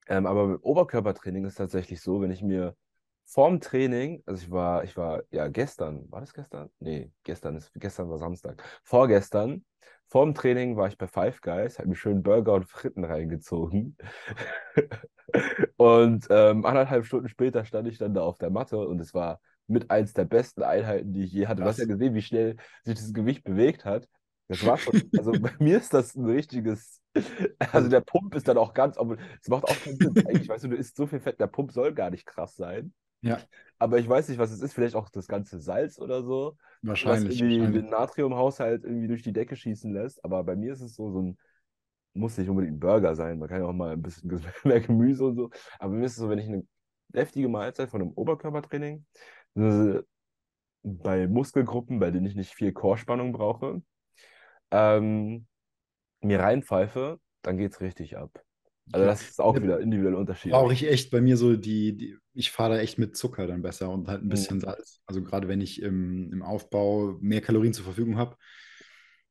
Ähm, 0.08 0.26
aber 0.26 0.48
beim 0.48 0.60
Oberkörpertraining 0.62 1.44
ist 1.46 1.54
es 1.54 1.58
tatsächlich 1.58 2.02
so, 2.02 2.22
wenn 2.22 2.32
ich 2.32 2.42
mir 2.42 2.76
vorm 3.28 3.60
Training, 3.60 4.24
also 4.26 4.42
ich 4.42 4.50
war, 4.50 4.84
ich 4.84 4.96
war, 4.96 5.22
ja, 5.32 5.48
gestern, 5.50 6.10
war 6.10 6.22
das 6.22 6.34
gestern? 6.34 6.70
Nee, 6.80 7.12
gestern 7.24 7.58
ist, 7.58 7.72
gestern 7.76 8.10
war 8.10 8.18
Samstag. 8.18 8.63
Vorgestern, 8.84 9.66
vorm 10.08 10.34
Training 10.34 10.78
war 10.78 10.88
ich 10.88 10.98
bei 10.98 11.08
Five 11.08 11.42
Guys, 11.42 11.78
habe 11.78 11.90
mir 11.90 11.96
schön 11.96 12.24
Burger 12.24 12.54
und 12.54 12.66
Fritten 12.66 13.04
reingezogen. 13.04 13.98
Und 15.76 16.26
ähm, 16.30 16.66
anderthalb 16.66 17.06
Stunden 17.06 17.28
später 17.28 17.66
stand 17.66 17.90
ich 17.90 17.98
dann 17.98 18.13
da 18.13 18.22
auf 18.22 18.38
der 18.38 18.50
Matte 18.50 18.78
und 18.78 19.02
es 19.02 19.13
war 19.13 19.42
mit 19.68 19.92
eins 19.92 20.13
der 20.13 20.24
besten 20.24 20.63
Einheiten, 20.63 21.12
die 21.12 21.26
ich 21.26 21.34
je 21.34 21.48
hatte. 21.48 21.63
Du 21.63 21.68
hast 21.68 21.80
ja 21.80 21.86
gesehen, 21.86 22.13
wie 22.13 22.22
schnell 22.22 22.56
sich 22.86 22.96
das 22.96 23.13
Gewicht 23.13 23.44
bewegt 23.44 23.84
hat. 23.84 24.08
Das 24.48 24.66
war 24.66 24.78
schon, 24.78 25.02
also 25.18 25.34
bei 25.34 25.52
mir 25.60 25.78
ist 25.78 25.94
das 25.94 26.16
ein 26.16 26.26
richtiges, 26.26 27.02
also 27.74 27.90
der 27.90 28.00
Pump 28.00 28.34
ist 28.36 28.48
dann 28.48 28.58
auch 28.58 28.74
ganz, 28.74 28.96
es 29.42 29.50
macht 29.50 29.66
auch 29.66 29.84
keinen 29.84 29.98
Sinn. 29.98 30.26
Eigentlich, 30.26 30.48
weißt 30.48 30.63
du, 30.63 30.70
du 30.70 30.78
isst 30.78 30.96
so 30.96 31.06
viel 31.06 31.20
Fett, 31.20 31.42
der 31.42 31.48
Pump 31.48 31.74
soll 31.74 31.94
gar 31.94 32.10
nicht 32.10 32.26
krass 32.26 32.56
sein. 32.56 32.94
Ja, 33.21 33.39
Aber 33.80 33.99
ich 33.99 34.08
weiß 34.08 34.30
nicht, 34.30 34.38
was 34.38 34.51
es 34.51 34.62
ist, 34.62 34.73
vielleicht 34.73 34.95
auch 34.95 35.10
das 35.10 35.27
ganze 35.27 35.60
Salz 35.60 35.99
oder 35.99 36.23
so, 36.23 36.58
was 36.82 36.89
wahrscheinlich. 36.89 37.41
irgendwie 37.41 37.60
wahrscheinlich. 37.60 37.84
den 37.84 37.91
Natriumhaushalt 37.91 38.84
irgendwie 38.84 39.08
durch 39.08 39.23
die 39.23 39.34
Decke 39.34 39.56
schießen 39.56 39.93
lässt. 39.93 40.23
Aber 40.23 40.43
bei 40.43 40.56
mir 40.56 40.73
ist 40.73 40.82
es 40.82 40.95
so, 40.95 41.12
so 41.12 41.21
ein, 41.21 41.38
muss 42.13 42.38
nicht 42.38 42.49
unbedingt 42.49 42.77
ein 42.77 42.80
Burger 42.80 43.15
sein, 43.15 43.38
man 43.38 43.47
kann 43.49 43.62
ja 43.62 43.67
auch 43.67 43.73
mal 43.73 43.91
ein 43.93 44.01
bisschen 44.01 44.30
mehr 44.63 44.82
Gemüse 44.82 45.25
und 45.25 45.36
so. 45.36 45.49
Aber 45.80 45.91
bei 45.91 45.99
mir 45.99 46.06
ist 46.06 46.13
es 46.13 46.17
so, 46.17 46.30
wenn 46.30 46.39
ich 46.39 46.47
eine 46.47 46.65
deftige 47.10 47.47
Mahlzeit 47.49 47.89
von 47.89 48.01
einem 48.01 48.12
Oberkörpertraining, 48.12 49.06
äh, 49.56 49.99
bei 50.84 51.27
Muskelgruppen, 51.27 51.99
bei 51.99 52.12
denen 52.12 52.25
ich 52.25 52.36
nicht 52.36 52.53
viel 52.53 52.71
Core-Spannung 52.71 53.34
brauche, 53.34 53.82
ähm, 54.71 55.47
mir 56.21 56.39
reinpfeife, 56.39 57.19
dann 57.41 57.58
geht's 57.58 57.82
richtig 57.82 58.17
ab. 58.17 58.43
Also 58.91 59.06
das 59.06 59.21
ist 59.30 59.41
auch 59.41 59.56
wieder 59.62 59.80
individuell 59.80 60.13
brauche 60.13 60.21
unterschiedlich. 60.21 60.84
ich 60.84 60.88
echt 60.88 61.12
bei 61.12 61.21
mir 61.21 61.38
so 61.38 61.56
die, 61.56 61.95
die 61.97 62.17
ich 62.34 62.52
fahre 62.52 62.76
da 62.76 62.80
echt 62.82 62.97
mit 63.00 63.17
Zucker 63.17 63.47
dann 63.47 63.62
besser 63.62 63.89
und 63.89 64.08
halt 64.08 64.21
ein 64.23 64.30
bisschen 64.30 64.58
Mhm. 64.58 64.62
Salz. 64.62 65.02
Also 65.08 65.23
gerade 65.23 65.47
wenn 65.47 65.62
ich 65.62 65.82
im, 65.82 66.32
im 66.32 66.41
Aufbau 66.43 67.17
mehr 67.21 67.41
Kalorien 67.41 67.73
zur 67.73 67.86
Verfügung 67.86 68.17
habe, 68.17 68.36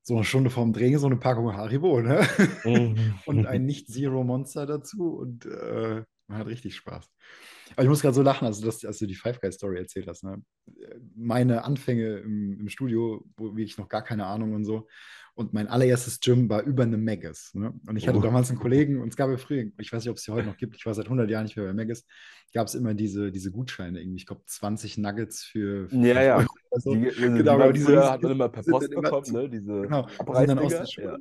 so 0.03 0.14
eine 0.14 0.25
Stunde 0.25 0.51
vorm 0.51 0.73
Drehen, 0.73 0.99
so 0.99 1.07
eine 1.07 1.16
Packung 1.16 1.53
Haribo, 1.55 2.01
ne? 2.01 2.21
Und 3.27 3.47
ein 3.47 3.62
Mhm. 3.62 3.66
Nicht-Zero-Monster 3.66 4.66
dazu 4.66 5.16
und 5.16 5.47
äh, 5.47 6.03
man 6.29 6.38
hat 6.38 6.47
richtig 6.47 6.77
Spaß. 6.77 7.09
Aber 7.73 7.83
ich 7.83 7.88
muss 7.88 8.03
gerade 8.03 8.14
so 8.14 8.23
lachen, 8.23 8.47
also 8.47 8.64
das, 8.64 8.85
als 8.85 8.99
du 8.99 9.07
die 9.07 9.14
Five 9.14 9.40
Guys 9.40 9.57
Story 9.57 9.79
erzählt 9.79 10.07
hast. 10.09 10.25
Ne? 10.25 10.42
Meine 11.14 11.64
Anfänge 11.64 12.19
im, 12.19 12.61
im 12.61 12.69
Studio, 12.69 13.25
wo 13.37 13.57
ich 13.57 13.79
noch 13.79 13.88
gar 13.88 14.03
keine 14.03 14.27
Ahnung 14.27 14.55
und 14.55 14.64
so. 14.64 14.87
Und 15.37 15.53
mein 15.53 15.68
allererstes 15.68 16.18
Gym 16.20 16.49
war 16.49 16.62
über 16.62 16.85
eine 16.85 16.96
Megas. 16.96 17.51
Ne? 17.55 17.75
Und 17.87 17.96
ich 17.99 18.09
hatte 18.09 18.18
Oh. 18.18 18.22
damals 18.22 18.49
einen 18.49 18.59
Kollegen, 18.59 19.03
und 19.03 19.11
es 19.11 19.16
gab 19.16 19.29
ja 19.31 19.37
früher, 19.37 19.66
ich 19.79 19.92
weiß 19.92 20.03
nicht, 20.03 20.11
ob 20.11 20.16
es 20.16 20.22
sie 20.25 20.33
heute 20.33 20.46
noch 20.46 20.57
gibt, 20.57 20.77
ich 20.77 20.87
war 20.87 20.94
seit 20.94 21.09
100 21.11 21.31
Jahren 21.31 21.44
nicht 21.44 21.57
mehr 21.57 21.66
bei 21.66 21.75
Megas, 21.75 22.07
gab 22.55 22.66
es 22.68 22.75
immer 22.75 22.94
diese, 22.94 23.31
diese 23.31 23.51
Gutscheine 23.51 24.01
irgendwie. 24.01 24.16
Ich 24.16 24.27
glaube, 24.27 24.42
20 24.46 24.96
Nuggets 24.96 25.44
für, 25.44 25.90
für 25.90 25.96
Ja, 25.96 26.22
5 26.22 26.22
ja. 26.22 26.46
So. 26.79 26.94
Die, 26.94 27.07
also 27.09 27.20
Genau, 27.37 27.53
aber 27.53 27.72
diese 27.75 28.11
hat 28.11 28.22
man 28.22 28.33
immer 28.33 28.49
per 28.49 28.62
Post 28.62 28.88
bekommen, 28.94 29.33
ne? 29.33 29.49
Diese 29.51 29.83
genau, 29.83 30.09
dann 30.46 30.59
aus 30.59 30.72
der. 30.72 30.87
Schule 30.87 31.12
Ja. 31.12 31.18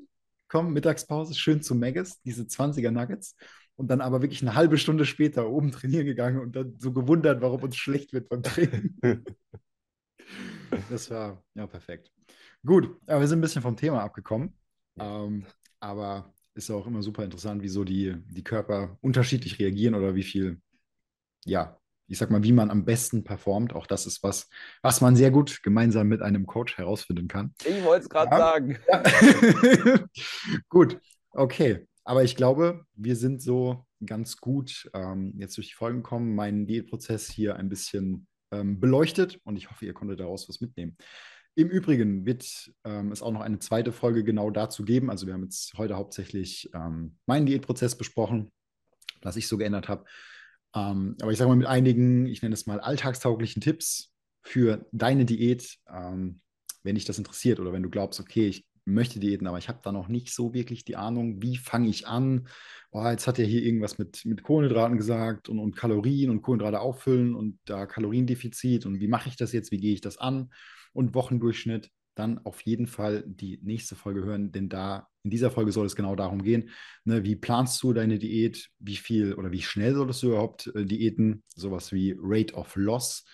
kommen, 0.48 0.74
Mittagspause, 0.74 1.34
schön 1.36 1.62
zu 1.62 1.76
Megas, 1.76 2.22
diese 2.22 2.48
20er 2.48 2.92
Nuggets. 2.92 3.36
Und 3.78 3.90
dann 3.92 4.00
aber 4.00 4.22
wirklich 4.22 4.42
eine 4.42 4.56
halbe 4.56 4.78
Stunde 4.78 5.06
später 5.06 5.50
oben 5.50 5.72
trainieren 5.72 6.06
gegangen 6.06 6.40
und 6.40 6.56
dann 6.56 6.76
so 6.80 6.94
gewundert, 6.94 7.42
warum 7.42 7.62
uns 7.64 7.76
schlecht 7.76 8.14
wird 8.14 8.30
beim 8.30 8.44
Training. 8.44 8.96
Das 10.90 11.10
war 11.10 11.44
ja 11.56 11.68
perfekt. 11.68 12.12
Gut, 12.66 12.98
aber 13.08 13.20
wir 13.22 13.28
sind 13.28 13.40
ein 13.40 13.42
bisschen 13.42 13.62
vom 13.62 13.78
Thema 13.78 14.02
abgekommen. 14.04 14.54
Ähm, 15.00 15.46
aber 15.80 16.34
ist 16.56 16.72
auch 16.72 16.88
immer 16.88 17.02
super 17.04 17.24
interessant, 17.24 17.62
wieso 17.62 17.84
die, 17.84 18.16
die 18.30 18.44
Körper 18.44 18.98
unterschiedlich 19.02 19.60
reagieren 19.60 19.94
oder 19.94 20.16
wie 20.16 20.24
viel, 20.24 20.62
ja, 21.46 21.78
ich 22.08 22.18
sag 22.18 22.30
mal, 22.32 22.44
wie 22.44 22.54
man 22.54 22.72
am 22.72 22.86
besten 22.86 23.24
performt. 23.24 23.74
Auch 23.74 23.88
das 23.88 24.06
ist 24.06 24.24
was, 24.24 24.48
was 24.82 25.02
man 25.02 25.16
sehr 25.16 25.32
gut 25.32 25.62
gemeinsam 25.64 26.08
mit 26.08 26.22
einem 26.22 26.46
Coach 26.46 26.78
herausfinden 26.78 27.28
kann. 27.28 27.54
Ich 27.66 27.84
wollte 27.84 28.04
es 28.04 28.10
gerade 28.10 28.32
Ja. 28.32 28.38
sagen. 28.38 28.78
Ja. 28.88 29.04
Gut, 30.70 31.00
okay. 31.32 31.88
Aber 32.04 32.24
ich 32.24 32.36
glaube, 32.36 32.86
wir 32.94 33.16
sind 33.16 33.42
so 33.42 33.86
ganz 34.06 34.38
gut 34.38 34.90
ähm, 34.94 35.34
jetzt 35.38 35.58
durch 35.58 35.70
die 35.70 35.74
Folgen 35.74 36.04
gekommen, 36.04 36.36
meinen 36.36 36.68
Diätprozess 36.68 37.28
hier 37.28 37.56
ein 37.56 37.68
bisschen 37.70 38.28
ähm, 38.52 38.80
beleuchtet 38.80 39.40
und 39.44 39.56
ich 39.58 39.72
hoffe, 39.72 39.86
ihr 39.86 39.94
konntet 39.94 40.20
daraus 40.20 40.48
was 40.48 40.62
mitnehmen. 40.62 40.96
Im 41.58 41.70
Übrigen 41.70 42.26
wird 42.26 42.74
ähm, 42.84 43.14
es 43.14 43.22
auch 43.22 43.32
noch 43.32 43.40
eine 43.40 43.60
zweite 43.60 43.94
Folge 43.94 44.26
genau 44.26 44.50
dazu 44.50 44.84
geben. 44.84 45.10
Also 45.10 45.26
wir 45.26 45.34
haben 45.34 45.44
jetzt 45.44 45.74
heute 45.78 45.96
hauptsächlich 45.96 46.70
ähm, 46.74 47.16
meinen 47.26 47.46
Diätprozess 47.46 47.98
besprochen, 47.98 48.52
was 49.22 49.38
ich 49.38 49.48
so 49.48 49.58
geändert 49.58 49.88
habe. 49.88 50.04
Ähm, 50.76 51.16
aber 51.22 51.32
ich 51.32 51.38
sage 51.38 51.48
mal 51.48 51.56
mit 51.56 51.68
einigen, 51.68 52.26
ich 52.26 52.42
nenne 52.42 52.54
es 52.54 52.66
mal 52.66 52.82
alltagstauglichen 52.82 53.62
Tipps 53.62 54.12
für 54.44 54.86
deine 54.92 55.24
Diät, 55.24 55.78
ähm, 55.90 56.42
wenn 56.84 56.96
dich 56.96 57.06
das 57.06 57.18
interessiert 57.18 57.62
oder 57.62 57.72
wenn 57.72 57.84
du 57.84 57.90
glaubst, 57.90 58.20
okay, 58.20 58.48
ich 58.48 58.68
möchte 58.84 59.22
Diäten, 59.22 59.48
aber 59.48 59.58
ich 59.58 59.70
habe 59.70 59.80
da 59.82 59.94
noch 59.94 60.10
nicht 60.10 60.34
so 60.34 60.54
wirklich 60.54 60.84
die 60.84 60.98
Ahnung, 60.98 61.42
wie 61.42 61.56
fange 61.56 61.88
ich 61.88 62.06
an? 62.06 62.50
Oh, 62.92 63.08
jetzt 63.08 63.28
hat 63.28 63.40
er 63.40 63.46
hier 63.46 63.64
irgendwas 63.64 63.98
mit, 63.98 64.26
mit 64.26 64.44
Kohlenhydraten 64.44 64.98
gesagt 64.98 65.48
und, 65.48 65.60
und 65.60 65.78
Kalorien 65.78 66.30
und 66.30 66.42
Kohlenhydrate 66.42 66.82
auffüllen 66.82 67.34
und 67.34 67.60
da 67.64 67.86
Kaloriendefizit 67.86 68.86
und 68.86 69.00
wie 69.00 69.08
mache 69.08 69.30
ich 69.30 69.38
das 69.38 69.54
jetzt, 69.54 69.72
wie 69.72 69.80
gehe 69.80 69.94
ich 69.94 70.02
das 70.02 70.18
an 70.18 70.50
und 70.96 71.14
Wochendurchschnitt, 71.14 71.92
dann 72.16 72.40
auf 72.46 72.62
jeden 72.62 72.88
Fall 72.88 73.24
die 73.28 73.60
nächste 73.62 73.96
Folge 73.96 74.24
hören, 74.24 74.52
denn 74.52 74.70
da 74.70 75.08
in 75.24 75.32
dieser 75.32 75.52
Folge 75.52 75.72
soll 75.72 75.86
es 75.86 75.96
genau 75.96 76.16
darum 76.16 76.44
gehen, 76.44 76.70
ne, 77.04 77.24
wie 77.24 77.36
planst 77.36 77.82
du 77.84 77.94
deine 77.94 78.18
Diät, 78.20 78.70
wie 78.80 78.96
viel 78.96 79.34
oder 79.34 79.52
wie 79.52 79.62
schnell 79.62 79.94
solltest 79.94 80.24
du 80.24 80.28
überhaupt 80.28 80.72
äh, 80.76 80.86
Diäten, 80.86 81.44
sowas 81.56 81.92
wie 81.92 82.16
Rate 82.18 82.54
of 82.54 82.76
Loss, 82.76 83.26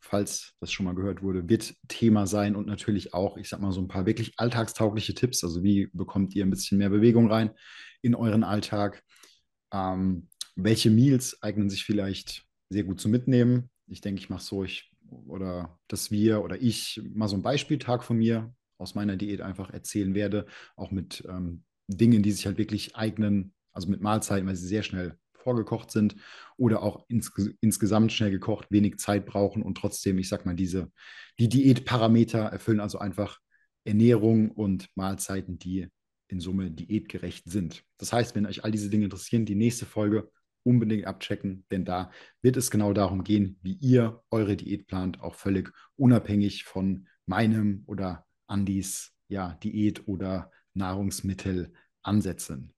falls 0.00 0.54
das 0.60 0.72
schon 0.72 0.86
mal 0.86 0.94
gehört 0.94 1.22
wurde, 1.22 1.48
wird 1.48 1.74
Thema 1.88 2.26
sein 2.26 2.56
und 2.56 2.66
natürlich 2.66 3.14
auch, 3.14 3.36
ich 3.36 3.48
sag 3.48 3.60
mal, 3.60 3.72
so 3.72 3.80
ein 3.80 3.88
paar 3.88 4.06
wirklich 4.06 4.34
alltagstaugliche 4.36 5.14
Tipps. 5.14 5.42
Also 5.44 5.62
wie 5.62 5.88
bekommt 5.92 6.34
ihr 6.34 6.44
ein 6.44 6.50
bisschen 6.50 6.78
mehr 6.78 6.90
Bewegung 6.90 7.30
rein 7.30 7.50
in 8.02 8.14
euren 8.14 8.44
Alltag? 8.44 9.02
Ähm, 9.72 10.28
welche 10.56 10.90
Meals 10.90 11.42
eignen 11.42 11.68
sich 11.68 11.84
vielleicht 11.84 12.44
sehr 12.68 12.84
gut 12.84 13.00
zu 13.00 13.08
mitnehmen? 13.08 13.70
Ich 13.86 14.02
denke, 14.02 14.20
ich 14.20 14.30
mache 14.30 14.42
so, 14.42 14.62
ich 14.62 14.93
oder 15.26 15.78
dass 15.88 16.10
wir 16.10 16.42
oder 16.42 16.60
ich 16.60 17.00
mal 17.14 17.28
so 17.28 17.34
einen 17.34 17.42
Beispieltag 17.42 18.04
von 18.04 18.16
mir 18.16 18.54
aus 18.78 18.94
meiner 18.94 19.16
Diät 19.16 19.40
einfach 19.40 19.70
erzählen 19.70 20.14
werde, 20.14 20.46
auch 20.76 20.90
mit 20.90 21.24
ähm, 21.28 21.64
Dingen, 21.86 22.22
die 22.22 22.32
sich 22.32 22.46
halt 22.46 22.58
wirklich 22.58 22.96
eignen, 22.96 23.54
also 23.72 23.88
mit 23.88 24.00
Mahlzeiten, 24.00 24.46
weil 24.46 24.56
sie 24.56 24.66
sehr 24.66 24.82
schnell 24.82 25.18
vorgekocht 25.32 25.90
sind 25.90 26.16
oder 26.56 26.82
auch 26.82 27.04
ins, 27.08 27.30
insgesamt 27.60 28.12
schnell 28.12 28.30
gekocht, 28.30 28.66
wenig 28.70 28.98
Zeit 28.98 29.26
brauchen 29.26 29.62
und 29.62 29.76
trotzdem, 29.76 30.18
ich 30.18 30.28
sag 30.28 30.46
mal, 30.46 30.54
diese, 30.54 30.90
die 31.38 31.48
Diätparameter 31.48 32.40
erfüllen, 32.40 32.80
also 32.80 32.98
einfach 32.98 33.38
Ernährung 33.84 34.50
und 34.50 34.88
Mahlzeiten, 34.94 35.58
die 35.58 35.88
in 36.28 36.40
Summe 36.40 36.70
diätgerecht 36.70 37.44
sind. 37.46 37.84
Das 37.98 38.12
heißt, 38.12 38.34
wenn 38.34 38.46
euch 38.46 38.64
all 38.64 38.70
diese 38.70 38.88
Dinge 38.88 39.04
interessieren, 39.04 39.44
die 39.44 39.54
nächste 39.54 39.84
Folge 39.84 40.30
unbedingt 40.64 41.06
abchecken, 41.06 41.64
denn 41.70 41.84
da 41.84 42.10
wird 42.42 42.56
es 42.56 42.70
genau 42.70 42.92
darum 42.92 43.22
gehen, 43.22 43.58
wie 43.62 43.74
ihr 43.74 44.22
eure 44.30 44.56
Diät 44.56 44.86
plant, 44.86 45.20
auch 45.20 45.34
völlig 45.34 45.70
unabhängig 45.96 46.64
von 46.64 47.06
meinem 47.26 47.84
oder 47.86 48.26
Andys 48.46 49.12
ja, 49.28 49.54
Diät 49.62 50.08
oder 50.08 50.50
Nahrungsmittelansätzen. 50.74 52.74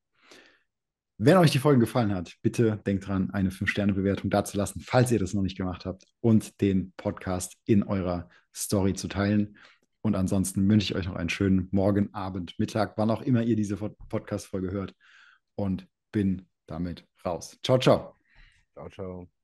Wenn 1.19 1.39
euch 1.39 1.51
die 1.51 1.59
Folge 1.59 1.81
gefallen 1.81 2.15
hat, 2.15 2.37
bitte 2.43 2.79
denkt 2.87 3.09
dran, 3.09 3.31
eine 3.31 3.51
5-Sterne-Bewertung 3.51 4.29
dazulassen, 4.29 4.83
falls 4.83 5.11
ihr 5.11 5.19
das 5.19 5.33
noch 5.33 5.43
nicht 5.43 5.57
gemacht 5.57 5.87
habt, 5.87 6.05
und 6.21 6.61
den 6.61 6.93
Podcast 6.99 7.57
in 7.65 7.83
eurer 7.83 8.29
Story 8.55 8.93
zu 8.93 9.09
teilen. 9.09 9.57
Und 10.03 10.15
ansonsten 10.15 10.69
wünsche 10.69 10.93
ich 10.93 10.95
euch 10.95 11.07
noch 11.07 11.17
einen 11.17 11.31
schönen 11.31 11.69
Morgen, 11.73 12.13
Abend, 12.13 12.59
Mittag, 12.59 12.99
wann 12.99 13.11
auch 13.11 13.23
immer 13.23 13.43
ihr 13.43 13.57
diese 13.57 13.77
Podcast-Folge 13.77 14.73
hört. 14.73 14.95
Und 15.55 15.89
bin 16.13 16.49
damit 16.67 17.05
raus. 17.25 17.59
Ciao, 17.63 17.79
ciao. 17.79 18.15
Ciao, 18.75 18.89
ciao. 18.89 19.36